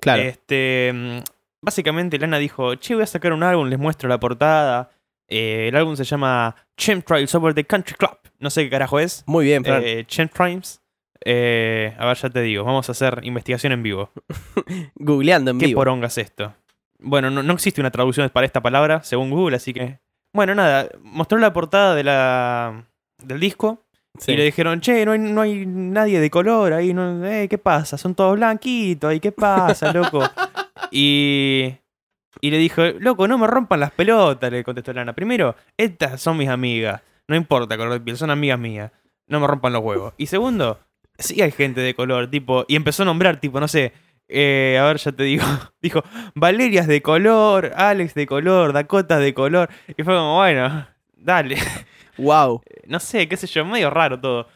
Claro. 0.00 0.22
Este, 0.22 0.90
mm, 0.94 1.18
básicamente 1.62 2.18
Lana 2.18 2.38
dijo, 2.38 2.74
che, 2.76 2.94
voy 2.94 3.02
a 3.02 3.06
sacar 3.06 3.32
un 3.34 3.42
álbum, 3.42 3.68
les 3.68 3.78
muestro 3.78 4.08
la 4.08 4.18
portada. 4.18 4.90
Eh, 5.28 5.68
el 5.68 5.76
álbum 5.76 5.96
se 5.96 6.04
llama 6.04 6.56
Chemtrails 6.78 7.34
Over 7.34 7.52
the 7.54 7.64
Country 7.64 7.94
Club. 7.96 8.18
No 8.38 8.48
sé 8.50 8.64
qué 8.64 8.70
carajo 8.70 8.98
es. 8.98 9.22
Muy 9.26 9.44
bien, 9.44 9.64
Fran. 9.64 9.82
Chemtrails. 10.06 10.80
Eh, 11.24 11.94
a 11.98 12.06
ver, 12.06 12.16
ya 12.16 12.30
te 12.30 12.40
digo, 12.42 12.64
vamos 12.64 12.88
a 12.88 12.92
hacer 12.92 13.20
investigación 13.24 13.72
en 13.72 13.82
vivo. 13.82 14.10
Googleando 14.94 15.50
en 15.50 15.58
¿Qué 15.58 15.66
vivo. 15.66 15.80
poronga 15.80 16.06
es 16.06 16.18
esto? 16.18 16.54
Bueno, 16.98 17.30
no, 17.30 17.42
no 17.42 17.52
existe 17.52 17.80
una 17.80 17.90
traducción 17.90 18.28
para 18.30 18.46
esta 18.46 18.62
palabra, 18.62 19.02
según 19.02 19.30
Google, 19.30 19.56
así 19.56 19.72
que... 19.74 20.00
Bueno, 20.32 20.54
nada, 20.54 20.88
mostró 21.02 21.38
la 21.38 21.52
portada 21.52 21.94
de 21.94 22.04
la, 22.04 22.84
del 23.22 23.40
disco 23.40 23.82
Sí. 24.18 24.32
y 24.32 24.36
le 24.38 24.44
dijeron, 24.44 24.80
che, 24.80 25.04
no 25.04 25.12
hay, 25.12 25.18
no 25.18 25.40
hay 25.42 25.66
nadie 25.66 26.20
de 26.20 26.30
color 26.30 26.72
ahí, 26.72 26.94
no, 26.94 27.22
eh, 27.26 27.48
¿qué 27.50 27.58
pasa? 27.58 27.98
Son 27.98 28.14
todos 28.14 28.36
blanquitos 28.36 29.10
ahí, 29.10 29.20
¿qué 29.20 29.30
pasa, 29.30 29.92
loco? 29.94 30.22
y, 30.90 31.74
y 32.40 32.50
le 32.50 32.58
dijo, 32.58 32.82
loco, 32.98 33.28
no 33.28 33.36
me 33.38 33.46
rompan 33.46 33.80
las 33.80 33.90
pelotas, 33.92 34.50
le 34.50 34.64
contestó 34.64 34.92
Lana. 34.92 35.12
Primero, 35.14 35.54
estas 35.76 36.20
son 36.20 36.36
mis 36.38 36.48
amigas, 36.48 37.02
no 37.28 37.36
importa 37.36 37.76
color 37.76 37.92
de 37.92 38.00
piel, 38.00 38.16
son 38.16 38.30
amigas 38.30 38.58
mías, 38.58 38.90
no 39.26 39.40
me 39.40 39.46
rompan 39.46 39.72
los 39.74 39.82
huevos. 39.82 40.14
Y 40.16 40.26
segundo, 40.26 40.80
sí 41.18 41.42
hay 41.42 41.50
gente 41.52 41.80
de 41.82 41.94
color, 41.94 42.30
tipo, 42.30 42.64
y 42.68 42.76
empezó 42.76 43.02
a 43.02 43.06
nombrar, 43.06 43.38
tipo, 43.38 43.60
no 43.60 43.68
sé, 43.68 43.92
eh, 44.28 44.78
a 44.80 44.84
ver, 44.84 44.96
ya 44.98 45.12
te 45.12 45.22
digo, 45.24 45.44
dijo, 45.82 46.02
Valerias 46.34 46.86
de 46.86 47.02
color, 47.02 47.72
Alex 47.76 48.14
de 48.14 48.26
color, 48.26 48.72
Dakota 48.72 49.18
de 49.18 49.34
color, 49.34 49.68
y 49.96 50.02
fue 50.02 50.14
como, 50.14 50.36
bueno, 50.36 50.86
dale. 51.16 51.56
Wow. 52.18 52.62
No 52.86 52.98
sé, 52.98 53.28
qué 53.28 53.36
sé 53.36 53.46
yo, 53.46 53.62
medio 53.66 53.90
raro 53.90 54.18
todo. 54.18 54.48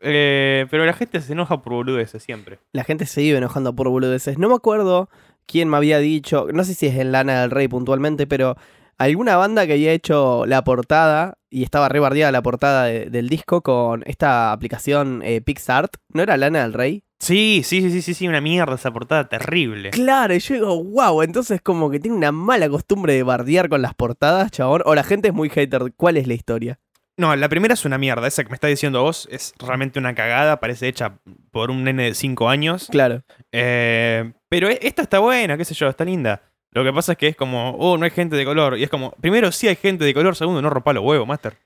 Eh, 0.00 0.66
pero 0.70 0.86
la 0.86 0.94
gente 0.94 1.20
se 1.20 1.32
enoja 1.34 1.60
por 1.60 1.74
boludeces 1.74 2.22
siempre. 2.22 2.58
La 2.72 2.82
gente 2.82 3.04
se 3.04 3.20
iba 3.22 3.36
enojando 3.36 3.74
por 3.76 3.90
boludeces. 3.90 4.38
No 4.38 4.48
me 4.48 4.54
acuerdo 4.54 5.10
quién 5.46 5.68
me 5.68 5.76
había 5.76 5.98
dicho, 5.98 6.46
no 6.54 6.64
sé 6.64 6.72
si 6.72 6.86
es 6.86 6.96
en 6.96 7.12
Lana 7.12 7.42
del 7.42 7.50
Rey 7.50 7.68
puntualmente, 7.68 8.26
pero 8.26 8.56
alguna 8.96 9.36
banda 9.36 9.66
que 9.66 9.74
había 9.74 9.92
hecho 9.92 10.46
la 10.46 10.64
portada 10.64 11.36
y 11.50 11.62
estaba 11.62 11.90
rebardeada 11.90 12.32
la 12.32 12.40
portada 12.42 12.84
de- 12.84 13.10
del 13.10 13.28
disco 13.28 13.60
con 13.62 14.02
esta 14.06 14.52
aplicación 14.52 15.20
eh, 15.22 15.42
PixArt. 15.42 15.96
¿No 16.08 16.22
era 16.22 16.38
Lana 16.38 16.62
del 16.62 16.72
Rey? 16.72 17.03
Sí, 17.20 17.62
sí, 17.64 17.80
sí, 17.80 17.90
sí, 17.90 18.02
sí, 18.02 18.14
sí, 18.14 18.28
una 18.28 18.40
mierda 18.40 18.74
esa 18.74 18.92
portada 18.92 19.28
terrible. 19.28 19.90
Claro, 19.90 20.34
y 20.34 20.40
yo 20.40 20.54
digo, 20.54 20.84
wow, 20.84 21.22
entonces 21.22 21.60
como 21.62 21.90
que 21.90 21.98
tiene 22.00 22.16
una 22.16 22.32
mala 22.32 22.68
costumbre 22.68 23.14
de 23.14 23.22
bardear 23.22 23.68
con 23.68 23.80
las 23.82 23.94
portadas, 23.94 24.50
chabón. 24.50 24.82
O 24.84 24.94
la 24.94 25.04
gente 25.04 25.28
es 25.28 25.34
muy 25.34 25.48
hater. 25.48 25.92
¿Cuál 25.96 26.16
es 26.16 26.26
la 26.26 26.34
historia? 26.34 26.80
No, 27.16 27.34
la 27.36 27.48
primera 27.48 27.74
es 27.74 27.84
una 27.84 27.96
mierda. 27.96 28.26
Esa 28.26 28.42
que 28.42 28.50
me 28.50 28.56
está 28.56 28.66
diciendo 28.66 29.02
vos 29.02 29.28
es 29.30 29.54
realmente 29.58 29.98
una 29.98 30.14
cagada. 30.14 30.58
Parece 30.60 30.88
hecha 30.88 31.18
por 31.52 31.70
un 31.70 31.84
nene 31.84 32.02
de 32.04 32.14
5 32.14 32.48
años. 32.48 32.88
Claro. 32.90 33.22
Eh, 33.52 34.32
pero 34.48 34.68
e- 34.68 34.80
esta 34.82 35.02
está 35.02 35.20
buena, 35.20 35.56
qué 35.56 35.64
sé 35.64 35.74
yo, 35.74 35.88
está 35.88 36.04
linda. 36.04 36.42
Lo 36.72 36.82
que 36.82 36.92
pasa 36.92 37.12
es 37.12 37.18
que 37.18 37.28
es 37.28 37.36
como, 37.36 37.70
oh, 37.78 37.96
no 37.96 38.04
hay 38.04 38.10
gente 38.10 38.34
de 38.36 38.44
color. 38.44 38.76
Y 38.76 38.82
es 38.82 38.90
como, 38.90 39.12
primero 39.12 39.52
sí 39.52 39.68
hay 39.68 39.76
gente 39.76 40.04
de 40.04 40.12
color, 40.12 40.34
segundo 40.34 40.60
no 40.60 40.68
rompa 40.70 40.92
los 40.92 41.04
huevos, 41.04 41.26
Master. 41.26 41.56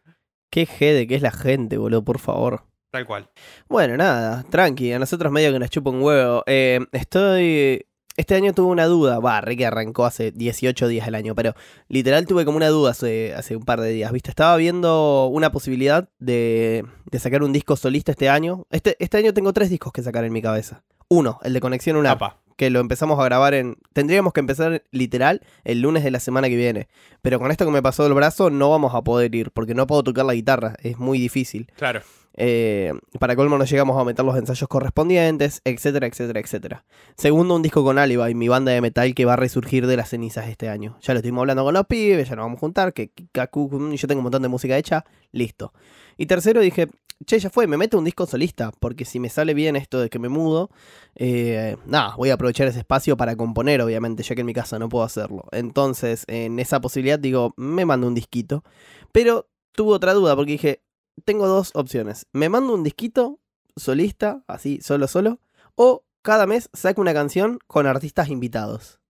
Qué 0.53 0.67
jede 0.67 1.07
que 1.07 1.15
es 1.15 1.23
la 1.23 1.33
gente, 1.33 1.79
boludo, 1.79 2.05
por 2.05 2.19
favor. 2.19 2.65
Tal 2.91 3.07
cual. 3.07 3.29
Bueno, 3.69 3.97
nada, 3.97 4.45
tranqui, 4.51 4.93
a 4.93 4.99
nosotros 4.99 5.31
medio 5.31 5.53
que 5.53 5.59
nos 5.59 5.71
chupa 5.71 5.91
un 5.91 6.03
huevo. 6.03 6.43
Eh, 6.47 6.81
estoy. 6.93 7.85
Este 8.17 8.35
año 8.35 8.53
tuve 8.53 8.73
una 8.73 8.87
duda, 8.87 9.21
va, 9.21 9.41
que 9.43 9.65
arrancó 9.65 10.05
hace 10.05 10.33
18 10.33 10.89
días 10.89 11.07
el 11.07 11.15
año, 11.15 11.37
pero 11.37 11.55
literal 11.87 12.27
tuve 12.27 12.45
como 12.45 12.57
una 12.57 12.67
duda 12.69 12.91
hace, 12.91 13.33
hace 13.33 13.55
un 13.55 13.63
par 13.63 13.81
de 13.81 13.91
días, 13.91 14.11
¿viste? 14.11 14.31
Estaba 14.31 14.57
viendo 14.57 15.27
una 15.27 15.53
posibilidad 15.53 16.09
de, 16.19 16.85
de 17.13 17.19
sacar 17.21 17.45
un 17.45 17.53
disco 17.53 17.77
solista 17.77 18.11
este 18.11 18.29
año. 18.29 18.67
Este, 18.71 18.97
este 18.99 19.19
año 19.19 19.33
tengo 19.33 19.53
tres 19.53 19.71
discos 19.71 19.93
que 19.93 20.03
sacar 20.03 20.25
en 20.25 20.33
mi 20.33 20.43
cabeza. 20.43 20.83
Uno, 21.09 21.39
el 21.45 21.53
de 21.53 21.61
Conexión 21.61 22.05
Apa. 22.09 22.41
que 22.57 22.71
lo 22.71 22.81
empezamos 22.81 23.21
a 23.21 23.25
grabar 23.25 23.55
en... 23.55 23.77
Tendríamos 23.93 24.33
que 24.33 24.41
empezar 24.41 24.83
literal 24.91 25.43
el 25.63 25.81
lunes 25.81 26.03
de 26.03 26.11
la 26.11 26.19
semana 26.19 26.49
que 26.49 26.57
viene, 26.57 26.89
pero 27.23 27.39
con 27.39 27.53
esto 27.53 27.65
que 27.67 27.71
me 27.71 27.83
pasó 27.83 28.03
del 28.03 28.15
brazo 28.15 28.51
no 28.51 28.69
vamos 28.69 28.97
a 28.97 29.03
poder 29.03 29.33
ir, 29.35 29.53
porque 29.53 29.75
no 29.75 29.87
puedo 29.87 30.03
tocar 30.03 30.25
la 30.25 30.35
guitarra, 30.35 30.75
es 30.83 30.99
muy 30.99 31.21
difícil. 31.21 31.71
Claro. 31.77 32.03
Eh, 32.41 32.93
para 33.19 33.35
colmo 33.35 33.59
no 33.59 33.65
llegamos 33.65 34.01
a 34.01 34.05
meter 34.05 34.25
los 34.25 34.37
ensayos 34.37 34.69
correspondientes, 34.69 35.61
etcétera, 35.65 36.07
etcétera, 36.07 36.39
etcétera. 36.39 36.85
Segundo, 37.17 37.57
un 37.57 37.63
disco 37.63 37.83
con 37.83 37.99
Alibi, 37.99 38.35
mi 38.35 38.47
banda 38.47 38.71
de 38.71 38.81
metal 38.81 39.13
que 39.13 39.25
va 39.25 39.33
a 39.33 39.37
resurgir 39.37 39.89
de 39.89 39.97
las 39.97 40.11
cenizas 40.11 40.49
este 40.49 40.69
año. 40.69 40.97
Ya 41.03 41.15
lo 41.15 41.19
estuvimos 41.19 41.43
hablando 41.43 41.65
con 41.65 41.75
los 41.75 41.87
pibes, 41.87 42.29
ya 42.29 42.37
nos 42.37 42.45
vamos 42.45 42.59
a 42.59 42.61
juntar, 42.61 42.93
que 42.93 43.11
que 43.11 43.49
mm, 43.53 43.93
yo 43.93 44.09
tengo 44.09 44.21
un 44.21 44.23
montón 44.23 44.43
de 44.43 44.49
música 44.49 44.79
hecha, 44.79 45.05
listo. 45.33 45.73
Y 46.17 46.27
tercero 46.27 46.61
dije, 46.61 46.89
che, 47.27 47.41
ya 47.41 47.51
fue, 47.51 47.67
me 47.67 47.77
meto 47.77 47.99
un 47.99 48.05
disco 48.05 48.25
solista, 48.25 48.71
porque 48.79 49.05
si 49.05 49.19
me 49.19 49.31
sale 49.31 49.53
bien 49.53 49.75
esto 49.75 49.99
de 49.99 50.09
que 50.09 50.21
me 50.21 50.29
mudo, 50.29 50.71
eh, 51.17 51.77
nada, 51.87 52.15
voy 52.17 52.31
a 52.31 52.35
aprovechar 52.35 52.69
ese 52.69 52.79
espacio 52.79 53.17
para 53.17 53.35
componer, 53.35 53.83
obviamente, 53.83 54.23
ya 54.23 54.37
que 54.37 54.43
en 54.43 54.47
mi 54.47 54.55
casa 54.55 54.79
no 54.79 54.89
puedo 54.89 55.05
hacerlo. 55.05 55.45
Entonces, 55.51 56.25
en 56.29 56.61
esa 56.61 56.81
posibilidad 56.81 57.19
digo, 57.19 57.53
me 57.57 57.85
mando 57.85 58.07
un 58.07 58.15
disquito. 58.15 58.63
Pero 59.11 59.49
tuve 59.73 59.95
otra 59.95 60.15
duda, 60.15 60.37
porque 60.37 60.53
dije, 60.53 60.83
tengo 61.25 61.47
dos 61.47 61.71
opciones. 61.75 62.27
Me 62.33 62.49
mando 62.49 62.75
un 62.75 62.83
disquito 62.83 63.41
solista, 63.77 64.43
así, 64.47 64.81
solo, 64.83 65.09
solo, 65.09 65.41
o 65.75 66.05
cada 66.23 66.47
mes 66.47 66.69
saco 66.73 67.01
una 67.01 67.15
canción 67.15 67.59
con 67.67 67.87
artistas 67.87 68.29
invitados. 68.29 69.01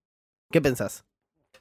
¿Qué 0.50 0.60
pensás? 0.62 1.04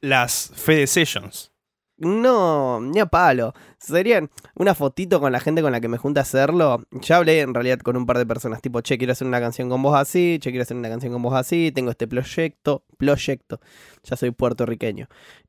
Las 0.02 0.52
Fede 0.54 0.88
Sessions. 0.88 1.52
No, 1.98 2.80
ni 2.80 3.00
a 3.00 3.08
palo. 3.08 3.54
Serían 3.80 4.30
una 4.54 4.76
fotito 4.76 5.20
con 5.20 5.32
la 5.32 5.40
gente 5.40 5.64
con 5.64 5.72
la 5.72 5.82
que 5.82 5.88
me 5.88 5.98
junta 5.98 6.22
a 6.22 6.24
hacerlo. 6.24 6.86
Ya 6.92 7.18
hablé 7.18 7.42
en 7.42 7.56
realidad 7.56 7.80
con 7.80 7.98
un 7.98 8.06
par 8.06 8.20
de 8.20 8.26
personas, 8.28 8.62
tipo, 8.62 8.82
che, 8.82 9.00
quiero 9.00 9.14
hacer 9.14 9.26
una 9.26 9.40
canción 9.40 9.68
con 9.68 9.82
vos 9.82 9.96
así, 9.96 10.38
che, 10.40 10.52
quiero 10.52 10.62
hacer 10.62 10.78
una 10.78 10.90
canción 10.90 11.12
con 11.12 11.24
vos 11.24 11.34
así, 11.34 11.72
tengo 11.74 11.90
este 11.90 12.08
proyecto, 12.08 12.84
proyecto. 12.98 13.60
Ya 14.04 14.16
soy 14.16 14.30
puertorriqueño. 14.30 15.08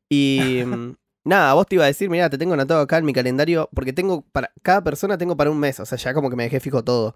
Y, 0.08 0.62
nada, 1.24 1.54
vos 1.54 1.66
te 1.66 1.76
iba 1.76 1.84
a 1.84 1.88
decir, 1.88 2.10
mira, 2.10 2.30
te 2.30 2.38
tengo 2.38 2.54
anotado 2.54 2.80
acá 2.80 2.98
en 2.98 3.04
mi 3.04 3.12
calendario, 3.12 3.68
porque 3.74 3.92
tengo 3.92 4.22
para 4.32 4.52
cada 4.62 4.82
persona 4.82 5.18
tengo 5.18 5.36
para 5.36 5.50
un 5.50 5.58
mes, 5.58 5.80
o 5.80 5.86
sea, 5.86 5.98
ya 5.98 6.14
como 6.14 6.30
que 6.30 6.36
me 6.36 6.44
dejé 6.44 6.60
fijo 6.60 6.82
todo. 6.82 7.14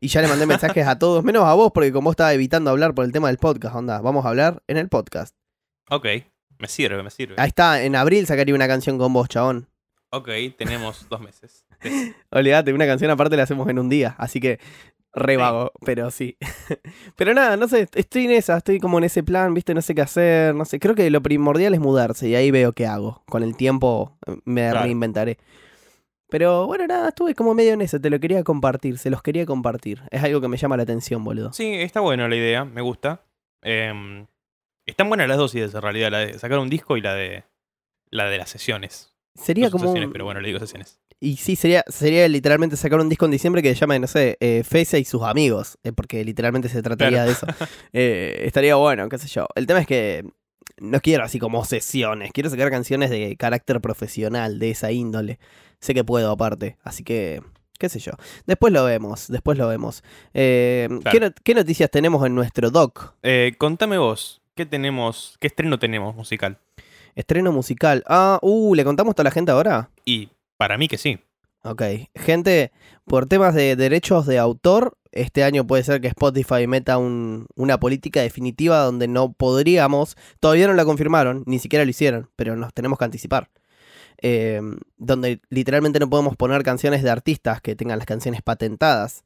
Y 0.00 0.08
ya 0.08 0.20
le 0.20 0.28
mandé 0.28 0.46
mensajes 0.46 0.86
a 0.86 0.98
todos, 0.98 1.22
menos 1.24 1.44
a 1.44 1.54
vos, 1.54 1.70
porque 1.72 1.92
como 1.92 2.06
vos 2.06 2.12
estaba 2.12 2.32
evitando 2.32 2.70
hablar 2.70 2.94
por 2.94 3.04
el 3.04 3.12
tema 3.12 3.28
del 3.28 3.38
podcast, 3.38 3.76
onda, 3.76 4.00
vamos 4.00 4.24
a 4.24 4.28
hablar 4.28 4.62
en 4.66 4.76
el 4.76 4.88
podcast. 4.88 5.36
Ok, 5.88 6.06
me 6.58 6.68
sirve, 6.68 7.02
me 7.02 7.10
sirve. 7.10 7.36
Ahí 7.38 7.48
está, 7.48 7.82
en 7.82 7.94
abril 7.96 8.26
sacaría 8.26 8.54
una 8.54 8.66
canción 8.66 8.98
con 8.98 9.12
vos, 9.12 9.28
chabón. 9.28 9.68
Ok, 10.10 10.28
tenemos 10.56 11.08
dos 11.08 11.20
meses. 11.20 11.64
Olvídate, 12.30 12.72
una 12.72 12.86
canción 12.86 13.10
aparte 13.10 13.36
la 13.36 13.44
hacemos 13.44 13.68
en 13.68 13.78
un 13.78 13.88
día, 13.88 14.14
así 14.18 14.40
que 14.40 14.60
re 15.14 15.34
Sí. 15.34 15.40
vago, 15.40 15.72
pero 15.84 16.10
sí. 16.10 16.36
pero 17.16 17.34
nada, 17.34 17.56
no 17.56 17.68
sé, 17.68 17.88
estoy 17.94 18.24
en 18.24 18.32
esa, 18.32 18.56
estoy 18.56 18.80
como 18.80 18.98
en 18.98 19.04
ese 19.04 19.22
plan, 19.22 19.54
viste, 19.54 19.74
no 19.74 19.82
sé 19.82 19.94
qué 19.94 20.02
hacer, 20.02 20.54
no 20.54 20.64
sé. 20.64 20.78
Creo 20.80 20.94
que 20.94 21.08
lo 21.10 21.22
primordial 21.22 21.74
es 21.74 21.80
mudarse 21.80 22.28
y 22.28 22.34
ahí 22.34 22.50
veo 22.50 22.72
qué 22.72 22.86
hago. 22.86 23.22
Con 23.26 23.42
el 23.42 23.56
tiempo 23.56 24.16
eh, 24.26 24.36
me 24.44 24.62
Claro. 24.70 24.82
reinventaré. 24.84 25.38
Pero 26.30 26.66
bueno, 26.66 26.86
nada, 26.86 27.08
estuve 27.10 27.34
como 27.34 27.54
medio 27.54 27.74
en 27.74 27.82
eso, 27.82 28.00
te 28.00 28.10
lo 28.10 28.18
quería 28.18 28.42
compartir, 28.42 28.98
se 28.98 29.10
los 29.10 29.22
quería 29.22 29.46
compartir. 29.46 30.02
Es 30.10 30.22
algo 30.24 30.40
que 30.40 30.48
me 30.48 30.56
llama 30.56 30.76
la 30.76 30.82
atención, 30.82 31.22
boludo. 31.22 31.52
Sí, 31.52 31.74
está 31.74 32.00
buena 32.00 32.28
la 32.28 32.34
idea, 32.34 32.64
me 32.64 32.80
gusta. 32.80 33.22
Em, 33.62 34.26
están 34.86 35.08
buenas 35.08 35.28
las 35.28 35.36
dos 35.38 35.54
ideas 35.54 35.74
en 35.74 35.82
realidad, 35.82 36.10
la 36.10 36.18
de 36.18 36.38
sacar 36.38 36.58
un 36.58 36.68
disco 36.70 36.96
y 36.96 37.00
la 37.02 37.14
de 37.14 37.44
la 38.10 38.28
de 38.28 38.38
las 38.38 38.50
sesiones. 38.50 39.14
Sería 39.34 39.66
No 39.66 39.72
como 39.72 39.84
sesiones, 39.84 40.06
un- 40.08 40.12
pero 40.12 40.24
bueno, 40.24 40.40
le 40.40 40.48
digo 40.48 40.58
sesiones. 40.58 41.00
Y 41.24 41.38
sí, 41.38 41.56
sería, 41.56 41.82
sería 41.88 42.28
literalmente 42.28 42.76
sacar 42.76 43.00
un 43.00 43.08
disco 43.08 43.24
en 43.24 43.30
diciembre 43.30 43.62
que 43.62 43.70
se 43.70 43.80
llame, 43.80 43.98
no 43.98 44.06
sé, 44.06 44.36
eh, 44.40 44.62
Fese 44.62 45.00
y 45.00 45.06
sus 45.06 45.22
amigos, 45.22 45.78
eh, 45.82 45.90
porque 45.90 46.22
literalmente 46.22 46.68
se 46.68 46.82
trataría 46.82 47.24
Claro. 47.24 47.28
de 47.28 47.32
eso. 47.32 47.46
Eh, 47.94 48.42
estaría 48.44 48.74
bueno, 48.74 49.08
qué 49.08 49.16
sé 49.16 49.28
yo. 49.28 49.46
El 49.54 49.66
tema 49.66 49.80
es 49.80 49.86
que 49.86 50.22
no 50.76 51.00
quiero 51.00 51.24
así 51.24 51.38
como 51.38 51.64
sesiones, 51.64 52.30
quiero 52.32 52.50
sacar 52.50 52.70
canciones 52.70 53.08
de 53.08 53.36
carácter 53.38 53.80
profesional, 53.80 54.58
de 54.58 54.72
esa 54.72 54.92
índole. 54.92 55.38
Sé 55.80 55.94
que 55.94 56.04
puedo 56.04 56.30
aparte, 56.30 56.76
así 56.82 57.04
que, 57.04 57.40
qué 57.78 57.88
sé 57.88 58.00
yo. 58.00 58.12
Después 58.46 58.74
lo 58.74 58.84
vemos, 58.84 59.28
después 59.28 59.56
lo 59.56 59.66
vemos. 59.66 60.04
Eh, 60.34 60.90
¿qué, 61.42 61.54
noticias 61.54 61.90
tenemos 61.90 62.26
en 62.26 62.34
nuestro 62.34 62.70
doc? 62.70 63.14
Eh, 63.22 63.54
contame 63.56 63.96
vos, 63.96 64.42
¿qué 64.54 64.66
tenemos, 64.66 65.38
qué 65.40 65.46
estreno 65.46 65.78
tenemos 65.78 66.14
musical? 66.14 66.58
Estreno 67.14 67.50
musical. 67.50 68.02
Ah, 68.08 68.38
uh, 68.42 68.74
¿le 68.74 68.84
contamos 68.84 69.12
a 69.12 69.14
toda 69.14 69.24
la 69.24 69.30
gente 69.30 69.52
ahora? 69.52 69.88
Y 70.04 70.28
para 70.56 70.78
mí 70.78 70.88
que 70.88 70.98
sí. 70.98 71.18
Ok, 71.62 71.82
gente, 72.14 72.72
por 73.06 73.26
temas 73.26 73.54
de 73.54 73.74
derechos 73.74 74.26
de 74.26 74.38
autor, 74.38 74.98
este 75.12 75.44
año 75.44 75.66
puede 75.66 75.82
ser 75.82 76.00
que 76.02 76.08
Spotify 76.08 76.66
meta 76.66 76.98
un- 76.98 77.46
una 77.56 77.80
política 77.80 78.20
definitiva 78.20 78.80
donde 78.80 79.08
no 79.08 79.32
podríamos, 79.32 80.16
todavía 80.40 80.66
no 80.66 80.74
la 80.74 80.84
confirmaron, 80.84 81.42
ni 81.46 81.58
siquiera 81.58 81.84
lo 81.84 81.90
hicieron, 81.90 82.28
pero 82.36 82.54
nos 82.56 82.74
tenemos 82.74 82.98
que 82.98 83.04
anticipar. 83.06 83.48
Eh, 84.22 84.60
donde 84.96 85.40
literalmente 85.50 85.98
no 86.00 86.08
podemos 86.08 86.36
poner 86.36 86.62
canciones 86.62 87.02
de 87.02 87.10
artistas 87.10 87.60
que 87.60 87.76
tengan 87.76 87.98
las 87.98 88.06
canciones 88.06 88.42
patentadas. 88.42 89.24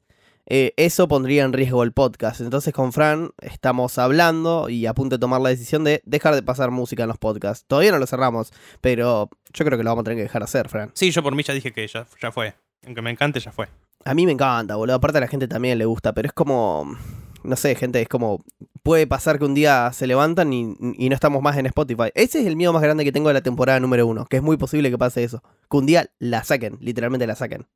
Eh, 0.51 0.73
eso 0.77 1.07
pondría 1.07 1.43
en 1.43 1.53
riesgo 1.53 1.83
el 1.83 1.93
podcast. 1.93 2.41
Entonces 2.41 2.73
con 2.73 2.91
Fran 2.91 3.29
estamos 3.39 3.99
hablando 3.99 4.67
y 4.67 4.87
a 4.87 4.95
punto 4.95 5.15
de 5.15 5.19
tomar 5.19 5.41
la 5.41 5.49
decisión 5.49 5.83
de 5.83 6.01
dejar 6.05 6.33
de 6.33 6.41
pasar 6.41 6.71
música 6.71 7.03
en 7.03 7.09
los 7.09 7.19
podcasts. 7.19 7.65
Todavía 7.67 7.91
no 7.91 7.99
lo 7.99 8.07
cerramos, 8.07 8.51
pero 8.81 9.29
yo 9.53 9.65
creo 9.65 9.77
que 9.77 9.83
lo 9.83 9.91
vamos 9.91 10.01
a 10.01 10.05
tener 10.05 10.17
que 10.17 10.23
dejar 10.23 10.41
hacer, 10.41 10.67
Fran. 10.67 10.91
Sí, 10.95 11.11
yo 11.11 11.21
por 11.21 11.35
mí 11.35 11.43
ya 11.43 11.53
dije 11.53 11.71
que 11.71 11.87
ya, 11.87 12.07
ya 12.19 12.31
fue. 12.31 12.55
Aunque 12.85 13.01
me 13.03 13.11
encante, 13.11 13.39
ya 13.39 13.51
fue. 13.51 13.67
A 14.05 14.13
mí 14.15 14.25
me 14.25 14.31
encanta, 14.31 14.75
boludo. 14.75 14.95
Aparte 14.95 15.19
a 15.19 15.21
la 15.21 15.27
gente 15.27 15.47
también 15.47 15.77
le 15.77 15.85
gusta, 15.85 16.13
pero 16.13 16.27
es 16.27 16.33
como. 16.33 16.97
No 17.43 17.55
sé, 17.55 17.75
gente, 17.75 18.01
es 18.01 18.07
como. 18.07 18.43
Puede 18.81 19.05
pasar 19.05 19.37
que 19.37 19.45
un 19.45 19.53
día 19.53 19.91
se 19.93 20.07
levantan 20.07 20.51
y, 20.51 20.73
y 20.97 21.09
no 21.09 21.15
estamos 21.15 21.43
más 21.43 21.57
en 21.57 21.67
Spotify. 21.67 22.09
Ese 22.15 22.39
es 22.39 22.47
el 22.47 22.55
miedo 22.55 22.73
más 22.73 22.81
grande 22.81 23.03
que 23.03 23.11
tengo 23.11 23.27
de 23.27 23.33
la 23.35 23.41
temporada 23.41 23.79
número 23.79 24.07
uno. 24.07 24.25
Que 24.25 24.37
es 24.37 24.43
muy 24.43 24.57
posible 24.57 24.89
que 24.89 24.97
pase 24.97 25.23
eso. 25.23 25.43
Que 25.69 25.77
un 25.77 25.85
día 25.85 26.09
la 26.17 26.43
saquen, 26.43 26.77
literalmente 26.79 27.27
la 27.27 27.35
saquen. 27.35 27.67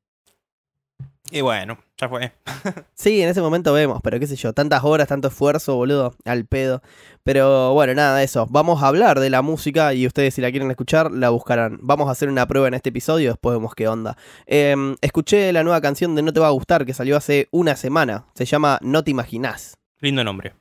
Y 1.30 1.40
bueno, 1.40 1.78
ya 1.98 2.08
fue. 2.08 2.32
Sí, 2.94 3.20
en 3.20 3.28
ese 3.28 3.40
momento 3.40 3.72
vemos, 3.72 4.00
pero 4.02 4.18
qué 4.18 4.26
sé 4.26 4.36
yo, 4.36 4.52
tantas 4.52 4.84
horas, 4.84 5.08
tanto 5.08 5.28
esfuerzo, 5.28 5.74
boludo, 5.74 6.14
al 6.24 6.46
pedo. 6.46 6.80
Pero 7.22 7.74
bueno, 7.74 7.94
nada, 7.94 8.22
eso. 8.22 8.46
Vamos 8.50 8.82
a 8.82 8.86
hablar 8.88 9.20
de 9.20 9.30
la 9.30 9.42
música 9.42 9.92
y 9.94 10.06
ustedes 10.06 10.34
si 10.34 10.40
la 10.40 10.50
quieren 10.50 10.70
escuchar, 10.70 11.10
la 11.10 11.30
buscarán. 11.30 11.78
Vamos 11.82 12.08
a 12.08 12.12
hacer 12.12 12.28
una 12.28 12.46
prueba 12.46 12.68
en 12.68 12.74
este 12.74 12.90
episodio, 12.90 13.30
después 13.30 13.56
vemos 13.56 13.74
qué 13.74 13.88
onda. 13.88 14.16
Em, 14.46 14.96
escuché 15.00 15.52
la 15.52 15.64
nueva 15.64 15.80
canción 15.80 16.14
de 16.14 16.22
No 16.22 16.32
Te 16.32 16.40
Va 16.40 16.46
a 16.46 16.50
Gustar 16.50 16.86
que 16.86 16.94
salió 16.94 17.16
hace 17.16 17.48
una 17.50 17.76
semana. 17.76 18.26
Se 18.34 18.44
llama 18.44 18.78
No 18.80 19.02
Te 19.02 19.10
Imaginás. 19.10 19.76
Lindo 20.00 20.24
nombre. 20.24 20.54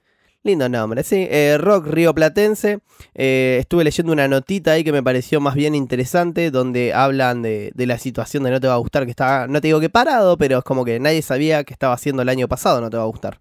Lindo 0.45 0.67
nombre, 0.67 1.03
sí. 1.03 1.25
Eh, 1.32 1.58
rock 1.58 1.88
rioplatense. 1.88 2.79
Eh, 3.15 3.58
estuve 3.62 3.86
leyendo 3.86 4.12
una 4.12 4.27
notita 4.27 4.71
ahí 4.71 4.84
que 4.84 4.91
me 4.91 5.01
pareció 5.01 5.39
más 5.39 5.56
bien 5.56 5.73
interesante, 5.73 6.51
donde 6.51 6.93
hablan 6.93 7.41
de, 7.41 7.71
de 7.73 7.86
la 7.88 7.97
situación 7.97 8.43
de 8.43 8.51
No 8.51 8.60
Te 8.60 8.67
Va 8.67 8.73
a 8.73 8.77
Gustar, 8.77 9.06
que 9.06 9.12
está, 9.12 9.47
no 9.47 9.62
te 9.62 9.67
digo 9.69 9.79
que 9.79 9.89
parado, 9.89 10.38
pero 10.38 10.58
es 10.58 10.63
como 10.65 10.84
que 10.84 10.99
nadie 10.99 11.21
sabía 11.21 11.63
que 11.63 11.71
estaba 11.73 11.93
haciendo 11.93 12.23
el 12.23 12.29
año 12.29 12.49
pasado 12.49 12.82
No 12.82 12.89
Te 12.89 12.97
Va 12.97 13.03
a 13.03 13.08
Gustar. 13.08 13.39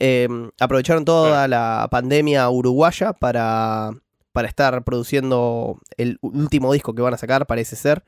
Eh, 0.00 0.26
aprovecharon 0.58 1.04
toda 1.04 1.46
la 1.46 1.86
pandemia 1.88 2.50
uruguaya 2.50 3.12
para, 3.12 3.90
para 4.32 4.48
estar 4.48 4.82
produciendo 4.82 5.78
el 5.98 6.18
último 6.20 6.72
disco 6.72 6.94
que 6.94 7.02
van 7.02 7.14
a 7.14 7.18
sacar, 7.18 7.46
parece 7.46 7.76
ser. 7.76 8.02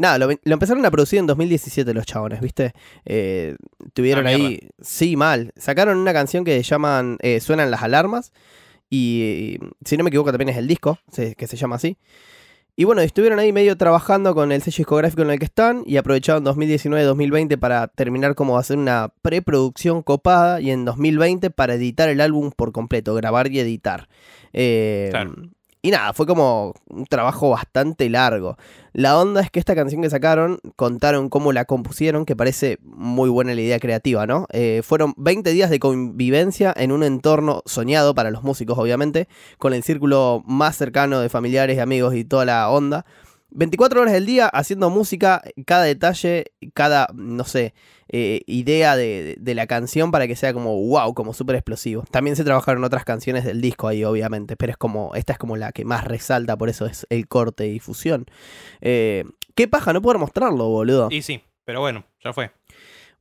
Nada, 0.00 0.16
lo, 0.18 0.28
lo 0.28 0.52
empezaron 0.54 0.84
a 0.86 0.90
producir 0.90 1.18
en 1.18 1.26
2017 1.26 1.92
los 1.92 2.06
chabones, 2.06 2.40
¿viste? 2.40 2.72
Eh, 3.04 3.56
tuvieron 3.92 4.26
Ah, 4.26 4.30
ahí. 4.30 4.58
Sí, 4.80 5.14
mal. 5.16 5.52
Sacaron 5.56 5.98
una 5.98 6.12
canción 6.14 6.42
que 6.44 6.62
llaman 6.62 7.18
eh, 7.20 7.38
Suenan 7.40 7.70
las 7.70 7.82
alarmas. 7.82 8.32
Y 8.88 9.58
si 9.84 9.96
no 9.96 10.04
me 10.04 10.08
equivoco, 10.08 10.30
también 10.32 10.48
es 10.48 10.56
el 10.56 10.66
disco, 10.66 10.98
se- 11.12 11.34
que 11.36 11.46
se 11.46 11.56
llama 11.56 11.76
así. 11.76 11.96
Y 12.76 12.84
bueno, 12.84 13.02
estuvieron 13.02 13.38
ahí 13.38 13.52
medio 13.52 13.76
trabajando 13.76 14.34
con 14.34 14.52
el 14.52 14.62
sello 14.62 14.78
discográfico 14.78 15.20
en 15.22 15.30
el 15.30 15.38
que 15.38 15.44
están 15.44 15.82
y 15.86 15.98
aprovecharon 15.98 16.44
2019-2020 16.46 17.58
para 17.58 17.88
terminar 17.88 18.34
como 18.34 18.56
hacer 18.56 18.78
una 18.78 19.12
preproducción 19.22 20.02
copada 20.02 20.60
y 20.62 20.70
en 20.70 20.86
2020 20.86 21.50
para 21.50 21.74
editar 21.74 22.08
el 22.08 22.22
álbum 22.22 22.50
por 22.56 22.72
completo, 22.72 23.14
grabar 23.14 23.52
y 23.52 23.60
editar. 23.60 24.08
Eh, 24.54 25.08
Claro. 25.10 25.34
Y 25.82 25.90
nada, 25.90 26.12
fue 26.12 26.26
como 26.26 26.74
un 26.88 27.06
trabajo 27.06 27.48
bastante 27.50 28.10
largo. 28.10 28.58
La 28.92 29.18
onda 29.18 29.40
es 29.40 29.50
que 29.50 29.58
esta 29.58 29.74
canción 29.74 30.02
que 30.02 30.10
sacaron, 30.10 30.58
contaron 30.76 31.30
cómo 31.30 31.52
la 31.52 31.64
compusieron, 31.64 32.26
que 32.26 32.36
parece 32.36 32.78
muy 32.82 33.30
buena 33.30 33.54
la 33.54 33.62
idea 33.62 33.80
creativa, 33.80 34.26
¿no? 34.26 34.46
Eh, 34.52 34.82
fueron 34.84 35.14
20 35.16 35.50
días 35.52 35.70
de 35.70 35.78
convivencia 35.78 36.74
en 36.76 36.92
un 36.92 37.02
entorno 37.02 37.62
soñado 37.64 38.14
para 38.14 38.30
los 38.30 38.42
músicos, 38.42 38.76
obviamente, 38.76 39.26
con 39.56 39.72
el 39.72 39.82
círculo 39.82 40.42
más 40.46 40.76
cercano 40.76 41.20
de 41.20 41.30
familiares 41.30 41.78
y 41.78 41.80
amigos 41.80 42.14
y 42.14 42.24
toda 42.24 42.44
la 42.44 42.68
onda. 42.68 43.06
24 43.52 44.02
horas 44.02 44.12
del 44.12 44.26
día 44.26 44.48
haciendo 44.48 44.90
música, 44.90 45.42
cada 45.66 45.84
detalle, 45.84 46.52
cada, 46.74 47.08
no 47.14 47.44
sé, 47.44 47.74
eh, 48.12 48.42
idea 48.46 48.96
de, 48.96 49.36
de- 49.38 49.54
la 49.54 49.66
canción 49.66 50.10
para 50.10 50.26
que 50.26 50.36
sea 50.36 50.52
como 50.52 50.76
wow, 50.76 51.14
como 51.14 51.32
súper 51.32 51.56
explosivo. 51.56 52.04
También 52.10 52.36
se 52.36 52.44
trabajaron 52.44 52.84
otras 52.84 53.04
canciones 53.04 53.44
del 53.44 53.60
disco 53.60 53.88
ahí, 53.88 54.04
obviamente, 54.04 54.56
pero 54.56 54.72
es 54.72 54.76
como, 54.76 55.14
esta 55.14 55.32
es 55.34 55.38
como 55.38 55.56
la 55.56 55.72
que 55.72 55.84
más 55.84 56.04
resalta, 56.04 56.56
por 56.56 56.68
eso 56.68 56.86
es 56.86 57.06
el 57.10 57.28
corte 57.28 57.68
y 57.68 57.78
fusión. 57.78 58.26
Eh, 58.80 59.24
¿Qué 59.54 59.68
paja 59.68 59.92
no 59.92 60.02
poder 60.02 60.18
mostrarlo, 60.18 60.68
boludo? 60.68 61.08
Y 61.10 61.22
sí, 61.22 61.42
pero 61.64 61.80
bueno, 61.80 62.04
ya 62.24 62.32
fue. 62.32 62.50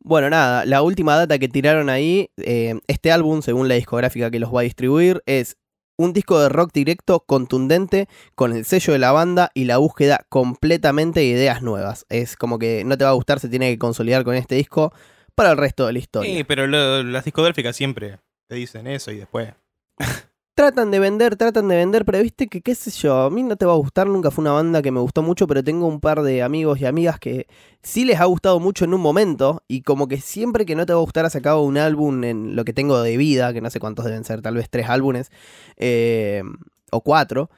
Bueno, 0.01 0.29
nada, 0.29 0.65
la 0.65 0.81
última 0.81 1.15
data 1.17 1.37
que 1.39 1.49
tiraron 1.49 1.89
ahí, 1.89 2.29
eh, 2.37 2.79
este 2.87 3.11
álbum, 3.11 3.41
según 3.41 3.67
la 3.67 3.75
discográfica 3.75 4.31
que 4.31 4.39
los 4.39 4.53
va 4.55 4.61
a 4.61 4.63
distribuir, 4.63 5.21
es 5.25 5.57
un 5.99 6.13
disco 6.13 6.39
de 6.39 6.47
rock 6.49 6.71
directo 6.73 7.19
contundente 7.19 8.07
con 8.35 8.53
el 8.53 8.63
sello 8.63 8.93
de 8.93 8.99
la 8.99 9.11
banda 9.11 9.51
y 9.53 9.65
la 9.65 9.77
búsqueda 9.77 10.25
completamente 10.29 11.19
de 11.19 11.25
ideas 11.25 11.61
nuevas. 11.61 12.05
Es 12.09 12.37
como 12.37 12.57
que 12.57 12.83
no 12.85 12.97
te 12.97 13.03
va 13.03 13.09
a 13.09 13.13
gustar, 13.13 13.39
se 13.41 13.49
tiene 13.49 13.69
que 13.69 13.77
consolidar 13.77 14.23
con 14.23 14.35
este 14.35 14.55
disco 14.55 14.93
para 15.35 15.51
el 15.51 15.57
resto 15.57 15.85
de 15.87 15.93
la 15.93 15.99
historia. 15.99 16.33
Sí, 16.37 16.43
pero 16.45 16.67
lo- 16.67 17.03
las 17.03 17.25
discográficas 17.25 17.75
siempre 17.75 18.19
te 18.47 18.55
dicen 18.55 18.87
eso 18.87 19.11
y 19.11 19.17
después. 19.17 19.53
Tratan 20.59 20.91
de 20.91 20.99
vender, 20.99 21.37
tratan 21.37 21.69
de 21.69 21.77
vender, 21.77 22.03
pero 22.03 22.21
viste 22.21 22.47
que 22.47 22.59
qué 22.59 22.75
sé 22.75 22.91
yo, 22.91 23.15
a 23.15 23.29
mí 23.29 23.43
no 23.43 23.55
te 23.55 23.65
va 23.65 23.71
a 23.71 23.77
gustar, 23.77 24.07
nunca 24.07 24.29
fue 24.29 24.41
una 24.41 24.51
banda 24.51 24.81
que 24.81 24.91
me 24.91 24.99
gustó 24.99 25.21
mucho, 25.21 25.47
pero 25.47 25.63
tengo 25.63 25.87
un 25.87 26.01
par 26.01 26.21
de 26.21 26.43
amigos 26.43 26.81
y 26.81 26.85
amigas 26.85 27.17
que 27.17 27.47
sí 27.81 28.03
les 28.03 28.19
ha 28.19 28.25
gustado 28.25 28.59
mucho 28.59 28.83
en 28.83 28.93
un 28.93 28.99
momento 28.99 29.63
y 29.69 29.83
como 29.83 30.09
que 30.09 30.19
siempre 30.19 30.65
que 30.65 30.75
no 30.75 30.85
te 30.85 30.91
va 30.91 30.99
a 30.99 31.01
gustar 31.01 31.25
ha 31.25 31.29
sacado 31.29 31.61
un 31.61 31.77
álbum 31.77 32.25
en 32.25 32.57
lo 32.57 32.65
que 32.65 32.73
tengo 32.73 33.01
de 33.01 33.15
vida, 33.15 33.53
que 33.53 33.61
no 33.61 33.69
sé 33.69 33.79
cuántos 33.79 34.03
deben 34.03 34.25
ser, 34.25 34.41
tal 34.41 34.55
vez 34.55 34.69
tres 34.69 34.89
álbumes 34.89 35.31
eh, 35.77 36.43
o 36.91 36.99
cuatro, 36.99 37.49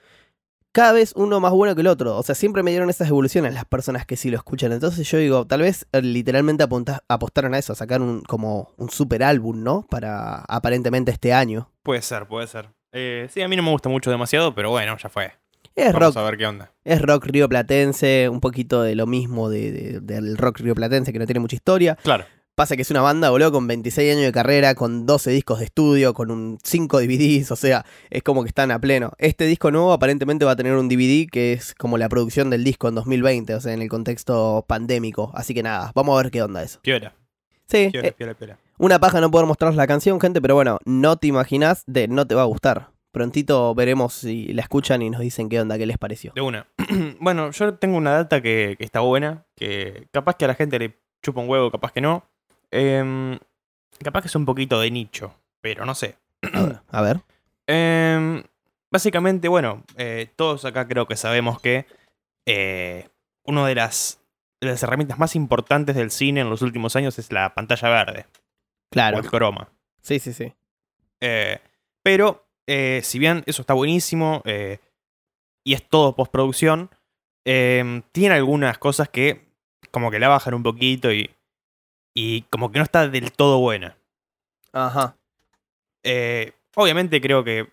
cada 0.71 0.91
vez 0.91 1.13
uno 1.15 1.39
más 1.39 1.53
bueno 1.53 1.73
que 1.73 1.81
el 1.81 1.87
otro, 1.87 2.15
o 2.15 2.21
sea, 2.21 2.35
siempre 2.35 2.61
me 2.61 2.69
dieron 2.69 2.91
esas 2.91 3.07
evoluciones 3.09 3.55
las 3.55 3.65
personas 3.65 4.05
que 4.05 4.15
sí 4.15 4.29
lo 4.29 4.37
escuchan, 4.37 4.73
entonces 4.73 5.09
yo 5.09 5.17
digo, 5.17 5.47
tal 5.47 5.61
vez 5.61 5.87
eh, 5.91 6.03
literalmente 6.03 6.63
apunta- 6.63 7.03
apostaron 7.07 7.55
a 7.55 7.57
eso, 7.57 7.73
a 7.73 7.75
sacar 7.75 7.99
un, 7.99 8.21
como 8.21 8.75
un 8.77 8.91
super 8.91 9.23
álbum, 9.23 9.63
¿no? 9.63 9.87
Para 9.89 10.41
aparentemente 10.41 11.09
este 11.09 11.33
año. 11.33 11.71
Puede 11.81 12.03
ser, 12.03 12.27
puede 12.27 12.45
ser. 12.45 12.69
Eh, 12.93 13.27
sí, 13.31 13.41
a 13.41 13.47
mí 13.47 13.55
no 13.55 13.63
me 13.63 13.71
gusta 13.71 13.89
mucho 13.89 14.11
demasiado, 14.11 14.53
pero 14.53 14.69
bueno, 14.69 14.97
ya 14.97 15.09
fue. 15.09 15.31
Es 15.75 15.93
Vamos 15.93 16.13
rock 16.13 16.17
a 16.17 16.23
ver 16.23 16.37
qué 16.37 16.45
onda. 16.47 16.71
Es 16.83 17.01
rock 17.01 17.25
rioplatense, 17.27 18.27
un 18.29 18.41
poquito 18.41 18.81
de 18.83 18.95
lo 18.95 19.07
mismo 19.07 19.49
de- 19.49 19.71
de- 19.71 19.99
del 20.01 20.37
rock 20.37 20.59
rioplatense 20.59 21.13
que 21.13 21.19
no 21.19 21.25
tiene 21.25 21.39
mucha 21.39 21.55
historia. 21.55 21.95
Claro. 22.03 22.25
Pasa 22.53 22.75
que 22.75 22.81
es 22.81 22.91
una 22.91 23.01
banda, 23.01 23.29
boludo, 23.29 23.53
con 23.53 23.65
26 23.65 24.11
años 24.11 24.25
de 24.25 24.31
carrera, 24.33 24.75
con 24.75 25.05
12 25.05 25.31
discos 25.31 25.59
de 25.59 25.65
estudio, 25.65 26.13
con 26.13 26.29
un 26.29 26.59
5 26.63 26.99
DVDs, 26.99 27.49
o 27.51 27.55
sea, 27.55 27.85
es 28.09 28.21
como 28.23 28.43
que 28.43 28.49
están 28.49 28.71
a 28.71 28.79
pleno. 28.79 29.13
Este 29.19 29.45
disco 29.45 29.71
nuevo 29.71 29.93
aparentemente 29.93 30.43
va 30.43 30.51
a 30.51 30.55
tener 30.57 30.73
un 30.75 30.89
DVD 30.89 31.27
que 31.31 31.53
es 31.53 31.73
como 31.73 31.97
la 31.97 32.09
producción 32.09 32.49
del 32.49 32.65
disco 32.65 32.89
en 32.89 32.95
2020, 32.95 33.55
o 33.55 33.61
sea, 33.61 33.73
en 33.73 33.81
el 33.81 33.87
contexto 33.87 34.65
pandémico. 34.67 35.31
Así 35.33 35.53
que 35.53 35.63
nada, 35.63 35.93
vamos 35.95 36.19
a 36.19 36.23
ver 36.23 36.31
qué 36.31 36.43
onda 36.43 36.61
eso. 36.61 36.79
Piola, 36.81 37.13
Sí, 37.67 37.87
piola, 37.89 38.09
eh, 38.09 38.11
piola, 38.11 38.33
piola. 38.33 38.57
Una 38.81 38.97
paja 38.97 39.21
no 39.21 39.29
poder 39.29 39.45
mostrar 39.45 39.75
la 39.75 39.85
canción, 39.85 40.19
gente, 40.19 40.41
pero 40.41 40.55
bueno, 40.55 40.79
no 40.85 41.15
te 41.15 41.27
imaginas 41.27 41.83
de 41.85 42.07
no 42.07 42.25
te 42.25 42.33
va 42.33 42.41
a 42.41 42.45
gustar. 42.45 42.89
Prontito 43.11 43.75
veremos 43.75 44.11
si 44.11 44.51
la 44.53 44.63
escuchan 44.63 45.03
y 45.03 45.11
nos 45.11 45.21
dicen 45.21 45.49
qué 45.49 45.61
onda, 45.61 45.77
qué 45.77 45.85
les 45.85 45.99
pareció. 45.99 46.31
De 46.33 46.41
una. 46.41 46.65
bueno, 47.19 47.51
yo 47.51 47.75
tengo 47.75 47.95
una 47.95 48.13
data 48.13 48.41
que, 48.41 48.75
que 48.79 48.83
está 48.83 49.01
buena, 49.01 49.45
que 49.55 50.07
capaz 50.11 50.35
que 50.35 50.45
a 50.45 50.47
la 50.47 50.55
gente 50.55 50.79
le 50.79 50.97
chupa 51.21 51.41
un 51.41 51.49
huevo, 51.49 51.69
capaz 51.69 51.91
que 51.91 52.01
no. 52.01 52.25
Em, 52.71 53.37
capaz 54.03 54.21
que 54.21 54.29
es 54.29 54.35
un 54.35 54.45
poquito 54.45 54.79
de 54.79 54.89
nicho, 54.89 55.35
pero 55.61 55.85
no 55.85 55.93
sé. 55.93 56.15
A 56.51 56.61
ver, 56.61 56.79
a 56.89 57.01
ver. 57.03 57.21
Em, 57.67 58.41
básicamente, 58.89 59.47
bueno, 59.47 59.83
eh, 59.95 60.27
todos 60.35 60.65
acá 60.65 60.87
creo 60.87 61.05
que 61.05 61.17
sabemos 61.17 61.61
que 61.61 61.85
eh, 62.47 63.09
una 63.43 63.67
de 63.67 63.75
las, 63.75 64.19
de 64.59 64.69
las 64.69 64.81
herramientas 64.81 65.19
más 65.19 65.35
importantes 65.35 65.95
del 65.95 66.09
cine 66.09 66.41
en 66.41 66.49
los 66.49 66.63
últimos 66.63 66.95
años 66.95 67.19
es 67.19 67.31
la 67.31 67.53
pantalla 67.53 67.87
verde 67.87 68.25
Claro. 68.91 69.17
o 69.17 69.19
el 69.21 69.29
croma. 69.29 69.69
Sí, 70.01 70.19
sí, 70.19 70.33
sí. 70.33 70.53
Eh, 71.21 71.59
pero, 72.03 72.45
eh, 72.67 73.01
si 73.03 73.19
bien 73.19 73.43
eso 73.45 73.61
está 73.61 73.73
buenísimo 73.73 74.41
eh, 74.45 74.79
y 75.63 75.73
es 75.73 75.87
todo 75.87 76.15
postproducción, 76.15 76.89
eh, 77.45 78.03
tiene 78.11 78.35
algunas 78.35 78.77
cosas 78.77 79.09
que 79.09 79.49
como 79.91 80.11
que 80.11 80.19
la 80.19 80.27
bajan 80.27 80.53
un 80.53 80.63
poquito 80.63 81.11
y, 81.11 81.31
y 82.13 82.43
como 82.43 82.71
que 82.71 82.79
no 82.79 82.83
está 82.83 83.07
del 83.07 83.31
todo 83.31 83.59
buena. 83.59 83.97
Ajá. 84.73 85.15
Obviamente 86.75 87.19
creo 87.21 87.43
que 87.43 87.67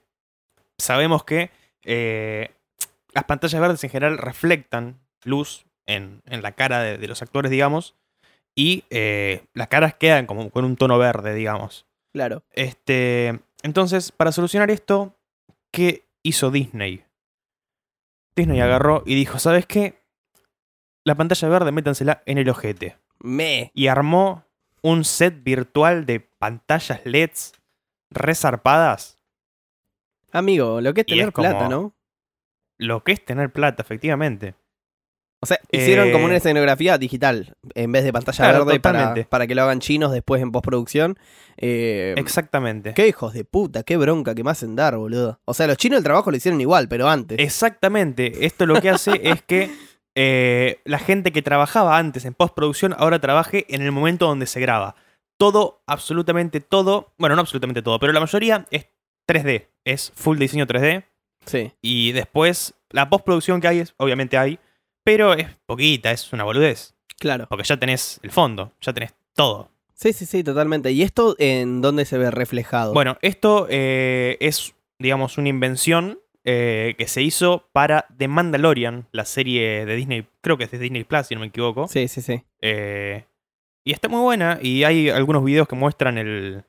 sabemos 0.79 1.25
que 1.25 1.51
las 3.13 3.25
pantallas 3.25 3.61
verdes 3.61 3.85
en 3.85 3.91
general 3.91 4.19
reflectan 4.19 4.99
luz 5.25 5.65
en, 5.87 6.23
en 6.27 6.43
la 6.43 6.53
cara 6.53 6.81
de, 6.83 6.99
de 6.99 7.09
los 7.09 7.23
actores, 7.23 7.51
digamos, 7.51 7.95
y 8.55 8.85
eh, 8.91 9.45
las 9.55 9.69
caras 9.69 9.95
quedan 9.95 10.27
como 10.27 10.51
con 10.51 10.65
un 10.65 10.77
tono 10.77 10.99
verde, 10.99 11.35
digamos. 11.35 11.87
Claro. 12.13 12.43
Este, 12.53 13.41
entonces, 13.63 14.11
para 14.13 14.33
solucionar 14.33 14.71
esto, 14.71 15.15
¿qué 15.71 16.07
hizo 16.23 16.51
Disney? 16.51 17.05
Disney 18.35 18.61
agarró 18.61 19.03
y 19.07 19.15
dijo, 19.15 19.39
¿sabes 19.39 19.67
qué? 19.67 20.01
La 21.05 21.15
pantalla 21.15 21.49
verde 21.49 21.73
métansela 21.73 22.23
en 22.27 22.39
el 22.39 22.49
ojete. 22.49 22.99
Me. 23.21 23.71
Y 23.75 23.89
armó 23.89 24.45
un 24.83 25.05
set 25.05 25.43
virtual 25.43 26.07
de 26.07 26.21
pantallas 26.21 27.01
LEDs 27.05 27.53
resarpadas. 28.11 29.19
Amigo, 30.31 30.81
lo 30.81 30.95
que 30.95 31.01
es 31.03 31.07
tener 31.07 31.29
es 31.29 31.33
como- 31.35 31.49
plata, 31.49 31.69
¿no? 31.69 31.95
Lo 32.79 33.03
que 33.03 33.13
es 33.13 33.25
tener 33.25 33.53
plata, 33.53 33.83
efectivamente. 33.83 34.55
O 35.41 35.47
sea, 35.47 35.61
hicieron 35.71 36.09
Eh, 36.09 36.13
como 36.13 36.25
una 36.25 36.37
escenografía 36.37 36.99
digital 36.99 37.55
en 37.75 37.93
vez 37.93 38.03
de 38.05 38.13
pantalla 38.13 38.45
Claro, 38.45 38.65
verde 38.65 38.81
para, 38.81 39.15
para 39.29 39.47
que 39.47 39.55
lo 39.55 39.63
hagan 39.63 39.79
chinos 39.79 40.11
después 40.13 40.43
en 40.43 40.51
postproducción. 40.51 41.17
Eh, 41.57 42.15
Exactamente. 42.17 42.93
qué 42.95 43.07
hijos 43.07 43.35
de 43.35 43.45
puta, 43.45 43.83
qué 43.85 43.97
bronca 43.97 44.35
que 44.35 44.43
me 44.43 44.51
hacen 44.51 44.75
dar, 44.75 44.97
boludo. 44.97 45.41
O 45.45 45.55
sea, 45.55 45.67
los 45.67 45.77
chinos 45.77 45.99
el 45.99 46.05
trabajo 46.05 46.31
lo 46.31 46.37
hicieron 46.37 46.61
igual, 46.61 46.89
pero 46.89 47.09
antes. 47.09 47.39
Exactamente. 47.39 48.47
Esto 48.47 48.67
lo 48.67 48.81
que 48.81 48.91
hace 48.91 49.21
es 49.23 49.43
que 49.43 49.71
eh, 50.17 50.81
la 50.85 50.99
gente 50.99 51.31
que 51.31 51.43
trabajaba 51.43 51.99
antes 51.99 52.25
en 52.25 52.35
postproducción 52.35 52.95
ahora 52.99 53.21
trabaje 53.21 53.65
en 53.69 53.83
el 53.83 53.93
momento 53.93 54.27
donde 54.27 54.47
se 54.47 54.61
graba. 54.61 54.97
Todo, 55.39 55.83
absolutamente 55.87 56.61
todo, 56.61 57.13
bueno, 57.17 57.37
no 57.37 57.43
absolutamente 57.43 57.81
todo, 57.81 58.01
pero 58.01 58.13
la 58.13 58.19
mayoría 58.19 58.67
es 58.73 58.89
3D, 59.29 59.69
es 59.85 60.13
full 60.17 60.37
diseño 60.37 60.67
3D. 60.67 61.05
Sí. 61.47 61.73
Y 61.81 62.11
después, 62.11 62.75
la 62.91 63.09
postproducción 63.09 63.61
que 63.61 63.69
hay, 63.69 63.79
es, 63.79 63.95
obviamente 63.99 64.37
hay, 64.37 64.59
pero 65.09 65.33
es 65.33 65.47
poquita, 65.65 66.11
es 66.11 66.35
una 66.35 66.45
boludez. 66.45 66.95
Claro. 67.19 67.47
Porque 67.49 67.65
ya 67.65 67.79
tenés 67.79 68.21
el 68.23 68.31
fondo, 68.31 68.73
ya 68.83 68.93
tenés 68.93 69.15
todo. 69.35 69.71
Sí, 69.95 70.13
sí, 70.13 70.27
sí, 70.27 70.45
totalmente. 70.45 70.93
¿Y 70.93 71.01
esto 71.01 71.35
en 71.39 71.81
dónde 71.81 72.05
se 72.05 72.19
ve 72.19 72.31
reflejado? 72.31 72.93
Bueno, 72.93 73.17
esto 73.23 73.67
eh, 73.71 74.37
es, 74.41 74.75
digamos, 74.99 75.39
una 75.39 75.49
invención 75.49 76.21
eh, 76.45 76.95
que 76.99 77.09
se 77.09 77.23
hizo 77.23 77.71
para 77.73 78.05
The 78.19 78.29
Mandalorian, 78.29 79.09
la 79.13 79.25
serie 79.25 79.87
de 79.87 79.97
Disney, 79.97 80.27
creo 80.43 80.59
que 80.59 80.65
es 80.65 80.71
de 80.73 80.79
Disney 80.79 81.05
Plus, 81.05 81.29
si 81.29 81.35
no 81.35 81.41
me 81.41 81.47
equivoco. 81.47 81.89
Sí, 81.89 82.07
sí, 82.07 82.21
sí. 82.21 82.43
Eh, 82.61 83.25
y 83.85 83.93
está 83.93 84.11
muy 84.11 84.21
buena, 84.21 84.59
y 84.61 84.85
hay 84.85 85.09
algunos 85.09 85.43
videos 85.43 85.67
que 85.69 85.75
muestran 85.75 86.19
el... 86.19 86.65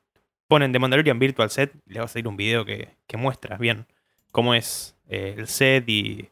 Ponen 0.47 0.71
The 0.71 0.79
Mandalorian 0.79 1.19
Virtual 1.19 1.49
Set, 1.49 1.73
le 1.87 1.99
va 1.99 2.05
a 2.05 2.07
salir 2.07 2.29
un 2.29 2.37
video 2.37 2.63
que, 2.63 2.87
que 3.05 3.17
muestra 3.17 3.57
bien 3.57 3.85
cómo 4.31 4.53
es 4.53 4.95
el 5.09 5.45
set 5.47 5.89
y, 5.89 6.29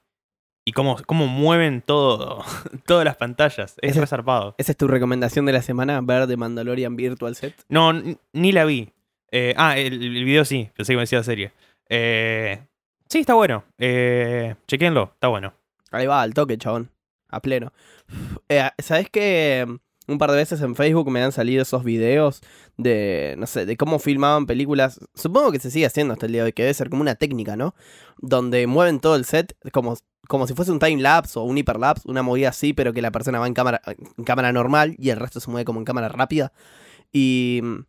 y 0.67 0.73
cómo, 0.73 0.97
cómo 1.05 1.27
mueven 1.27 1.81
todo, 1.81 2.43
todas 2.85 3.05
las 3.05 3.15
pantallas. 3.15 3.75
Es 3.81 3.95
resarpado. 3.95 4.53
¿Esa 4.57 4.73
es 4.73 4.77
tu 4.77 4.89
recomendación 4.89 5.45
de 5.45 5.53
la 5.53 5.61
semana? 5.61 6.01
Ver 6.01 6.27
The 6.27 6.35
Mandalorian 6.35 6.97
Virtual 6.97 7.37
Set. 7.37 7.55
No, 7.69 7.93
ni 8.33 8.51
la 8.51 8.65
vi. 8.65 8.91
Eh, 9.31 9.53
ah, 9.55 9.77
el, 9.77 9.93
el 9.93 10.25
video 10.25 10.43
sí, 10.43 10.69
pensé 10.75 10.91
que 10.91 10.97
me 10.97 11.03
decía 11.03 11.23
serie. 11.23 11.53
Eh, 11.87 12.59
sí, 13.07 13.19
está 13.19 13.33
bueno. 13.33 13.63
Eh, 13.77 14.55
chequenlo, 14.67 15.11
está 15.13 15.29
bueno. 15.29 15.53
Ahí 15.91 16.05
va, 16.05 16.21
al 16.21 16.33
toque, 16.33 16.57
chabón. 16.57 16.91
A 17.29 17.39
pleno. 17.39 17.71
¿Sabes 18.77 19.09
qué? 19.09 19.65
Un 20.07 20.17
par 20.17 20.31
de 20.31 20.37
veces 20.37 20.61
en 20.61 20.75
Facebook 20.75 21.11
me 21.11 21.21
han 21.21 21.33
salido 21.33 21.61
esos 21.61 21.83
videos 21.83 22.41
de, 22.77 23.35
no 23.37 23.45
sé, 23.45 23.65
de 23.65 23.75
cómo 23.75 23.99
filmaban 23.99 24.45
películas. 24.45 24.99
Supongo 25.13 25.51
que 25.51 25.59
se 25.59 25.69
sigue 25.69 25.85
haciendo 25.85 26.13
hasta 26.13 26.27
el 26.27 26.31
día 26.31 26.43
de 26.43 26.47
hoy, 26.47 26.53
que 26.53 26.63
debe 26.63 26.73
ser 26.73 26.89
como 26.89 27.01
una 27.01 27.15
técnica, 27.15 27.57
¿no? 27.57 27.75
Donde 28.17 28.67
mueven 28.67 29.01
todo 29.01 29.15
el 29.17 29.25
set 29.25 29.57
como, 29.73 29.97
como 30.27 30.47
si 30.47 30.53
fuese 30.53 30.71
un 30.71 30.79
time 30.79 31.01
lapse 31.01 31.37
o 31.37 31.43
un 31.43 31.57
hiperlapse, 31.57 32.09
una 32.09 32.23
movida 32.23 32.49
así, 32.49 32.71
pero 32.73 32.93
que 32.93 33.01
la 33.01 33.11
persona 33.11 33.39
va 33.39 33.47
en 33.47 33.53
cámara, 33.53 33.81
en 33.85 34.23
cámara 34.23 34.53
normal 34.53 34.95
y 34.97 35.09
el 35.09 35.19
resto 35.19 35.41
se 35.41 35.51
mueve 35.51 35.65
como 35.65 35.79
en 35.79 35.85
cámara 35.85 36.07
rápida. 36.07 36.53
Y 37.11 37.59
mm, 37.63 37.79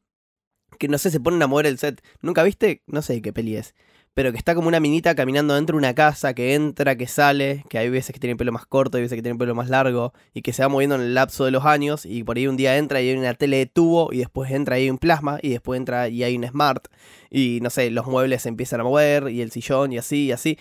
que 0.79 0.89
no 0.89 0.99
sé, 0.99 1.11
se 1.11 1.21
ponen 1.21 1.43
a 1.43 1.47
mover 1.47 1.67
el 1.67 1.79
set. 1.79 2.03
¿Nunca 2.21 2.43
viste? 2.43 2.83
No 2.87 3.03
sé 3.03 3.23
qué 3.23 3.33
peli 3.33 3.57
es. 3.57 3.75
Pero 4.15 4.33
que 4.33 4.39
está 4.39 4.55
como 4.55 4.69
una 4.69 4.81
minita 4.81 5.15
caminando 5.15 5.55
dentro 5.55 5.75
de 5.75 5.79
una 5.79 5.95
casa, 5.95 6.35
que 6.35 6.55
entra, 6.55 6.97
que 6.97 7.07
sale, 7.07 7.65
que 7.69 7.79
hay 7.79 7.89
veces 7.89 8.13
que 8.13 8.19
tiene 8.19 8.37
pelo 8.37 8.51
más 8.53 8.67
corto, 8.67 8.97
hay 8.97 9.05
veces 9.05 9.17
que 9.17 9.23
tiene 9.23 9.39
pelo 9.39 9.55
más 9.55 9.69
largo, 9.69 10.13
y 10.35 10.43
que 10.43 10.53
se 10.53 10.63
va 10.63 10.69
moviendo 10.69 10.97
en 10.97 11.03
el 11.03 11.15
lapso 11.15 11.45
de 11.45 11.51
los 11.51 11.65
años, 11.65 12.05
y 12.05 12.25
por 12.25 12.37
ahí 12.37 12.47
un 12.47 12.57
día 12.57 12.77
entra 12.77 13.01
y 13.01 13.11
hay 13.11 13.17
una 13.17 13.35
tele 13.35 13.59
de 13.59 13.67
tubo, 13.67 14.13
y 14.13 14.19
después 14.19 14.51
entra 14.51 14.79
y 14.79 14.83
hay 14.83 14.91
un 14.91 14.99
plasma, 14.99 15.39
y 15.43 15.51
después 15.51 15.79
entra 15.79 16.09
y 16.09 16.25
hay 16.25 16.37
un 16.37 16.47
smart, 16.47 16.89
y 17.31 17.61
no 17.63 17.71
sé, 17.71 17.91
los 17.91 18.07
muebles 18.07 18.43
se 18.43 18.49
empiezan 18.49 18.81
a 18.81 18.85
mover, 18.85 19.29
y 19.31 19.41
el 19.41 19.53
sillón, 19.53 19.93
y 19.93 19.99
así, 19.99 20.27
y 20.27 20.33
así. 20.33 20.59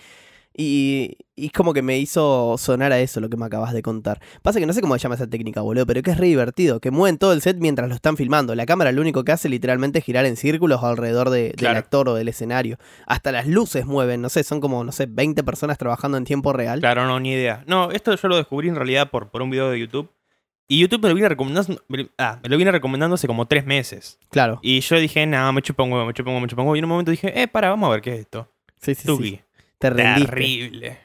Y, 0.60 1.16
y 1.36 1.46
es 1.46 1.52
como 1.52 1.72
que 1.72 1.82
me 1.82 1.98
hizo 2.00 2.56
sonar 2.58 2.90
a 2.90 2.98
eso 2.98 3.20
lo 3.20 3.30
que 3.30 3.36
me 3.36 3.46
acabas 3.46 3.72
de 3.72 3.80
contar. 3.80 4.20
Pasa 4.42 4.58
que 4.58 4.66
no 4.66 4.72
sé 4.72 4.80
cómo 4.80 4.94
se 4.94 4.98
llama 5.04 5.14
esa 5.14 5.28
técnica, 5.28 5.60
boludo, 5.60 5.86
pero 5.86 6.02
que 6.02 6.10
es 6.10 6.18
re 6.18 6.26
divertido. 6.26 6.80
Que 6.80 6.90
mueven 6.90 7.16
todo 7.16 7.32
el 7.32 7.42
set 7.42 7.58
mientras 7.60 7.88
lo 7.88 7.94
están 7.94 8.16
filmando. 8.16 8.56
La 8.56 8.66
cámara 8.66 8.90
lo 8.90 9.00
único 9.00 9.22
que 9.22 9.30
hace 9.30 9.48
literalmente 9.48 10.00
es 10.00 10.04
girar 10.04 10.26
en 10.26 10.34
círculos 10.36 10.82
alrededor 10.82 11.30
de- 11.30 11.50
del 11.50 11.56
actor 11.76 12.08
o 12.08 12.14
del 12.14 12.26
escenario. 12.26 12.76
Hasta 13.06 13.30
las 13.30 13.46
luces 13.46 13.86
mueven, 13.86 14.20
no 14.20 14.28
sé, 14.30 14.42
son 14.42 14.60
como, 14.60 14.82
no 14.82 14.90
sé, 14.90 15.06
20 15.06 15.44
personas 15.44 15.78
trabajando 15.78 16.18
en 16.18 16.24
tiempo 16.24 16.52
real. 16.52 16.80
Claro, 16.80 17.06
no, 17.06 17.20
ni 17.20 17.30
idea. 17.34 17.62
No, 17.68 17.92
esto 17.92 18.12
yo 18.16 18.26
lo 18.26 18.36
descubrí 18.36 18.68
en 18.68 18.74
realidad 18.74 19.10
por, 19.12 19.30
por 19.30 19.42
un 19.42 19.50
video 19.50 19.70
de 19.70 19.78
YouTube. 19.78 20.10
Y 20.66 20.80
YouTube 20.80 21.02
me 21.04 21.08
lo 21.10 21.14
viene 21.14 21.28
recomendando. 21.28 21.80
me- 21.86 22.08
Ah, 22.18 22.40
me 22.42 22.48
lo 22.48 22.56
viene 22.56 22.72
recomendando 22.72 23.14
hace 23.14 23.28
como 23.28 23.46
tres 23.46 23.64
meses. 23.64 24.18
Claro. 24.30 24.58
Y 24.62 24.80
yo 24.80 24.96
dije, 24.98 25.24
no, 25.24 25.52
me 25.52 25.62
huevo, 25.62 25.86
me 25.86 25.92
huevo, 25.94 26.10
me 26.10 26.46
huevo. 26.56 26.74
Y 26.74 26.78
en 26.80 26.84
un 26.84 26.88
momento 26.90 27.12
dije, 27.12 27.40
eh, 27.40 27.46
para, 27.46 27.70
vamos 27.70 27.86
a 27.86 27.92
ver 27.92 28.00
qué 28.00 28.14
es 28.14 28.18
esto. 28.20 28.50
Sí, 28.80 28.94
sí, 28.96 29.06
sí. 29.22 29.40
Tuki. 29.78 29.88
Te 29.88 29.90
rendiste. 29.90 30.30
Terrible. 30.30 30.98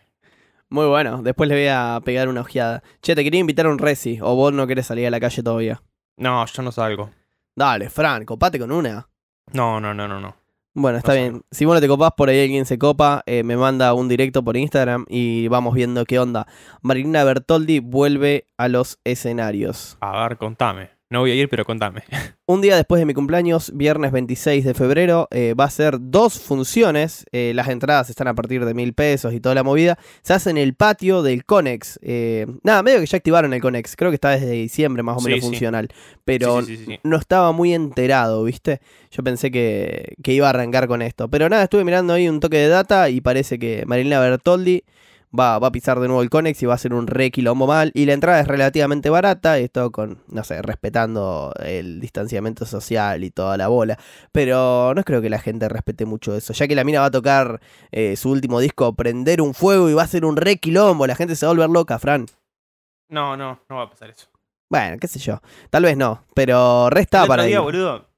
Muy 0.70 0.88
bueno, 0.88 1.22
después 1.22 1.48
le 1.48 1.56
voy 1.56 1.68
a 1.68 2.02
pegar 2.04 2.28
una 2.28 2.42
ojeada. 2.42 2.82
Che, 3.02 3.16
te 3.16 3.24
quería 3.24 3.40
invitar 3.40 3.68
a 3.68 3.70
un 3.70 3.78
resi, 3.78 4.20
o 4.22 4.36
vos 4.36 4.52
no 4.52 4.66
querés 4.66 4.88
salir 4.88 5.06
a 5.06 5.12
la 5.12 5.20
calle 5.20 5.44
todavía. 5.44 5.82
No, 6.18 6.44
yo 6.46 6.64
no 6.64 6.72
salgo. 6.72 7.12
Dale, 7.56 7.90
Fran, 7.90 8.26
copate 8.26 8.58
con 8.58 8.72
una. 8.72 9.08
No, 9.52 9.80
no, 9.80 9.94
no, 9.94 10.08
no, 10.08 10.20
no. 10.20 10.36
Bueno, 10.76 10.98
está 10.98 11.14
No 11.14 11.20
bien. 11.20 11.42
Si 11.52 11.66
vos 11.66 11.76
no 11.76 11.82
te 11.82 11.88
copás, 11.88 12.14
por 12.18 12.30
ahí 12.30 12.42
alguien 12.42 12.66
se 12.66 12.80
copa, 12.80 13.22
eh, 13.28 13.44
me 13.44 13.56
manda 13.56 13.94
un 13.94 14.10
directo 14.10 14.44
por 14.44 14.58
Instagram 14.58 15.06
y 15.08 15.48
vamos 15.48 15.76
viendo 15.76 16.04
qué 16.06 16.18
onda. 16.18 16.48
Marilina 16.82 17.24
Bertoldi 17.24 17.80
vuelve 17.80 18.48
a 18.58 18.68
los 18.68 19.00
escenarios. 19.04 19.98
A 20.02 20.24
ver, 20.24 20.38
contame. 20.38 20.90
No 21.14 21.20
voy 21.20 21.30
a 21.30 21.36
ir, 21.36 21.48
pero 21.48 21.64
contame. 21.64 22.02
Un 22.48 22.62
día 22.62 22.76
después 22.76 22.98
de 23.00 23.06
mi 23.06 23.14
cumpleaños, 23.14 23.72
viernes 23.76 24.12
26 24.12 24.66
de 24.66 24.74
febrero, 24.74 25.28
eh, 25.30 25.54
va 25.54 25.66
a 25.66 25.70
ser 25.70 25.98
dos 26.00 26.40
funciones. 26.40 27.24
eh, 27.32 27.52
las 27.54 27.68
entradas 27.68 28.10
están 28.10 28.28
a 28.28 28.34
partir 28.34 28.66
de 28.66 28.74
mil 28.74 28.94
pesos 28.94 29.32
y 29.32 29.40
toda 29.40 29.54
la 29.54 29.62
movida. 29.62 30.00
Se 30.24 30.34
hace 30.34 30.50
en 30.50 30.58
el 30.58 30.74
patio 30.74 31.22
del 31.22 31.46
Conex. 31.46 32.00
eh, 32.02 32.48
nada, 32.64 32.82
medio 32.82 33.00
que 33.00 33.06
ya 33.06 33.18
activaron 33.18 33.54
el 33.54 33.62
Conex. 33.62 33.96
Creo 33.96 34.10
que 34.10 34.16
está 34.16 34.32
desde 34.32 34.50
diciembre 34.54 35.04
más 35.04 35.18
o 35.18 35.22
menos 35.22 35.42
sí. 35.42 35.46
funcional. 35.46 35.88
Pero 36.26 36.64
Sí, 36.64 36.78
sí. 36.78 37.00
no 37.04 37.18
estaba 37.18 37.52
muy 37.52 37.76
enterado, 37.76 38.44
¿viste? 38.44 38.82
Yo 39.12 39.22
pensé 39.24 39.52
que, 39.52 40.16
que 40.24 40.34
iba 40.34 40.48
a 40.48 40.50
arrancar 40.50 40.88
con 40.88 41.04
esto. 41.04 41.30
Pero 41.30 41.48
nada, 41.48 41.66
estuve 41.66 41.84
mirando 41.84 42.14
ahí 42.14 42.28
un 42.28 42.40
toque 42.40 42.58
de 42.58 42.70
data 42.70 43.08
y 43.12 43.22
parece 43.22 43.60
que 43.60 43.84
Marilina 43.86 44.20
Bertoldi 44.20 44.84
va, 45.38 45.60
va 45.60 45.68
a 45.68 45.72
pisar 45.72 46.00
de 46.00 46.08
nuevo 46.08 46.22
el 46.22 46.30
Conex 46.30 46.62
y 46.64 46.66
va 46.66 46.76
a 46.76 46.78
ser 46.78 46.94
un 46.94 47.08
re 47.08 47.32
quilombo 47.32 47.68
mal. 47.68 47.92
Y 47.94 48.06
la 48.06 48.14
entrada 48.14 48.40
es 48.40 48.48
relativamente 48.48 49.10
barata, 49.10 49.58
esto 49.58 49.92
con, 49.92 50.24
no 50.28 50.44
sé, 50.44 50.62
respetando 50.62 51.54
el 51.64 52.00
distanciamiento 52.00 52.66
social 52.66 53.24
y 53.24 53.32
toda 53.32 53.58
la 53.58 53.68
bola. 53.68 53.98
Pero 54.32 54.94
no 54.96 55.04
creo 55.04 55.22
que 55.22 55.30
la 55.30 55.40
gente 55.40 55.70
respete 55.70 56.06
mucho 56.06 56.36
eso, 56.36 56.54
ya 56.54 56.68
que 56.68 56.76
la 56.76 56.84
mina 56.84 57.00
va 57.00 57.08
a 57.08 57.12
tocar 57.12 57.60
eh, 57.92 58.16
su 58.16 58.30
último 58.30 58.60
disco, 58.60 58.94
Prender 58.96 59.42
un 59.42 59.54
Fuego, 59.54 59.90
y 59.90 59.94
va 59.94 60.04
a 60.04 60.08
ser 60.08 60.26
un 60.26 60.38
re 60.38 60.58
quilombo, 60.58 61.08
la 61.08 61.16
gente 61.16 61.36
se 61.36 61.46
va 61.46 61.52
a 61.52 61.56
volver 61.56 61.70
loca, 61.70 62.00
Fran. 62.00 62.26
No, 63.10 63.38
no, 63.38 63.60
no 63.70 63.76
va 63.76 63.84
a 63.84 63.90
pasar 63.90 64.10
eso. 64.10 64.28
Bueno, 64.70 64.98
qué 65.00 65.08
sé 65.08 65.20
yo. 65.20 65.42
Tal 65.70 65.84
vez 65.84 65.96
no, 65.98 66.24
pero 66.34 66.90
resta 66.90 67.20
el 67.20 67.24
otro 67.24 67.30
para 67.30 67.44
día, 67.44 67.60
boludo. 67.60 68.10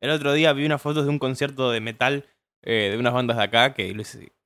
El 0.00 0.10
otro 0.10 0.32
día 0.32 0.52
vi 0.52 0.64
unas 0.64 0.80
fotos 0.80 1.04
de 1.04 1.10
un 1.10 1.18
concierto 1.18 1.70
de 1.70 1.80
metal 1.80 2.24
eh, 2.62 2.90
de 2.92 2.98
unas 2.98 3.12
bandas 3.12 3.36
de 3.36 3.42
acá 3.42 3.74
que, 3.74 3.94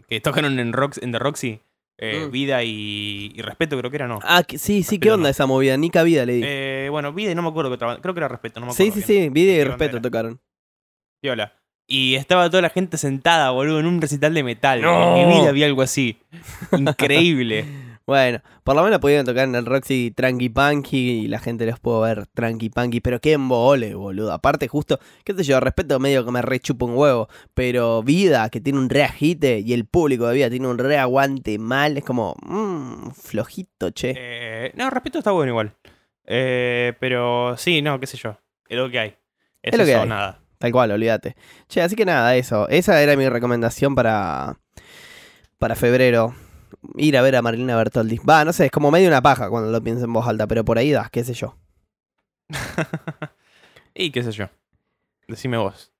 que 0.08 0.20
tocaron 0.20 0.58
en, 0.58 0.72
Rox, 0.72 0.98
en 0.98 1.12
The 1.12 1.18
Roxy. 1.18 1.60
Eh, 1.98 2.24
Mm. 2.26 2.30
Vida 2.30 2.62
y, 2.64 3.32
y 3.34 3.42
Respeto, 3.42 3.78
creo 3.78 3.90
que 3.90 3.96
era, 3.96 4.08
no. 4.08 4.18
Ah, 4.22 4.42
que- 4.42 4.58
sí, 4.58 4.82
sí, 4.82 4.98
¿qué 4.98 5.10
onda 5.10 5.24
no. 5.24 5.28
esa 5.30 5.46
movida? 5.46 5.76
Ni 5.76 5.90
cabida 5.90 6.26
le 6.26 6.32
di. 6.34 6.42
Eh, 6.44 6.88
bueno, 6.90 7.12
Vida 7.12 7.30
y 7.30 7.34
no 7.34 7.42
me 7.42 7.48
acuerdo 7.48 7.70
qué 7.70 7.74
otra 7.74 7.86
banda. 7.88 8.02
Creo 8.02 8.14
que 8.14 8.20
era 8.20 8.28
Respeto, 8.28 8.60
no 8.60 8.66
me 8.66 8.72
sí, 8.72 8.84
acuerdo. 8.88 9.06
sí, 9.06 9.12
bien. 9.12 9.24
sí, 9.24 9.28
vida 9.30 9.52
y 9.52 9.54
¿Qué 9.56 9.60
banda 9.62 9.76
respeto 9.76 9.96
era? 9.96 10.02
tocaron. 10.02 10.40
Piola. 11.22 11.52
Y 11.86 12.14
estaba 12.14 12.48
toda 12.48 12.62
la 12.62 12.70
gente 12.70 12.96
sentada, 12.96 13.50
boludo, 13.50 13.78
en 13.78 13.86
un 13.86 14.00
recital 14.00 14.32
de 14.32 14.42
metal. 14.42 14.80
No. 14.80 15.16
En 15.16 15.28
mi 15.28 15.34
vida 15.40 15.52
vi 15.52 15.64
algo 15.64 15.82
así. 15.82 16.16
Increíble. 16.72 17.64
Bueno, 18.06 18.40
por 18.64 18.76
lo 18.76 18.82
menos 18.82 18.98
pudieron 18.98 19.24
tocar 19.24 19.44
en 19.48 19.54
el 19.54 19.64
Roxy 19.64 20.10
Tranqui 20.10 20.50
Punky 20.50 21.22
y 21.22 21.26
la 21.28 21.38
gente 21.38 21.64
los 21.64 21.80
pudo 21.80 22.02
ver 22.02 22.26
Tranqui 22.26 22.68
Punky, 22.68 23.00
pero 23.00 23.18
qué 23.18 23.32
embole, 23.32 23.94
boludo. 23.94 24.30
Aparte, 24.32 24.68
justo, 24.68 24.98
qué 25.24 25.32
sé 25.32 25.42
yo, 25.42 25.58
respeto 25.58 25.98
medio 25.98 26.22
que 26.22 26.30
me 26.30 26.42
rechupa 26.42 26.84
un 26.84 26.96
huevo, 26.96 27.28
pero 27.54 28.02
Vida, 28.02 28.50
que 28.50 28.60
tiene 28.60 28.78
un 28.78 28.90
re 28.90 29.04
agite, 29.04 29.60
y 29.60 29.72
el 29.72 29.86
público 29.86 30.26
de 30.26 30.34
Vida 30.34 30.50
tiene 30.50 30.68
un 30.68 30.76
re 30.76 30.98
aguante 30.98 31.58
mal, 31.58 31.96
es 31.96 32.04
como, 32.04 32.36
mmm, 32.42 33.10
flojito, 33.12 33.88
che. 33.90 34.12
Eh, 34.14 34.72
no, 34.74 34.90
Respeto 34.90 35.16
está 35.16 35.30
bueno 35.30 35.52
igual. 35.52 35.74
Eh, 36.26 36.92
pero 37.00 37.56
sí, 37.56 37.80
no, 37.80 37.98
qué 38.00 38.06
sé 38.06 38.18
yo. 38.18 38.36
Es 38.68 38.76
lo 38.76 38.90
que 38.90 38.98
hay. 38.98 39.08
Es, 39.62 39.72
Es 39.72 39.78
lo 39.78 39.84
que 39.86 39.94
hay. 39.94 40.06
nada. 40.06 40.40
Tal 40.58 40.72
cual, 40.72 40.90
olvídate. 40.90 41.36
Che, 41.68 41.80
así 41.80 41.96
que 41.96 42.04
nada, 42.04 42.36
eso. 42.36 42.68
Esa 42.68 43.02
era 43.02 43.16
mi 43.16 43.26
recomendación 43.30 43.94
para, 43.94 44.58
para 45.58 45.74
febrero. 45.74 46.34
Ir 46.96 47.16
a 47.16 47.22
ver 47.22 47.36
a 47.36 47.42
Marilina 47.42 47.76
Bertoldi. 47.76 48.18
Va, 48.18 48.44
no 48.44 48.52
sé, 48.52 48.66
es 48.66 48.70
como 48.70 48.90
medio 48.90 49.08
una 49.08 49.22
paja 49.22 49.48
cuando 49.50 49.70
lo 49.70 49.82
pienso 49.82 50.04
en 50.04 50.12
voz 50.12 50.26
alta, 50.26 50.46
pero 50.46 50.64
por 50.64 50.78
ahí 50.78 50.90
das, 50.90 51.10
qué 51.10 51.24
sé 51.24 51.34
yo. 51.34 51.56
y 53.94 54.10
qué 54.10 54.22
sé 54.22 54.32
yo. 54.32 54.48
Decime 55.28 55.56
vos. 55.56 55.92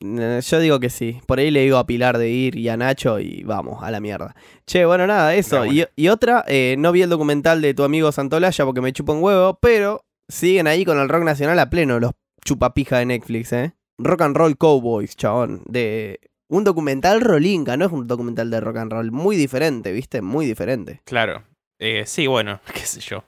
Eh, 0.00 0.40
Yo 0.42 0.60
digo 0.60 0.80
que 0.80 0.90
sí. 0.90 1.20
Por 1.26 1.38
ahí 1.38 1.50
le 1.50 1.62
digo 1.62 1.78
a 1.78 1.86
Pilar 1.86 2.18
de 2.18 2.30
ir 2.30 2.56
y 2.56 2.68
a 2.68 2.76
Nacho 2.76 3.18
y 3.18 3.42
vamos, 3.44 3.82
a 3.82 3.90
la 3.90 4.00
mierda. 4.00 4.34
Che, 4.66 4.84
bueno, 4.84 5.06
nada, 5.06 5.34
eso. 5.34 5.64
Y, 5.66 5.86
y 5.96 6.08
otra, 6.08 6.44
eh, 6.46 6.76
no 6.78 6.92
vi 6.92 7.02
el 7.02 7.10
documental 7.10 7.62
de 7.62 7.74
tu 7.74 7.82
amigo 7.82 8.12
Santolaya 8.12 8.64
porque 8.64 8.80
me 8.80 8.92
chupa 8.92 9.12
un 9.12 9.22
huevo, 9.22 9.58
pero 9.60 10.04
siguen 10.28 10.66
ahí 10.66 10.84
con 10.84 10.98
el 10.98 11.08
rock 11.08 11.24
nacional 11.24 11.58
a 11.58 11.70
pleno 11.70 11.98
los 12.00 12.12
chupapija 12.44 12.98
de 12.98 13.06
Netflix, 13.06 13.52
¿eh? 13.52 13.74
Rock 13.98 14.22
and 14.22 14.36
Roll 14.36 14.56
Cowboys, 14.56 15.16
chabón. 15.16 15.62
De 15.66 16.20
un 16.48 16.64
documental 16.64 17.20
rolinga, 17.20 17.76
no 17.76 17.86
es 17.86 17.92
un 17.92 18.06
documental 18.06 18.50
de 18.50 18.60
rock 18.60 18.76
and 18.78 18.92
roll. 18.92 19.12
Muy 19.12 19.36
diferente, 19.36 19.92
¿viste? 19.92 20.22
Muy 20.22 20.46
diferente. 20.46 21.00
Claro. 21.04 21.44
Eh, 21.78 22.04
sí, 22.06 22.26
bueno, 22.26 22.60
qué 22.74 22.80
sé 22.80 23.00
yo. 23.00 23.24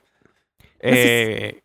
No 0.81 0.89
sé 0.91 1.47
Eh, 1.47 1.61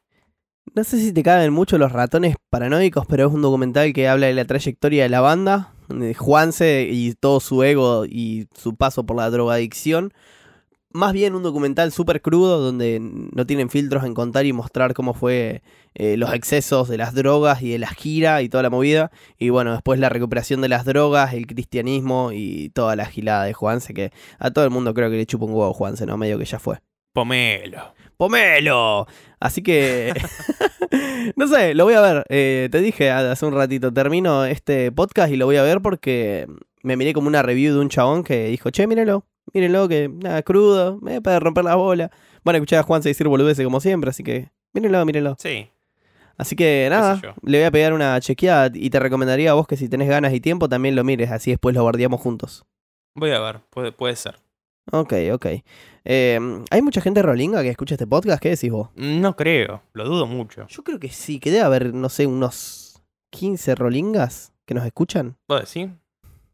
No 0.74 0.84
sé 0.84 0.98
si 0.98 1.12
te 1.12 1.22
caben 1.22 1.52
mucho 1.52 1.78
los 1.78 1.92
ratones 1.92 2.36
paranoicos, 2.50 3.06
pero 3.06 3.28
es 3.28 3.32
un 3.32 3.42
documental 3.42 3.92
que 3.92 4.08
habla 4.08 4.26
de 4.26 4.34
la 4.34 4.44
trayectoria 4.44 5.04
de 5.04 5.08
la 5.08 5.20
banda, 5.20 5.72
de 5.88 6.14
Juanse 6.14 6.88
y 6.90 7.14
todo 7.14 7.40
su 7.40 7.62
ego 7.62 8.04
y 8.06 8.48
su 8.54 8.74
paso 8.74 9.06
por 9.06 9.16
la 9.16 9.30
drogadicción. 9.30 10.12
Más 10.94 11.12
bien 11.12 11.34
un 11.34 11.42
documental 11.42 11.90
súper 11.90 12.22
crudo 12.22 12.60
donde 12.60 13.00
no 13.00 13.46
tienen 13.46 13.68
filtros 13.68 14.04
en 14.04 14.14
contar 14.14 14.46
y 14.46 14.52
mostrar 14.52 14.94
cómo 14.94 15.12
fue 15.12 15.62
eh, 15.96 16.16
los 16.16 16.32
excesos 16.32 16.88
de 16.88 16.96
las 16.96 17.14
drogas 17.14 17.62
y 17.62 17.70
de 17.70 17.80
la 17.80 17.88
gira 17.88 18.42
y 18.42 18.48
toda 18.48 18.62
la 18.62 18.70
movida. 18.70 19.10
Y 19.36 19.48
bueno, 19.48 19.72
después 19.72 19.98
la 19.98 20.08
recuperación 20.08 20.60
de 20.60 20.68
las 20.68 20.84
drogas, 20.84 21.34
el 21.34 21.48
cristianismo 21.48 22.30
y 22.32 22.68
toda 22.68 22.94
la 22.94 23.06
gilada 23.06 23.42
de 23.42 23.54
Juanse, 23.54 23.92
que 23.92 24.12
a 24.38 24.52
todo 24.52 24.64
el 24.64 24.70
mundo 24.70 24.94
creo 24.94 25.10
que 25.10 25.16
le 25.16 25.26
chupa 25.26 25.46
un 25.46 25.54
huevo 25.54 25.72
Juanse, 25.72 26.06
¿no? 26.06 26.16
Medio 26.16 26.38
que 26.38 26.44
ya 26.44 26.60
fue. 26.60 26.78
pomelo. 27.12 27.92
¡Pomelo! 28.16 29.08
Así 29.40 29.64
que. 29.64 30.14
no 31.36 31.48
sé, 31.48 31.74
lo 31.74 31.86
voy 31.86 31.94
a 31.94 32.00
ver. 32.02 32.24
Eh, 32.28 32.68
te 32.70 32.80
dije 32.80 33.10
hace 33.10 33.44
un 33.44 33.54
ratito, 33.54 33.92
termino 33.92 34.44
este 34.44 34.92
podcast 34.92 35.32
y 35.32 35.36
lo 35.36 35.46
voy 35.46 35.56
a 35.56 35.64
ver 35.64 35.80
porque 35.82 36.46
me 36.84 36.96
miré 36.96 37.12
como 37.14 37.26
una 37.26 37.42
review 37.42 37.74
de 37.74 37.80
un 37.80 37.88
chabón 37.88 38.22
que 38.22 38.46
dijo: 38.46 38.70
Che, 38.70 38.86
mírenlo, 38.86 39.26
mírenlo, 39.52 39.88
que 39.88 40.08
nada, 40.08 40.42
crudo, 40.42 40.98
me 41.00 41.20
puede 41.20 41.40
romper 41.40 41.64
la 41.64 41.74
bola. 41.74 42.10
Bueno, 42.44 42.58
escuché 42.58 42.76
a 42.76 42.82
Juanse 42.82 43.08
decir 43.08 43.28
boludeces 43.28 43.64
como 43.64 43.80
siempre, 43.80 44.10
así 44.10 44.22
que 44.22 44.50
mírenlo, 44.72 45.04
mírenlo. 45.04 45.36
Sí. 45.38 45.70
Así 46.36 46.56
que 46.56 46.88
nada, 46.90 47.20
le 47.42 47.58
voy 47.58 47.66
a 47.66 47.70
pegar 47.70 47.92
una 47.92 48.20
chequeada 48.20 48.70
y 48.74 48.90
te 48.90 48.98
recomendaría 48.98 49.52
a 49.52 49.54
vos 49.54 49.68
que 49.68 49.76
si 49.76 49.88
tenés 49.88 50.08
ganas 50.08 50.32
y 50.32 50.40
tiempo 50.40 50.68
también 50.68 50.96
lo 50.96 51.04
mires, 51.04 51.30
así 51.30 51.50
después 51.50 51.74
lo 51.74 51.82
guardiamos 51.82 52.20
juntos. 52.20 52.64
Voy 53.14 53.30
a 53.30 53.38
ver, 53.38 53.60
puede, 53.70 53.92
puede 53.92 54.16
ser. 54.16 54.36
Ok, 54.90 55.14
ok. 55.32 55.46
Eh, 56.04 56.38
¿Hay 56.70 56.82
mucha 56.82 57.00
gente 57.00 57.22
rolinga 57.22 57.62
que 57.62 57.70
escucha 57.70 57.94
este 57.94 58.06
podcast? 58.06 58.42
¿Qué 58.42 58.50
decís 58.50 58.70
vos? 58.70 58.90
No 58.96 59.36
creo, 59.36 59.82
lo 59.92 60.04
dudo 60.04 60.26
mucho. 60.26 60.66
Yo 60.66 60.82
creo 60.82 60.98
que 60.98 61.08
sí, 61.08 61.38
que 61.38 61.50
debe 61.50 61.64
haber, 61.64 61.94
no 61.94 62.08
sé, 62.08 62.26
unos 62.26 63.02
15 63.30 63.74
rolingas 63.76 64.52
que 64.66 64.74
nos 64.74 64.84
escuchan. 64.84 65.36
¿Vos 65.48 65.60
decís? 65.60 65.90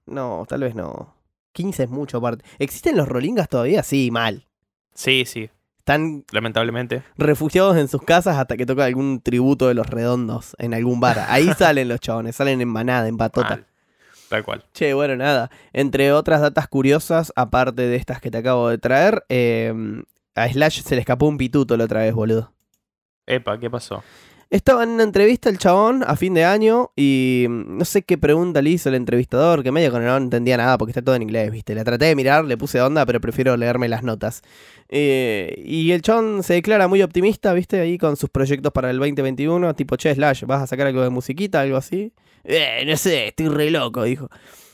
No, 0.06 0.44
tal 0.48 0.60
vez 0.60 0.74
no. 0.74 1.14
15 1.52 1.84
es 1.84 1.90
mucho 1.90 2.18
aparte. 2.18 2.44
¿Existen 2.58 2.96
los 2.96 3.08
rolingas 3.08 3.48
todavía? 3.48 3.82
Sí, 3.82 4.10
mal. 4.10 4.46
Sí, 4.94 5.24
sí, 5.26 5.50
Están 5.78 6.24
lamentablemente. 6.30 7.02
refugiados 7.16 7.76
en 7.76 7.88
sus 7.88 8.02
casas 8.02 8.36
hasta 8.36 8.56
que 8.56 8.66
toca 8.66 8.84
algún 8.84 9.20
tributo 9.20 9.66
de 9.68 9.74
los 9.74 9.86
redondos 9.88 10.54
en 10.58 10.74
algún 10.74 11.00
bar. 11.00 11.24
Ahí 11.28 11.50
salen 11.58 11.88
los 11.88 12.00
chabones, 12.00 12.36
salen 12.36 12.60
en 12.60 12.68
manada, 12.68 13.08
en 13.08 13.16
patota. 13.16 13.48
Mal. 13.50 13.66
Tal 14.28 14.44
cual. 14.44 14.64
Che, 14.72 14.94
bueno, 14.94 15.16
nada. 15.16 15.50
Entre 15.72 16.12
otras 16.12 16.40
datas 16.40 16.68
curiosas, 16.68 17.32
aparte 17.34 17.82
de 17.82 17.96
estas 17.96 18.20
que 18.20 18.30
te 18.30 18.38
acabo 18.38 18.68
de 18.68 18.78
traer, 18.78 19.24
eh, 19.28 19.72
a 20.36 20.48
Slash 20.48 20.82
se 20.82 20.94
le 20.94 21.00
escapó 21.00 21.26
un 21.26 21.36
pituto 21.38 21.76
la 21.76 21.84
otra 21.84 22.00
vez, 22.02 22.14
boludo. 22.14 22.52
Epa, 23.26 23.58
¿qué 23.58 23.68
pasó? 23.70 24.04
Estaba 24.50 24.82
en 24.82 24.88
una 24.90 25.04
entrevista 25.04 25.48
el 25.48 25.58
chabón 25.58 26.02
a 26.04 26.16
fin 26.16 26.34
de 26.34 26.44
año 26.44 26.90
y 26.96 27.46
mm, 27.48 27.78
no 27.78 27.84
sé 27.84 28.02
qué 28.02 28.18
pregunta 28.18 28.60
le 28.60 28.70
hizo 28.70 28.88
el 28.88 28.96
entrevistador, 28.96 29.62
que 29.62 29.70
medio 29.70 29.92
que 29.92 30.00
no 30.00 30.16
entendía 30.16 30.56
nada 30.56 30.76
porque 30.76 30.90
está 30.90 31.02
todo 31.02 31.14
en 31.14 31.22
inglés, 31.22 31.52
¿viste? 31.52 31.72
La 31.72 31.84
traté 31.84 32.06
de 32.06 32.16
mirar, 32.16 32.44
le 32.44 32.56
puse 32.56 32.80
onda, 32.80 33.06
pero 33.06 33.20
prefiero 33.20 33.56
leerme 33.56 33.88
las 33.88 34.02
notas. 34.02 34.42
Eh, 34.88 35.62
y 35.64 35.92
el 35.92 36.02
chabón 36.02 36.42
se 36.42 36.54
declara 36.54 36.88
muy 36.88 37.00
optimista, 37.00 37.52
¿viste? 37.52 37.78
Ahí 37.80 37.96
con 37.96 38.16
sus 38.16 38.28
proyectos 38.28 38.72
para 38.72 38.90
el 38.90 38.98
2021, 38.98 39.72
tipo, 39.76 39.94
che, 39.94 40.12
Slash, 40.16 40.42
¿vas 40.46 40.62
a 40.62 40.66
sacar 40.66 40.88
algo 40.88 41.02
de 41.02 41.10
musiquita, 41.10 41.60
algo 41.60 41.76
así? 41.76 42.12
Eh, 42.42 42.82
no 42.88 42.96
sé, 42.96 43.28
estoy 43.28 43.46
re 43.50 43.70
loco, 43.70 44.02
dijo. 44.02 44.30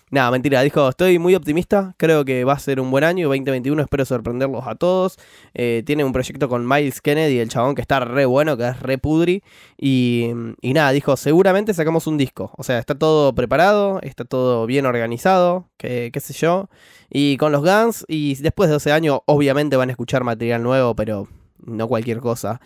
Nada, 0.09 0.31
mentira, 0.31 0.62
dijo, 0.62 0.88
estoy 0.88 1.19
muy 1.19 1.35
optimista, 1.35 1.97
creo 1.97 2.25
que 2.25 2.45
va 2.45 2.53
a 2.53 2.59
ser 2.61 2.79
un 2.79 2.92
buen 2.92 3.03
año, 3.03 3.27
2021, 3.27 3.83
espero 3.83 4.05
sorprenderlos 4.05 4.64
a 4.64 4.77
todos. 4.77 5.19
Eh, 5.53 5.83
tiene 5.85 6.05
un 6.05 6.12
proyecto 6.12 6.49
con 6.49 6.64
Miles 6.64 7.01
Kennedy, 7.01 7.40
el 7.40 7.49
chabón 7.49 7.75
que 7.75 7.83
está 7.83 7.99
re 7.99 8.25
bueno, 8.25 8.57
que 8.57 8.69
es 8.69 8.79
re 8.79 8.99
pudri. 8.99 9.42
Y, 9.77 10.31
y 10.61 10.75
nada, 10.75 10.92
dijo, 10.92 11.16
seguramente 11.16 11.75
sacamos 11.75 12.07
un 12.07 12.19
disco. 12.19 12.53
O 12.57 12.62
sea, 12.62 12.79
está 12.79 12.95
todo 12.95 13.35
preparado, 13.35 13.99
está 14.01 14.25
todo 14.25 14.64
bien 14.66 14.87
organizado, 14.87 15.69
que, 15.77 16.11
qué 16.12 16.21
sé 16.21 16.35
yo. 16.35 16.69
Y 17.11 17.37
con 17.37 17.51
los 17.51 17.62
Guns, 17.62 18.05
y 18.07 18.37
después 18.37 18.69
de 18.69 18.75
12 18.75 18.92
años, 18.92 19.19
obviamente 19.27 19.75
van 19.75 19.88
a 19.88 19.92
escuchar 19.92 20.23
material 20.23 20.62
nuevo, 20.62 20.95
pero 20.95 21.27
no 21.59 21.88
cualquier 21.88 22.21
cosa. 22.21 22.61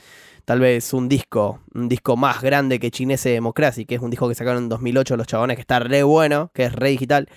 Tal 0.51 0.59
vez 0.59 0.93
un 0.95 1.09
disco, 1.09 1.61
un 1.75 1.89
disco 1.89 2.17
más 2.17 2.43
grande 2.43 2.81
que 2.81 2.91
Chinese 2.91 3.29
Democracy, 3.31 3.85
que 3.87 3.95
es 3.95 4.01
un 4.01 4.11
disco 4.11 4.29
que 4.29 4.35
sacaron 4.35 4.65
en 4.65 4.69
2008 4.69 5.17
los 5.17 5.29
chabones, 5.29 5.55
que 5.57 5.61
está 5.61 5.79
re 5.79 6.03
bueno, 6.03 6.51
que 6.53 6.65
es 6.65 6.73
re 6.73 6.89
digital. 6.91 7.29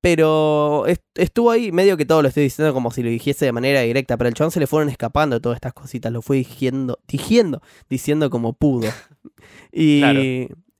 Pero 0.00 0.86
est- 0.86 1.02
estuvo 1.16 1.50
ahí, 1.50 1.72
medio 1.72 1.96
que 1.96 2.06
todo 2.06 2.22
lo 2.22 2.28
estoy 2.28 2.44
diciendo 2.44 2.72
como 2.72 2.92
si 2.92 3.02
lo 3.02 3.08
dijese 3.10 3.46
de 3.46 3.50
manera 3.50 3.80
directa, 3.80 4.16
pero 4.16 4.28
al 4.28 4.34
chabón 4.34 4.52
se 4.52 4.60
le 4.60 4.68
fueron 4.68 4.88
escapando 4.88 5.40
todas 5.40 5.56
estas 5.56 5.72
cositas, 5.72 6.12
lo 6.12 6.22
fue 6.22 6.36
diciendo, 6.36 7.00
diciendo, 7.08 7.60
diciendo 7.90 8.30
como 8.30 8.52
pudo. 8.52 8.88
Y, 9.72 10.00
Claro. 10.00 10.20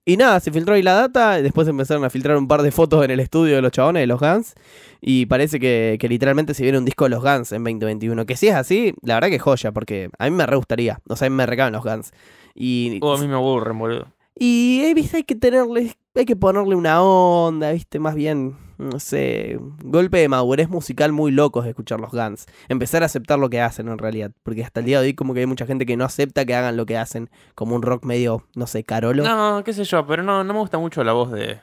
Y 0.06 0.16
nada, 0.16 0.38
se 0.40 0.50
filtró 0.52 0.74
ahí 0.74 0.82
la 0.82 0.94
data, 0.94 1.40
después 1.40 1.66
empezaron 1.66 2.04
a 2.04 2.10
filtrar 2.10 2.36
un 2.36 2.46
par 2.46 2.62
de 2.62 2.70
fotos 2.70 3.04
en 3.04 3.10
el 3.10 3.20
estudio 3.20 3.56
de 3.56 3.62
los 3.62 3.72
chabones, 3.72 4.02
de 4.02 4.06
los 4.06 4.20
Guns, 4.20 4.54
y 5.00 5.26
parece 5.26 5.58
que, 5.58 5.96
que 5.98 6.08
literalmente 6.08 6.52
se 6.54 6.62
viene 6.62 6.78
un 6.78 6.84
disco 6.84 7.04
de 7.04 7.10
los 7.10 7.22
Guns 7.22 7.52
en 7.52 7.64
2021. 7.64 8.26
Que 8.26 8.36
si 8.36 8.48
es 8.48 8.54
así, 8.54 8.94
la 9.02 9.14
verdad 9.14 9.28
que 9.28 9.38
joya, 9.38 9.72
porque 9.72 10.10
a 10.18 10.24
mí 10.24 10.30
me 10.30 10.46
re 10.46 10.56
gustaría, 10.56 11.00
o 11.08 11.16
sea, 11.16 11.26
a 11.26 11.30
mí 11.30 11.36
me 11.36 11.46
recaban 11.46 11.72
los 11.72 11.82
Guns. 11.84 12.12
Y, 12.54 12.98
Oh, 13.02 13.14
a 13.14 13.18
mí 13.18 13.26
me 13.26 13.34
aburren, 13.34 13.78
boludo. 13.78 14.06
Y 14.36 14.82
eh, 14.84 14.94
¿viste? 14.94 15.18
hay 15.18 15.24
que 15.24 15.36
tenerle, 15.36 15.96
hay 16.14 16.24
que 16.24 16.36
ponerle 16.36 16.74
una 16.74 17.02
onda, 17.02 17.72
¿viste? 17.72 17.98
Más 17.98 18.14
bien, 18.14 18.56
no 18.78 18.98
sé, 18.98 19.58
golpe 19.82 20.18
de 20.18 20.28
madurez 20.28 20.68
musical 20.68 21.12
muy 21.12 21.30
locos 21.30 21.64
de 21.64 21.70
escuchar 21.70 22.00
los 22.00 22.10
Guns. 22.10 22.46
Empezar 22.68 23.02
a 23.02 23.06
aceptar 23.06 23.38
lo 23.38 23.48
que 23.48 23.60
hacen 23.60 23.88
en 23.88 23.98
realidad, 23.98 24.32
porque 24.42 24.64
hasta 24.64 24.80
el 24.80 24.86
día 24.86 25.00
de 25.00 25.06
hoy 25.06 25.14
como 25.14 25.34
que 25.34 25.40
hay 25.40 25.46
mucha 25.46 25.66
gente 25.66 25.86
que 25.86 25.96
no 25.96 26.04
acepta 26.04 26.44
que 26.44 26.54
hagan 26.54 26.76
lo 26.76 26.86
que 26.86 26.98
hacen, 26.98 27.30
como 27.54 27.76
un 27.76 27.82
rock 27.82 28.04
medio, 28.04 28.46
no 28.56 28.66
sé, 28.66 28.84
carolo. 28.84 29.22
No, 29.22 29.62
qué 29.64 29.72
sé 29.72 29.84
yo, 29.84 30.06
pero 30.06 30.22
no, 30.22 30.42
no 30.42 30.52
me 30.52 30.58
gusta 30.58 30.78
mucho 30.78 31.04
la 31.04 31.12
voz 31.12 31.30
de, 31.30 31.60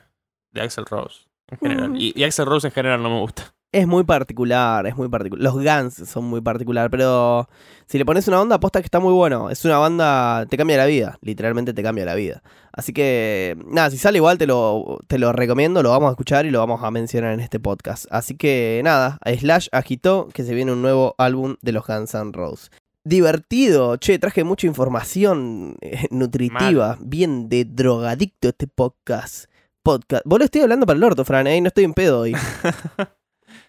de 0.52 0.60
Axel 0.60 0.86
Rose 0.86 1.26
en 1.48 1.58
general. 1.58 1.90
Mm. 1.90 1.96
Y, 1.96 2.12
y 2.16 2.24
Axel 2.24 2.46
Rose 2.46 2.68
en 2.68 2.72
general 2.72 3.02
no 3.02 3.10
me 3.10 3.20
gusta. 3.20 3.54
Es 3.74 3.86
muy 3.86 4.04
particular, 4.04 4.86
es 4.86 4.94
muy 4.98 5.08
particular. 5.08 5.42
Los 5.42 5.54
Guns 5.54 5.94
son 6.06 6.24
muy 6.24 6.42
particular, 6.42 6.90
pero 6.90 7.48
si 7.86 7.96
le 7.96 8.04
pones 8.04 8.28
una 8.28 8.38
onda, 8.38 8.56
aposta 8.56 8.80
que 8.80 8.84
está 8.84 9.00
muy 9.00 9.14
bueno. 9.14 9.48
Es 9.48 9.64
una 9.64 9.78
banda, 9.78 10.44
te 10.44 10.58
cambia 10.58 10.76
la 10.76 10.84
vida, 10.84 11.18
literalmente 11.22 11.72
te 11.72 11.82
cambia 11.82 12.04
la 12.04 12.14
vida. 12.14 12.42
Así 12.70 12.92
que, 12.92 13.56
nada, 13.66 13.90
si 13.90 13.96
sale 13.96 14.18
igual 14.18 14.36
te 14.36 14.46
lo, 14.46 14.98
te 15.06 15.18
lo 15.18 15.32
recomiendo, 15.32 15.82
lo 15.82 15.88
vamos 15.88 16.08
a 16.08 16.10
escuchar 16.10 16.44
y 16.44 16.50
lo 16.50 16.58
vamos 16.58 16.82
a 16.82 16.90
mencionar 16.90 17.32
en 17.32 17.40
este 17.40 17.60
podcast. 17.60 18.04
Así 18.10 18.36
que, 18.36 18.82
nada, 18.84 19.18
Slash 19.24 19.68
agitó 19.72 20.28
que 20.34 20.44
se 20.44 20.54
viene 20.54 20.72
un 20.72 20.82
nuevo 20.82 21.14
álbum 21.16 21.56
de 21.62 21.72
los 21.72 21.86
Guns 21.86 22.12
N' 22.12 22.32
Roses. 22.32 22.70
Divertido, 23.04 23.96
che, 23.96 24.18
traje 24.18 24.44
mucha 24.44 24.66
información 24.66 25.76
eh, 25.80 26.08
nutritiva, 26.10 26.98
bien 27.00 27.48
de 27.48 27.64
drogadicto 27.64 28.48
este 28.48 28.66
podcast. 28.66 29.46
Podcast. 29.82 30.24
Vos 30.26 30.38
lo 30.38 30.44
estoy 30.44 30.60
hablando 30.60 30.84
para 30.84 30.98
el 30.98 31.04
orto, 31.04 31.24
Fran, 31.24 31.46
¿eh? 31.46 31.58
no 31.62 31.68
estoy 31.68 31.84
en 31.84 31.94
pedo 31.94 32.20
hoy. 32.20 32.36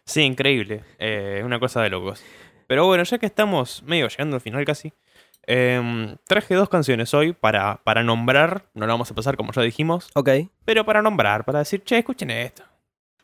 Sí, 0.05 0.21
increíble. 0.21 0.83
Eh, 0.99 1.41
una 1.45 1.59
cosa 1.59 1.81
de 1.81 1.89
locos. 1.89 2.23
Pero 2.67 2.85
bueno, 2.85 3.03
ya 3.03 3.17
que 3.17 3.25
estamos 3.25 3.83
medio 3.83 4.07
llegando 4.07 4.35
al 4.35 4.41
final 4.41 4.65
casi, 4.65 4.93
em, 5.43 6.15
traje 6.25 6.55
dos 6.55 6.69
canciones 6.69 7.13
hoy 7.13 7.33
para, 7.33 7.81
para 7.83 8.03
nombrar. 8.03 8.69
No 8.73 8.85
lo 8.85 8.93
vamos 8.93 9.11
a 9.11 9.15
pasar 9.15 9.37
como 9.37 9.51
ya 9.51 9.61
dijimos, 9.61 10.09
ok. 10.15 10.29
pero 10.65 10.85
para 10.85 11.01
nombrar, 11.01 11.45
para 11.45 11.59
decir, 11.59 11.83
che, 11.83 11.99
escuchen 11.99 12.31
esto. 12.31 12.63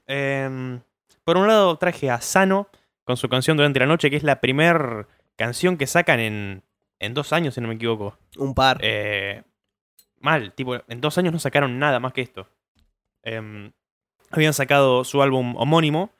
Em, 0.07 0.81
por 1.23 1.37
un 1.37 1.47
lado 1.47 1.77
traje 1.77 2.09
a 2.09 2.21
Sano 2.21 2.69
con 3.03 3.17
su 3.17 3.29
canción 3.29 3.57
Durante 3.57 3.79
la 3.79 3.85
Noche, 3.85 4.09
que 4.09 4.17
es 4.17 4.23
la 4.23 4.41
primer 4.41 5.07
canción 5.35 5.77
que 5.77 5.87
sacan 5.87 6.19
en, 6.19 6.63
en 6.99 7.13
dos 7.13 7.33
años, 7.33 7.55
si 7.55 7.61
no 7.61 7.67
me 7.67 7.75
equivoco. 7.75 8.17
Un 8.37 8.53
par. 8.53 8.79
Eh, 8.81 9.43
mal, 10.19 10.53
tipo, 10.53 10.75
en 10.87 11.01
dos 11.01 11.17
años 11.17 11.33
no 11.33 11.39
sacaron 11.39 11.79
nada 11.79 11.99
más 11.99 12.13
que 12.13 12.21
esto. 12.21 12.47
Em, 13.23 13.71
habían 14.31 14.53
sacado 14.53 15.03
su 15.03 15.21
álbum 15.21 15.55
homónimo, 15.57 16.11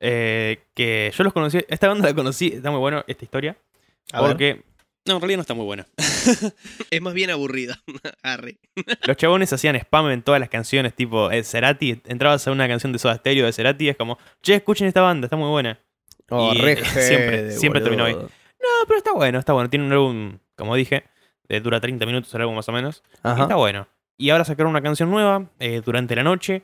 eh, 0.00 0.58
que 0.74 1.12
yo 1.16 1.24
los 1.24 1.32
conocí, 1.32 1.58
esta 1.68 1.88
banda 1.88 2.08
la 2.08 2.14
conocí, 2.14 2.48
está 2.48 2.70
muy 2.70 2.80
bueno 2.80 3.04
esta 3.06 3.24
historia, 3.24 3.56
A 4.12 4.20
ver. 4.22 4.30
porque... 4.30 4.62
No, 5.06 5.14
en 5.14 5.20
realidad 5.20 5.36
no 5.38 5.42
está 5.42 5.54
muy 5.54 5.64
buena. 5.64 5.86
Es 6.90 7.00
más 7.00 7.14
bien 7.14 7.30
aburrida. 7.30 7.80
Arre. 8.24 8.56
Los 9.06 9.16
chabones 9.16 9.52
hacían 9.52 9.76
spam 9.76 10.10
en 10.10 10.22
todas 10.22 10.40
las 10.40 10.48
canciones, 10.48 10.94
tipo 10.94 11.30
eh, 11.30 11.44
Cerati, 11.44 12.00
entrabas 12.06 12.46
a 12.48 12.50
una 12.50 12.66
canción 12.66 12.92
de 12.92 12.98
Soda 12.98 13.14
Stereo 13.16 13.46
de 13.46 13.52
Cerati, 13.52 13.88
es 13.88 13.96
como, 13.96 14.18
che, 14.42 14.54
escuchen 14.56 14.88
esta 14.88 15.02
banda, 15.02 15.26
está 15.26 15.36
muy 15.36 15.48
buena. 15.48 15.78
Oh, 16.30 16.52
Y, 16.52 16.58
re 16.58 16.72
eh, 16.72 16.84
siempre- 16.84 17.52
siempre 17.52 17.80
terminó 17.80 18.04
ahí. 18.04 18.14
No, 18.14 18.86
pero 18.88 18.98
está 18.98 19.12
bueno, 19.12 19.38
está 19.38 19.52
bueno. 19.52 19.70
Tiene 19.70 19.86
un 19.86 19.92
álbum, 19.92 20.38
como 20.56 20.74
dije, 20.74 21.04
dura 21.62 21.78
30 21.80 22.04
minutos 22.04 22.34
el 22.34 22.40
álbum 22.40 22.56
más 22.56 22.68
o 22.68 22.72
menos. 22.72 23.04
Y 23.24 23.40
está 23.42 23.54
bueno. 23.54 23.86
Y 24.18 24.30
ahora 24.30 24.44
sacaron 24.44 24.70
una 24.70 24.82
canción 24.82 25.08
nueva, 25.08 25.48
eh, 25.60 25.82
durante 25.84 26.16
la 26.16 26.24
noche. 26.24 26.62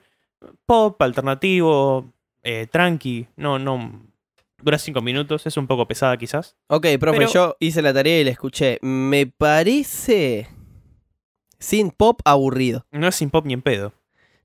Pop, 0.66 1.00
alternativo, 1.00 2.12
eh, 2.42 2.66
tranqui. 2.70 3.26
No, 3.36 3.58
no. 3.58 4.02
Dura 4.62 4.78
5 4.78 5.00
minutos, 5.00 5.44
es 5.46 5.56
un 5.56 5.66
poco 5.66 5.88
pesada 5.88 6.16
quizás. 6.16 6.54
Ok, 6.68 6.86
profe, 7.00 7.18
Pero- 7.18 7.32
yo 7.32 7.56
hice 7.58 7.82
la 7.82 7.92
tarea 7.92 8.20
y 8.20 8.24
la 8.24 8.30
escuché. 8.30 8.78
Me 8.82 9.26
parece. 9.26 10.46
Sin 11.58 11.90
pop 11.90 12.20
aburrido. 12.24 12.86
No 12.90 13.08
es 13.08 13.14
sin 13.16 13.30
pop 13.30 13.44
ni 13.46 13.54
en 13.54 13.62
pedo. 13.62 13.92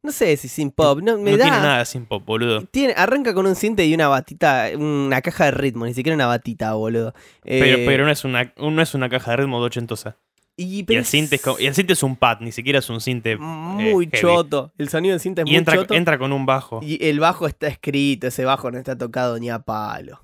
No 0.03 0.11
sé 0.11 0.37
si 0.37 0.47
sin 0.47 0.71
pop. 0.71 0.99
No, 1.01 1.17
me 1.17 1.31
no 1.31 1.37
da. 1.37 1.43
tiene 1.45 1.57
nada 1.59 1.85
sin 1.85 2.05
pop, 2.05 2.23
boludo. 2.25 2.61
Tiene- 2.71 2.93
arranca 2.95 3.33
con 3.33 3.45
un 3.47 3.55
cinte 3.55 3.85
y 3.85 3.93
una 3.93 4.07
batita, 4.07 4.69
una 4.77 5.21
caja 5.21 5.45
de 5.45 5.51
ritmo, 5.51 5.85
ni 5.85 5.93
siquiera 5.93 6.15
una 6.15 6.27
batita, 6.27 6.73
boludo. 6.73 7.13
Pero, 7.43 7.77
Eh, 7.79 7.83
pero 7.85 8.05
no, 8.05 8.11
es 8.11 8.23
una, 8.23 8.53
no 8.57 8.81
es 8.81 8.93
una 8.93 9.09
caja 9.09 9.31
de 9.31 9.37
ritmo 9.37 9.59
de 9.59 9.65
ochentosa. 9.65 10.17
Y, 10.59 10.83
el, 10.91 11.05
synth 11.05 11.31
es, 11.33 11.41
co- 11.41 11.57
y 11.59 11.67
el 11.67 11.75
synth 11.75 11.91
es 11.91 12.01
un 12.03 12.15
pad, 12.15 12.39
ni 12.41 12.51
siquiera 12.51 12.79
es 12.79 12.89
un 12.89 12.99
synth. 12.99 13.25
eh, 13.27 13.37
muy 13.37 14.09
choto. 14.09 14.73
El 14.77 14.89
sonido 14.89 15.13
del 15.13 15.19
cinte 15.19 15.41
es 15.41 15.47
Y 15.47 15.51
muy 15.51 15.57
entra, 15.59 15.75
choto. 15.75 15.93
entra 15.93 16.17
con 16.17 16.33
un 16.33 16.45
bajo. 16.47 16.79
Y 16.81 17.03
el 17.07 17.19
bajo 17.19 17.45
está 17.47 17.67
escrito, 17.67 18.27
ese 18.27 18.43
bajo 18.43 18.71
no 18.71 18.77
está 18.79 18.97
tocado 18.97 19.37
ni 19.39 19.49
a 19.51 19.59
palo. 19.59 20.23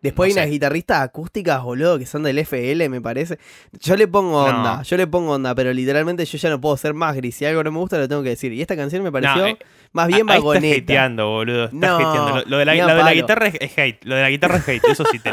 Después 0.00 0.34
No 0.34 0.40
hay 0.40 0.44
unas 0.44 0.52
guitarristas 0.52 1.00
acústicas, 1.00 1.62
boludo, 1.62 1.98
que 1.98 2.04
son 2.04 2.22
del 2.24 2.38
FL, 2.38 2.90
me 2.90 3.00
parece. 3.00 3.38
Yo 3.80 3.96
le 3.96 4.06
pongo 4.06 4.46
No. 4.50 4.58
onda, 4.58 4.82
yo 4.82 4.98
le 4.98 5.06
pongo 5.06 5.32
onda, 5.32 5.54
pero 5.54 5.72
literalmente 5.72 6.26
yo 6.26 6.36
ya 6.36 6.50
no 6.50 6.60
puedo 6.60 6.76
ser 6.76 6.92
más 6.92 7.16
gris. 7.16 7.36
Si 7.36 7.46
algo 7.46 7.64
no 7.64 7.72
me 7.72 7.78
gusta, 7.78 7.96
lo 7.96 8.06
tengo 8.06 8.22
que 8.22 8.28
decir. 8.30 8.52
Y 8.52 8.60
esta 8.60 8.76
canción 8.76 9.02
me 9.02 9.10
pareció 9.10 9.36
No, 9.42 9.46
eh, 9.46 9.58
más 9.94 10.06
bien 10.08 10.20
estás 10.20 10.36
vagoneta. 10.36 10.82
hateando, 10.82 11.30
boludo. 11.30 11.64
Estás 11.64 11.80
No, 11.80 11.96
hateando. 11.96 12.34
Lo, 12.40 12.44
lo 12.46 12.58
de 12.58 12.64
la, 12.66 12.74
lo 12.74 12.94
de 12.96 13.02
la 13.04 13.14
guitarra 13.14 13.46
es, 13.46 13.78
hate. 13.78 14.04
Lo 14.04 14.14
de 14.16 14.22
la 14.22 14.28
guitarra 14.30 14.56
es 14.58 14.68
hate. 14.68 14.84
Eso 14.88 15.04
sí, 15.10 15.18
te- 15.18 15.30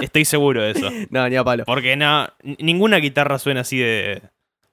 estoy 0.00 0.24
seguro 0.24 0.62
de 0.62 0.70
eso. 0.70 0.88
No, 1.10 1.28
ni 1.28 1.34
a 1.36 1.42
palo. 1.42 1.64
Porque 1.64 1.96
no, 1.96 2.28
ninguna 2.58 2.98
guitarra 2.98 3.38
suena 3.40 3.62
así 3.62 3.78
de, 3.78 4.22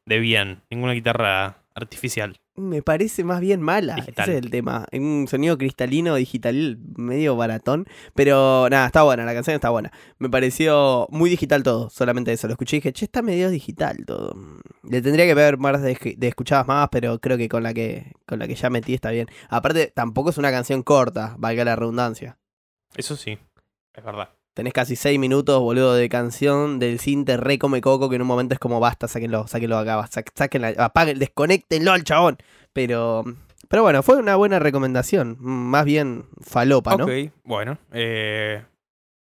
de 0.06 0.20
bien. 0.20 0.62
Ninguna 0.70 0.94
guitarra 0.94 1.58
artificial. 1.74 2.38
Me 2.60 2.82
parece 2.82 3.24
más 3.24 3.39
bien 3.41 3.62
mala. 3.62 3.95
Digital. 3.95 4.30
Ese 4.30 4.38
es 4.38 4.43
el 4.43 4.51
tema. 4.51 4.86
Un 4.91 5.28
sonido 5.28 5.57
cristalino, 5.57 6.16
digital, 6.16 6.78
medio 6.95 7.36
baratón. 7.36 7.86
Pero 8.14 8.68
nada, 8.70 8.88
está 8.88 9.03
buena, 9.03 9.26
la 9.26 9.34
canción 9.34 9.55
está 9.55 9.70
buena. 9.70 9.91
Me 10.18 10.30
pareció 10.30 11.07
muy 11.10 11.30
digital 11.30 11.64
todo, 11.64 11.89
solamente 11.89 12.32
eso. 12.32 12.47
Lo 12.47 12.53
escuché 12.53 12.78
y 12.78 12.80
dije, 12.80 12.93
che, 12.93 13.05
está 13.05 13.22
medio 13.22 13.49
digital 13.49 13.97
todo. 14.05 14.36
Le 14.84 15.01
tendría 15.01 15.26
que 15.26 15.34
ver 15.34 15.57
más 15.57 15.82
de, 15.82 16.16
de 16.18 16.28
escuchadas 16.28 16.68
más, 16.68 16.89
pero 16.91 17.20
creo 17.20 17.38
que 17.38 17.49
con 17.49 17.64
la 17.64 17.74
que 17.74 18.14
con 18.26 18.39
la 18.39 18.47
que 18.47 18.55
ya 18.55 18.70
metí 18.70 18.93
está 18.93 19.12
bien. 19.12 19.28
Aparte, 19.49 19.91
tampoco 19.93 20.30
es 20.30 20.38
una 20.38 20.51
canción 20.51 20.84
corta, 20.84 21.36
valga 21.38 21.66
la 21.66 21.76
redundancia. 21.76 22.38
Eso 22.95 23.16
sí, 23.16 23.38
es 23.93 24.03
verdad. 24.03 24.30
Tenés 24.60 24.74
casi 24.74 24.97
seis 24.97 25.18
minutos, 25.18 25.57
boludo, 25.62 25.93
de 25.93 26.10
canción 26.10 26.80
del 26.80 26.99
cinte 26.99 27.38
re 27.38 27.57
come 27.57 27.80
coco 27.80 28.10
que 28.10 28.18
en 28.18 28.22
un 28.24 28.28
momento 28.28 28.53
es 28.55 28.60
como 28.60 28.82
basta, 28.82 29.07
sáquenlo, 29.07 29.47
sáquenlo 29.47 29.78
acá, 29.78 30.05
sa- 30.12 30.22
sáquenla, 30.36 30.74
apaguen, 30.80 31.18
desconectenlo 31.18 31.93
al 31.93 32.03
chabón. 32.03 32.38
Pero, 32.74 33.24
pero 33.70 33.84
bueno, 33.84 34.03
fue 34.03 34.18
una 34.18 34.36
buena 34.36 34.60
recomendación, 34.60 35.38
más 35.39 35.86
bien 35.86 36.26
falopa, 36.41 36.97
¿no? 36.97 37.05
Ok, 37.05 37.12
bueno. 37.45 37.78
eh, 37.93 38.62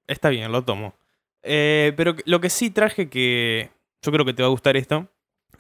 está 0.07 0.31
bien, 0.31 0.51
lo 0.51 0.65
tomo. 0.65 0.95
Eh, 1.43 1.93
pero 1.99 2.15
lo 2.25 2.41
que 2.41 2.49
sí 2.49 2.71
traje 2.71 3.11
que 3.11 3.71
yo 4.01 4.11
creo 4.13 4.25
que 4.25 4.33
te 4.33 4.43
va 4.43 4.47
a 4.47 4.53
gustar 4.53 4.79
esto 4.79 5.07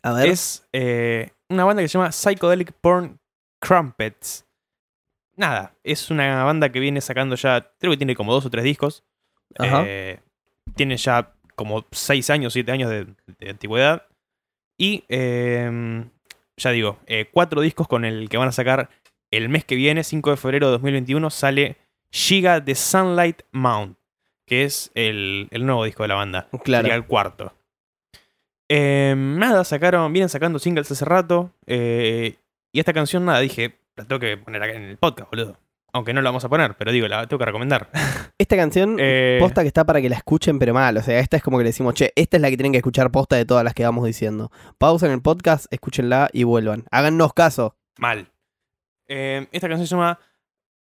A 0.02 0.14
ver, 0.14 0.28
es 0.28 0.66
eh, 0.72 1.32
una 1.50 1.66
banda 1.66 1.82
que 1.82 1.88
se 1.88 1.98
llama 1.98 2.12
Psychedelic 2.12 2.72
Porn 2.80 3.18
Crumpets. 3.60 4.46
Nada, 5.36 5.74
es 5.84 6.10
una 6.10 6.44
banda 6.44 6.72
que 6.72 6.80
viene 6.80 7.02
sacando 7.02 7.36
ya, 7.36 7.72
creo 7.78 7.92
que 7.92 7.98
tiene 7.98 8.16
como 8.16 8.32
dos 8.32 8.46
o 8.46 8.48
tres 8.50 8.64
discos. 8.64 9.04
Eh, 9.58 10.20
tiene 10.74 10.96
ya 10.96 11.32
como 11.54 11.86
seis 11.92 12.28
años, 12.30 12.52
siete 12.52 12.72
años 12.72 12.90
de, 12.90 13.06
de 13.38 13.50
antigüedad. 13.50 14.06
Y 14.78 15.04
eh, 15.08 16.04
ya 16.56 16.70
digo, 16.70 16.98
eh, 17.06 17.28
cuatro 17.32 17.60
discos 17.60 17.88
con 17.88 18.04
el 18.04 18.28
que 18.28 18.36
van 18.36 18.48
a 18.48 18.52
sacar 18.52 18.90
el 19.30 19.48
mes 19.48 19.64
que 19.64 19.74
viene, 19.74 20.04
5 20.04 20.30
de 20.30 20.36
febrero 20.36 20.66
de 20.66 20.72
2021, 20.72 21.30
sale 21.30 21.76
Giga 22.12 22.60
de 22.60 22.74
Sunlight 22.74 23.42
Mount, 23.52 23.98
que 24.46 24.64
es 24.64 24.90
el, 24.94 25.48
el 25.50 25.66
nuevo 25.66 25.84
disco 25.84 26.04
de 26.04 26.08
la 26.08 26.14
banda. 26.14 26.48
claro. 26.62 26.82
Sería 26.84 26.94
el 26.96 27.06
cuarto. 27.06 27.52
Eh, 28.68 29.14
nada, 29.16 29.64
sacaron, 29.64 30.12
vienen 30.12 30.28
sacando 30.28 30.58
singles 30.58 30.90
hace 30.90 31.04
rato. 31.04 31.52
eh, 31.66 32.36
y 32.72 32.80
esta 32.80 32.92
canción, 32.92 33.24
nada, 33.24 33.40
dije, 33.40 33.78
la 33.96 34.04
tengo 34.04 34.20
que 34.20 34.36
poner 34.36 34.62
acá 34.62 34.74
en 34.74 34.82
el 34.82 34.96
podcast, 34.98 35.30
boludo. 35.30 35.58
Aunque 35.96 36.12
no 36.14 36.20
la 36.22 36.28
vamos 36.30 36.44
a 36.44 36.48
poner, 36.48 36.76
pero 36.76 36.92
digo, 36.92 37.08
la 37.08 37.26
tengo 37.26 37.38
que 37.38 37.44
recomendar. 37.46 37.90
Esta 38.38 38.56
canción, 38.56 38.96
Eh, 39.00 39.38
posta 39.40 39.62
que 39.62 39.68
está 39.68 39.84
para 39.84 40.00
que 40.00 40.08
la 40.08 40.16
escuchen, 40.16 40.58
pero 40.58 40.74
mal. 40.74 40.96
O 40.96 41.02
sea, 41.02 41.18
esta 41.20 41.36
es 41.38 41.42
como 41.42 41.56
que 41.58 41.64
le 41.64 41.70
decimos, 41.70 41.94
che, 41.94 42.12
esta 42.16 42.36
es 42.36 42.40
la 42.42 42.50
que 42.50 42.56
tienen 42.56 42.72
que 42.72 42.78
escuchar 42.78 43.10
posta 43.10 43.36
de 43.36 43.44
todas 43.46 43.64
las 43.64 43.72
que 43.74 43.84
vamos 43.84 44.04
diciendo. 44.04 44.50
Pausen 44.78 45.10
el 45.10 45.22
podcast, 45.22 45.66
escúchenla 45.72 46.28
y 46.32 46.44
vuelvan. 46.44 46.84
Háganos 46.90 47.32
caso. 47.32 47.76
Mal. 47.98 48.28
Eh, 49.08 49.46
esta 49.52 49.68
canción 49.68 49.86
se 49.86 49.94
llama 49.94 50.18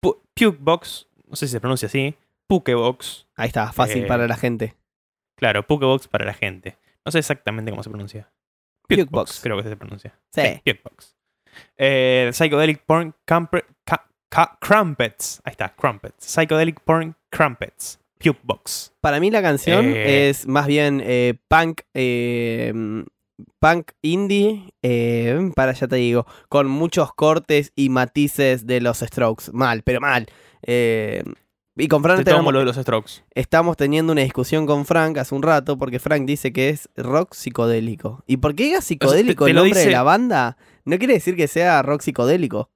Pu- 0.02 0.20
Pukebox. 0.36 1.08
No 1.28 1.36
sé 1.36 1.47
si 1.47 1.54
se 1.54 1.60
pronuncia 1.60 1.88
así. 1.88 2.16
Pukebox. 2.47 3.28
Ahí 3.36 3.47
está, 3.47 3.72
fácil 3.72 4.04
Eh, 4.04 4.08
para 4.08 4.28
la 4.28 4.36
gente. 4.36 4.76
Claro, 5.36 5.66
Pukebox 5.66 6.08
para 6.08 6.26
la 6.26 6.34
gente. 6.34 6.78
No 7.06 7.12
sé 7.12 7.20
exactamente 7.20 7.72
cómo 7.72 7.82
se 7.82 7.89
pronuncia. 7.89 8.30
Pukebox. 8.88 9.39
Creo 9.41 9.58
que 9.58 9.68
se 9.68 9.76
pronuncia. 9.78 10.14
Sí. 10.32 10.41
Pukebox. 10.64 11.16
Eh, 11.78 12.30
Psychedelic 12.34 12.84
Porn 12.86 13.16
Camper- 13.26 13.66
Ca- 13.84 13.97
Ca- 13.97 14.11
Crumpets. 14.59 15.41
Ahí 15.43 15.51
está, 15.51 15.69
Crumpets. 15.75 16.25
Psychedelic 16.25 16.79
Porn 16.82 17.15
Crumpets. 17.29 17.99
Pukebox. 18.19 18.93
Para 19.01 19.19
mí 19.19 19.32
la 19.32 19.41
canción 19.41 19.86
Eh. 19.95 20.29
es 20.29 20.47
más 20.47 20.67
bien 20.67 21.01
eh, 21.03 21.34
punk, 21.47 21.82
eh, 21.93 22.71
punk 23.59 23.91
indie, 24.03 24.73
para 25.55 25.73
ya 25.73 25.88
te 25.88 25.95
digo, 25.95 26.25
con 26.47 26.67
muchos 26.67 27.13
cortes 27.13 27.71
y 27.75 27.89
matices 27.89 28.67
de 28.67 28.79
los 28.79 28.99
Strokes. 28.99 29.45
Mal, 29.51 29.82
pero 29.84 29.99
mal. 29.99 30.27
Y 31.77 31.88
con 31.88 32.03
Frank 32.03 32.19
Te 32.19 32.25
tenemos- 32.25 32.41
tomo 32.41 32.51
lo 32.51 32.59
de 32.59 32.65
los 32.65 32.75
strokes. 32.75 33.23
estamos 33.34 33.77
teniendo 33.77 34.11
una 34.11 34.21
discusión 34.21 34.65
con 34.67 34.86
Frank 34.86 35.17
hace 35.17 35.34
un 35.34 35.41
rato 35.41 35.77
porque 35.77 35.99
Frank 35.99 36.25
dice 36.25 36.51
que 36.53 36.69
es 36.69 36.89
rock 36.97 37.34
psicodélico. 37.34 38.23
¿Y 38.27 38.38
por 38.38 38.53
qué 38.55 38.65
diga 38.65 38.82
psicodélico 38.82 39.45
te 39.45 39.51
el 39.51 39.57
nombre 39.57 39.79
de 39.79 39.89
la 39.89 40.03
banda? 40.03 40.57
No 40.86 40.97
quiere 40.99 41.13
decir 41.15 41.36
que 41.36 41.47
sea 41.47 41.82
rock 41.82 42.01
psicodélico. 42.01 42.69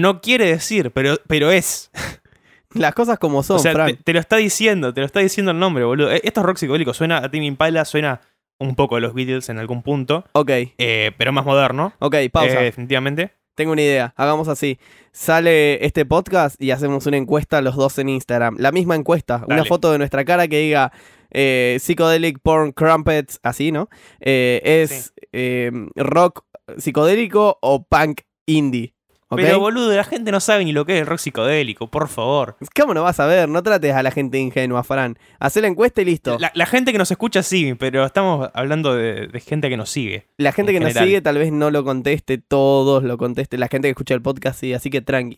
No 0.00 0.20
quiere 0.20 0.46
decir, 0.46 0.90
pero, 0.92 1.16
pero 1.26 1.50
es. 1.50 1.90
Las 2.74 2.94
cosas 2.94 3.18
como 3.18 3.42
son, 3.42 3.56
o 3.56 3.58
sea, 3.58 3.72
te, 3.72 3.76
Frank. 3.76 3.98
te 4.04 4.12
lo 4.12 4.20
está 4.20 4.36
diciendo, 4.36 4.92
te 4.92 5.00
lo 5.00 5.06
está 5.06 5.20
diciendo 5.20 5.52
el 5.52 5.58
nombre, 5.58 5.84
boludo. 5.84 6.12
Eh, 6.12 6.20
Esto 6.22 6.40
es 6.40 6.46
rock 6.46 6.58
psicodélico. 6.58 6.92
Suena 6.94 7.18
a 7.18 7.30
Timmy 7.30 7.46
Impala, 7.46 7.84
suena 7.84 8.20
un 8.58 8.74
poco 8.74 8.96
a 8.96 9.00
los 9.00 9.14
Beatles 9.14 9.48
en 9.48 9.58
algún 9.58 9.82
punto, 9.82 10.24
Ok, 10.32 10.50
eh, 10.50 11.12
pero 11.16 11.32
más 11.32 11.44
moderno. 11.44 11.92
ok, 12.00 12.16
pausa. 12.32 12.60
eh, 12.60 12.64
definitivamente. 12.64 13.32
Tengo 13.54 13.72
una 13.72 13.82
idea. 13.82 14.12
Hagamos 14.16 14.46
así. 14.48 14.78
Sale 15.10 15.84
este 15.84 16.04
podcast 16.06 16.60
y 16.62 16.70
hacemos 16.70 17.06
una 17.06 17.16
encuesta 17.16 17.60
los 17.60 17.74
dos 17.74 17.98
en 17.98 18.08
Instagram. 18.08 18.56
La 18.58 18.70
misma 18.70 18.94
encuesta. 18.94 19.42
Una 19.48 19.64
foto 19.64 19.90
de 19.90 19.98
nuestra 19.98 20.24
cara 20.24 20.46
que 20.46 20.58
diga 20.60 20.92
eh, 21.30 21.76
Psychedelic 21.80 22.38
Porn 22.40 22.70
Crumpets, 22.70 23.40
así, 23.42 23.72
¿no? 23.72 23.88
Eh, 24.20 24.60
¿Es 24.62 25.12
eh, 25.32 25.72
rock 25.96 26.44
psicodélico 26.76 27.58
o 27.60 27.84
punk 27.84 28.20
indie? 28.46 28.94
¿Ok? 29.30 29.40
Pero 29.42 29.60
boludo, 29.60 29.94
la 29.94 30.04
gente 30.04 30.32
no 30.32 30.40
sabe 30.40 30.64
ni 30.64 30.72
lo 30.72 30.86
que 30.86 30.94
es 30.94 31.00
el 31.00 31.06
rock 31.06 31.18
psicodélico, 31.18 31.90
por 31.90 32.08
favor. 32.08 32.56
¿Cómo 32.74 32.94
no 32.94 33.02
vas 33.02 33.20
a 33.20 33.26
ver? 33.26 33.48
No 33.48 33.62
trates 33.62 33.94
a 33.94 34.02
la 34.02 34.10
gente 34.10 34.38
ingenua, 34.38 34.82
Fran. 34.84 35.18
Hacé 35.38 35.60
la 35.60 35.68
encuesta 35.68 36.00
y 36.00 36.06
listo. 36.06 36.38
La, 36.38 36.50
la 36.54 36.64
gente 36.64 36.92
que 36.92 36.98
nos 36.98 37.10
escucha 37.10 37.42
sí, 37.42 37.74
pero 37.74 38.06
estamos 38.06 38.48
hablando 38.54 38.94
de, 38.94 39.26
de 39.26 39.40
gente 39.40 39.68
que 39.68 39.76
nos 39.76 39.90
sigue. 39.90 40.26
La 40.38 40.52
gente 40.52 40.72
en 40.72 40.78
que 40.78 40.84
nos 40.84 40.94
sigue 40.94 41.20
tal 41.20 41.36
vez 41.36 41.52
no 41.52 41.70
lo 41.70 41.84
conteste, 41.84 42.38
todos 42.38 43.04
lo 43.04 43.18
conteste. 43.18 43.58
La 43.58 43.68
gente 43.68 43.88
que 43.88 43.90
escucha 43.90 44.14
el 44.14 44.22
podcast 44.22 44.58
sí, 44.60 44.72
así 44.72 44.88
que 44.88 45.02
tranqui. 45.02 45.36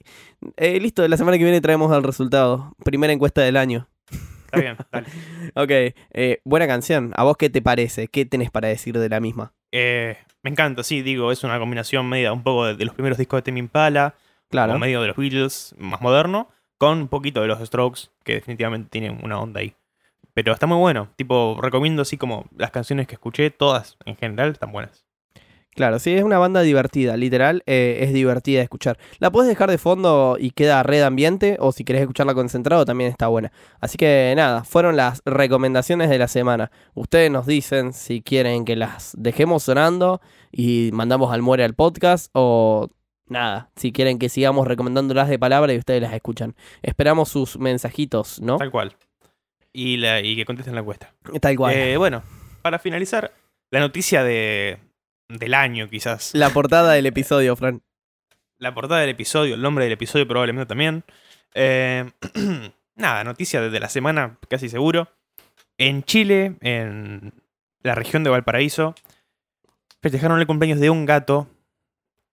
Eh, 0.57 0.78
listo, 0.78 1.07
la 1.09 1.16
semana 1.16 1.36
que 1.36 1.45
viene 1.45 1.61
traemos 1.61 1.95
el 1.97 2.05
resultado. 2.05 2.74
Primera 2.84 3.12
encuesta 3.12 3.41
del 3.43 3.57
año. 3.57 3.88
Está 4.47 4.61
bien, 4.61 4.76
dale. 4.93 5.07
Ok, 5.55 5.95
eh, 6.12 6.41
buena 6.45 6.66
canción. 6.66 7.12
¿A 7.16 7.24
vos 7.24 7.36
qué 7.36 7.51
te 7.51 7.62
parece? 7.62 8.09
¿Qué 8.09 8.24
tenés 8.24 8.51
para 8.51 8.68
decir 8.68 8.99
de 8.99 9.09
la 9.09 9.20
misma? 9.20 9.53
Eh, 9.72 10.16
me 10.43 10.51
encanta, 10.51 10.82
sí, 10.82 11.03
digo, 11.03 11.32
es 11.32 11.45
una 11.45 11.59
combinación 11.59 12.09
media 12.09 12.32
un 12.32 12.43
poco 12.43 12.66
de, 12.66 12.74
de 12.74 12.84
los 12.84 12.95
primeros 12.95 13.18
discos 13.18 13.38
de 13.38 13.43
Tame 13.43 13.59
Impala, 13.61 14.14
Claro. 14.49 14.74
o 14.74 14.78
medio 14.78 15.01
de 15.01 15.09
los 15.09 15.16
Beatles, 15.16 15.74
más 15.78 16.01
moderno, 16.01 16.49
con 16.76 16.99
un 16.99 17.09
poquito 17.09 17.41
de 17.41 17.47
los 17.47 17.61
Strokes, 17.61 18.09
que 18.24 18.34
definitivamente 18.34 18.88
tienen 18.91 19.20
una 19.22 19.38
onda 19.38 19.61
ahí. 19.61 19.74
Pero 20.34 20.53
está 20.53 20.66
muy 20.66 20.78
bueno, 20.78 21.09
tipo, 21.16 21.59
recomiendo 21.61 22.03
así 22.03 22.16
como 22.16 22.47
las 22.57 22.70
canciones 22.70 23.07
que 23.07 23.14
escuché, 23.14 23.51
todas 23.51 23.97
en 24.07 24.16
general 24.16 24.51
están 24.51 24.72
buenas. 24.72 25.05
Claro, 25.81 25.99
sí, 25.99 26.12
es 26.12 26.22
una 26.22 26.37
banda 26.37 26.61
divertida, 26.61 27.16
literal, 27.16 27.62
eh, 27.64 28.01
es 28.03 28.12
divertida 28.12 28.59
de 28.59 28.64
escuchar. 28.64 28.99
La 29.18 29.33
puedes 29.33 29.49
dejar 29.49 29.70
de 29.70 29.78
fondo 29.78 30.37
y 30.39 30.51
queda 30.51 30.83
red 30.83 31.01
ambiente, 31.01 31.57
o 31.59 31.72
si 31.72 31.85
querés 31.85 32.03
escucharla 32.03 32.35
concentrado 32.35 32.85
también 32.85 33.09
está 33.09 33.28
buena. 33.28 33.51
Así 33.81 33.97
que 33.97 34.35
nada, 34.37 34.62
fueron 34.64 34.99
las 34.99 35.22
recomendaciones 35.24 36.11
de 36.11 36.18
la 36.18 36.28
semana. 36.28 36.70
Ustedes 36.93 37.31
nos 37.31 37.47
dicen 37.47 37.95
si 37.95 38.20
quieren 38.20 38.66
que 38.66 38.76
las 38.76 39.14
dejemos 39.16 39.62
sonando 39.62 40.20
y 40.53 40.91
mandamos 40.93 41.33
al 41.33 41.41
muere 41.41 41.64
al 41.64 41.72
podcast, 41.72 42.28
o 42.35 42.91
nada, 43.26 43.70
si 43.74 43.91
quieren 43.91 44.18
que 44.18 44.28
sigamos 44.28 44.66
recomendándolas 44.68 45.31
de 45.31 45.39
palabra 45.39 45.72
y 45.72 45.78
ustedes 45.78 46.03
las 46.03 46.12
escuchan. 46.12 46.57
Esperamos 46.83 47.31
sus 47.31 47.59
mensajitos, 47.59 48.39
¿no? 48.43 48.59
Tal 48.59 48.70
cual. 48.70 48.97
Y, 49.72 49.97
la, 49.97 50.20
y 50.20 50.37
que 50.37 50.45
contesten 50.45 50.74
la 50.74 50.83
encuesta. 50.83 51.14
Tal 51.41 51.57
cual. 51.57 51.74
Eh, 51.74 51.97
bueno, 51.97 52.22
para 52.61 52.78
finalizar, 52.78 53.33
la 53.70 53.81
noticia 53.81 54.22
de, 54.22 54.78
del 55.39 55.55
año 55.55 55.89
quizás. 55.89 56.35
La 56.35 56.51
portada 56.55 56.93
del 56.93 57.07
episodio, 57.07 57.57
Fran. 57.57 57.83
la 58.59 58.74
portada 58.74 59.01
del 59.01 59.11
episodio, 59.11 59.55
el 59.55 59.62
nombre 59.62 59.85
del 59.85 59.93
episodio 59.93 60.26
probablemente 60.26 60.66
también. 60.66 61.05
Eh, 61.55 62.11
nada, 62.95 63.24
noticia 63.24 63.61
de 63.61 63.81
la 63.81 63.89
semana, 63.89 64.39
casi 64.49 64.68
seguro. 64.68 65.09
En 65.78 66.03
Chile, 66.03 66.57
en 66.61 67.33
la 67.83 67.95
región 67.95 68.22
de 68.22 68.31
Valparaíso, 68.31 68.95
festejaron 70.03 70.41
el 70.41 70.47
cumpleaños 70.47 70.81
de 70.81 70.91
un 70.91 71.07
gato 71.07 71.49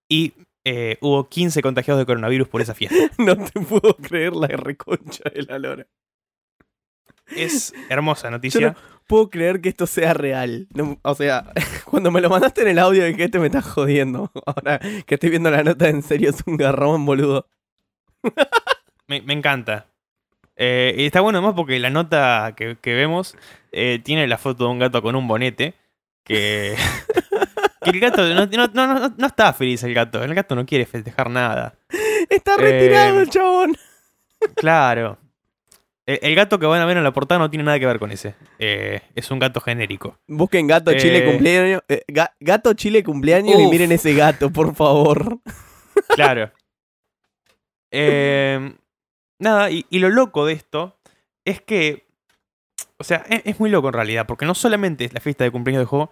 y 0.08 0.34
eh, 0.64 0.98
hubo 1.00 1.28
15 1.28 1.62
contagiados 1.62 2.00
de 2.00 2.06
coronavirus 2.06 2.48
por 2.48 2.60
esa 2.60 2.74
fiesta. 2.74 2.96
No 3.18 3.36
te 3.36 3.60
puedo 3.60 3.96
creer 3.96 4.34
la 4.34 4.48
reconcha 4.48 5.24
de 5.34 5.42
la 5.44 5.58
lora. 5.58 5.86
Es 7.36 7.72
hermosa 7.88 8.30
noticia. 8.30 8.74
puedo 9.06 9.30
creer 9.30 9.60
que 9.60 9.68
esto 9.70 9.86
sea 9.86 10.14
real. 10.14 10.66
No, 10.74 10.98
o 11.02 11.14
sea, 11.14 11.52
cuando 11.84 12.10
me 12.10 12.20
lo 12.20 12.28
mandaste 12.30 12.62
en 12.62 12.68
el 12.68 12.78
audio 12.78 13.04
dije, 13.04 13.24
este 13.24 13.38
me 13.38 13.46
está 13.46 13.62
jodiendo. 13.62 14.30
Ahora 14.46 14.78
que 15.06 15.14
estoy 15.14 15.30
viendo 15.30 15.50
la 15.50 15.62
nota 15.62 15.88
en 15.88 16.02
serio 16.02 16.30
es 16.30 16.42
un 16.46 16.56
garrón, 16.56 17.04
boludo. 17.06 17.46
Me, 19.06 19.22
me 19.22 19.32
encanta. 19.34 19.86
Eh, 20.56 20.94
y 20.98 21.06
está 21.06 21.20
bueno 21.20 21.38
además 21.38 21.54
porque 21.56 21.78
la 21.78 21.90
nota 21.90 22.52
que, 22.56 22.76
que 22.80 22.94
vemos 22.94 23.36
eh, 23.72 24.00
tiene 24.02 24.26
la 24.26 24.38
foto 24.38 24.64
de 24.64 24.70
un 24.70 24.78
gato 24.80 25.00
con 25.02 25.14
un 25.16 25.26
bonete. 25.28 25.74
Que, 26.24 26.76
que 27.82 27.90
el 27.90 28.00
gato 28.00 28.22
no, 28.34 28.46
no- 28.46 28.66
no- 28.74 28.86
no- 29.00 29.14
no 29.16 29.26
está 29.26 29.52
feliz 29.52 29.82
el 29.84 29.94
gato. 29.94 30.22
El 30.22 30.34
gato 30.34 30.54
no 30.54 30.66
quiere 30.66 30.84
festejar 30.84 31.30
nada. 31.30 31.74
Está 32.28 32.56
retirado 32.56 33.18
Eh, 33.18 33.22
el 33.22 33.30
chabón. 33.30 33.76
Claro. 34.56 35.18
El, 36.08 36.18
el 36.22 36.34
gato 36.34 36.58
que 36.58 36.64
van 36.66 36.80
a 36.80 36.86
ver 36.86 36.96
en 36.96 37.04
la 37.04 37.12
portada 37.12 37.38
no 37.38 37.50
tiene 37.50 37.64
nada 37.64 37.78
que 37.78 37.84
ver 37.86 37.98
con 37.98 38.10
ese. 38.10 38.34
Eh, 38.58 39.00
es 39.14 39.30
un 39.30 39.38
gato 39.38 39.60
genérico. 39.60 40.18
Busquen 40.26 40.66
gato 40.66 40.92
Chile 40.94 41.18
eh, 41.18 41.24
cumpleaños. 41.30 41.82
eh, 41.88 42.02
ga- 42.08 42.32
gato 42.40 42.72
Chile 42.72 43.04
cumpleaños 43.04 43.60
y 43.60 43.66
miren 43.66 43.92
ese 43.92 44.14
gato, 44.14 44.50
por 44.50 44.74
favor. 44.74 45.38
Claro. 46.14 46.50
Eh, 47.90 48.74
nada, 49.38 49.70
y, 49.70 49.84
y 49.90 49.98
lo 49.98 50.08
loco 50.08 50.46
de 50.46 50.52
esto 50.54 50.98
es 51.44 51.60
que. 51.60 52.06
O 52.98 53.04
sea, 53.04 53.24
es, 53.28 53.42
es 53.44 53.60
muy 53.60 53.70
loco 53.70 53.88
en 53.88 53.94
realidad, 53.94 54.26
porque 54.26 54.46
no 54.46 54.54
solamente 54.54 55.04
es 55.04 55.12
la 55.14 55.20
fiesta 55.20 55.44
de 55.44 55.50
cumpleaños 55.50 55.82
de 55.82 55.86
juego, 55.86 56.10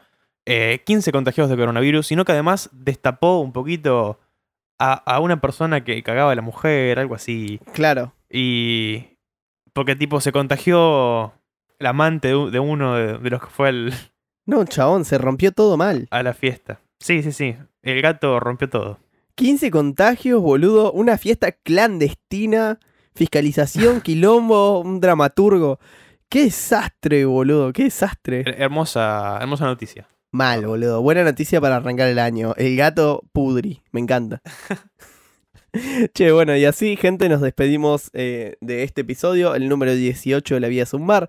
15 0.85 1.11
contagiados 1.13 1.51
de 1.51 1.57
coronavirus, 1.57 2.07
sino 2.07 2.25
que 2.25 2.33
además 2.33 2.69
destapó 2.73 3.41
un 3.41 3.53
poquito 3.53 4.21
a, 4.79 4.93
a 4.95 5.21
una 5.21 5.41
persona 5.41 5.83
que 5.83 6.03
cagaba 6.03 6.33
a 6.33 6.35
la 6.37 6.43
mujer, 6.43 6.99
algo 6.99 7.15
así. 7.15 7.61
Claro. 7.73 8.13
Y. 8.31 9.16
Porque, 9.77 9.95
tipo, 9.95 10.21
se 10.21 10.33
contagió 10.33 11.35
el 11.79 11.87
amante 11.87 12.29
de, 12.29 12.59
uno 12.59 12.95
de, 12.95 13.19
de 13.19 13.31
los 13.31 13.41
que 13.43 13.51
fue 13.51 13.69
al- 13.69 13.95
No, 14.47 14.65
chabón, 14.65 15.05
se 15.05 15.19
rompió 15.19 15.53
todo 15.53 15.77
mal. 15.77 16.09
a 16.11 16.23
la 16.23 16.33
fiesta. 16.35 16.81
Sí, 16.99 17.23
sí, 17.23 17.31
sí. 17.31 17.57
El 17.83 18.01
gato 18.01 18.41
rompió 18.41 18.69
todo. 18.71 18.99
15 19.35 19.71
contagios, 19.71 20.41
boludo. 20.41 20.93
Una 20.93 21.19
fiesta 21.19 21.53
clandestina. 21.53 22.79
Fiscalización, 23.15 24.01
quilombo, 24.03 24.81
un 24.81 24.99
dramaturgo. 25.01 25.79
Qué 26.31 26.45
desastre, 26.45 27.25
boludo. 27.27 27.73
Qué 27.73 27.85
desastre. 27.85 28.45
Her- 28.45 28.55
Hermosa, 28.59 29.37
hermosa 29.41 29.67
noticia. 29.67 30.09
Mal, 30.33 30.67
boludo. 30.67 31.03
Buena 31.03 31.23
noticia 31.23 31.61
para 31.61 31.77
arrancar 31.77 32.09
el 32.09 32.19
año. 32.19 32.55
El 32.57 32.77
gato 32.77 33.23
pudri. 33.33 33.83
Me 33.93 34.01
encanta. 34.01 34.41
che, 36.15 36.33
bueno, 36.33 36.57
y 36.57 36.65
así, 36.65 36.97
gente, 36.97 37.29
nos 37.29 37.41
despedimos 37.41 38.11
eh, 38.13 38.57
de 38.61 38.83
este 38.83 39.03
episodio, 39.03 39.55
el 39.55 39.69
número 39.69 39.95
18 39.95 40.55
de 40.55 40.61
La 40.61 40.69
Vía 40.69 40.87
Zumbar. 40.87 41.29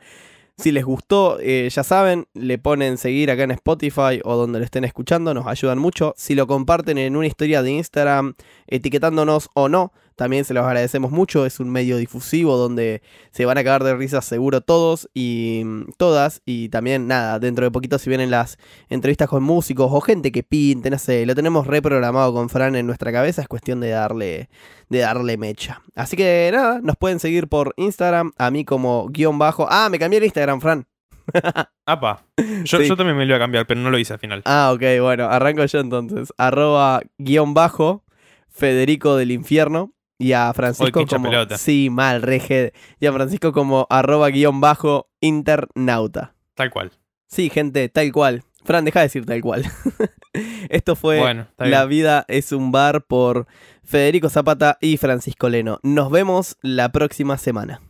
Si 0.57 0.71
les 0.71 0.85
gustó, 0.85 1.37
eh, 1.39 1.69
ya 1.69 1.83
saben, 1.83 2.27
le 2.33 2.57
ponen 2.57 2.97
seguir 2.97 3.29
acá 3.29 3.43
en 3.43 3.51
Spotify 3.51 4.21
o 4.23 4.35
donde 4.35 4.57
lo 4.57 4.65
estén 4.65 4.85
escuchando, 4.85 5.33
nos 5.33 5.45
ayudan 5.45 5.77
mucho. 5.77 6.15
Si 6.17 6.33
lo 6.33 6.47
comparten 6.47 6.97
en 6.97 7.15
una 7.15 7.27
historia 7.27 7.61
de 7.61 7.71
Instagram, 7.71 8.33
etiquetándonos 8.65 9.49
o 9.53 9.69
no, 9.69 9.93
también 10.18 10.43
se 10.43 10.53
los 10.53 10.65
agradecemos 10.65 11.11
mucho. 11.11 11.45
Es 11.45 11.61
un 11.61 11.70
medio 11.70 11.95
difusivo 11.95 12.57
donde 12.57 13.01
se 13.32 13.45
van 13.45 13.57
a 13.57 13.63
cagar 13.63 13.84
de 13.86 13.95
risas 13.95 14.26
seguro 14.26 14.59
todos 14.61 15.09
y 15.13 15.61
mm, 15.63 15.91
todas. 15.97 16.41
Y 16.45 16.68
también, 16.70 17.07
nada, 17.07 17.39
dentro 17.39 17.63
de 17.63 17.72
poquito 17.72 17.97
si 17.99 18.09
vienen 18.09 18.32
las 18.32 18.57
entrevistas 18.89 19.30
con 19.30 19.43
músicos 19.43 19.89
o 19.91 20.01
gente 20.01 20.32
que 20.34 20.43
pinte, 20.43 20.89
no 20.89 20.97
sé, 20.97 21.26
lo 21.26 21.36
tenemos 21.36 21.68
reprogramado 21.68 22.34
con 22.34 22.49
Fran 22.49 22.76
en 22.76 22.86
nuestra 22.88 23.11
cabeza, 23.13 23.41
es 23.41 23.47
cuestión 23.47 23.80
de 23.80 23.89
darle, 23.91 24.49
de 24.89 24.99
darle 24.99 25.38
mecha. 25.38 25.82
Así 25.95 26.18
que 26.18 26.49
nada, 26.51 26.80
nos 26.82 26.97
pueden 26.97 27.20
seguir 27.20 27.47
por 27.47 27.74
Instagram, 27.78 28.32
a 28.38 28.51
mí 28.51 28.65
como 28.65 29.07
guion 29.09 29.38
bajo. 29.39 29.68
Ah, 29.70 29.88
me 29.89 29.99
cambié 29.99 30.18
el 30.18 30.26
Instagram, 30.26 30.59
Fran. 30.59 30.88
Apa. 31.86 32.26
Yo, 32.63 32.80
Sí. 32.80 32.88
yo 32.88 32.95
también 32.97 33.18
me 33.18 33.26
lo 33.26 33.30
iba 33.32 33.38
a 33.38 33.39
cambiar, 33.39 33.68
pero 33.68 33.80
no 33.82 33.89
lo 33.89 33.97
hice 33.99 34.13
al 34.13 34.20
final. 34.20 34.41
Ah, 34.45 34.72
ok, 34.74 34.82
bueno, 35.01 35.26
arranco 35.26 35.63
yo 35.65 35.80
entonces. 35.80 36.34
Arroba 36.38 37.01
guion 37.18 37.53
bajo 37.53 38.03
Federico 38.49 39.15
del 39.15 39.32
Infierno. 39.32 39.93
Y 40.20 40.34
a 40.34 40.51
Francisco 40.53 41.05
como... 41.05 41.30
pelota. 41.30 41.57
Sí, 41.57 41.89
mal, 41.89 42.22
reje. 42.22 42.74
Y 42.99 43.05
a 43.05 43.13
Francisco 43.13 43.51
como 43.51 43.86
arroba 43.89 44.30
guion 44.30 44.61
bajo 44.61 45.09
internauta. 45.22 46.34
Tal 46.55 46.72
cual. 46.72 46.91
Sí, 47.28 47.49
gente, 47.49 47.89
tal 47.89 48.11
cual. 48.11 48.43
Fran, 48.63 48.84
deja 48.86 48.99
de 48.99 49.05
decir 49.05 49.26
tal 49.26 49.41
cual. 49.41 49.65
Esto 50.70 50.95
fue 50.95 51.20
bueno, 51.20 51.47
La 51.57 51.86
vida 51.86 52.26
es 52.28 52.51
un 52.51 52.72
bar 52.72 53.05
por 53.05 53.47
Federico 53.84 54.30
Zapata 54.30 54.78
y 54.82 54.97
Francisco 54.97 55.49
Leno. 55.49 55.80
Nos 55.84 56.11
vemos 56.11 56.57
la 56.61 56.91
próxima 56.91 57.38
semana. 57.38 57.82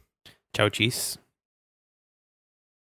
Chau, 0.54 0.70
chis. 0.70 1.20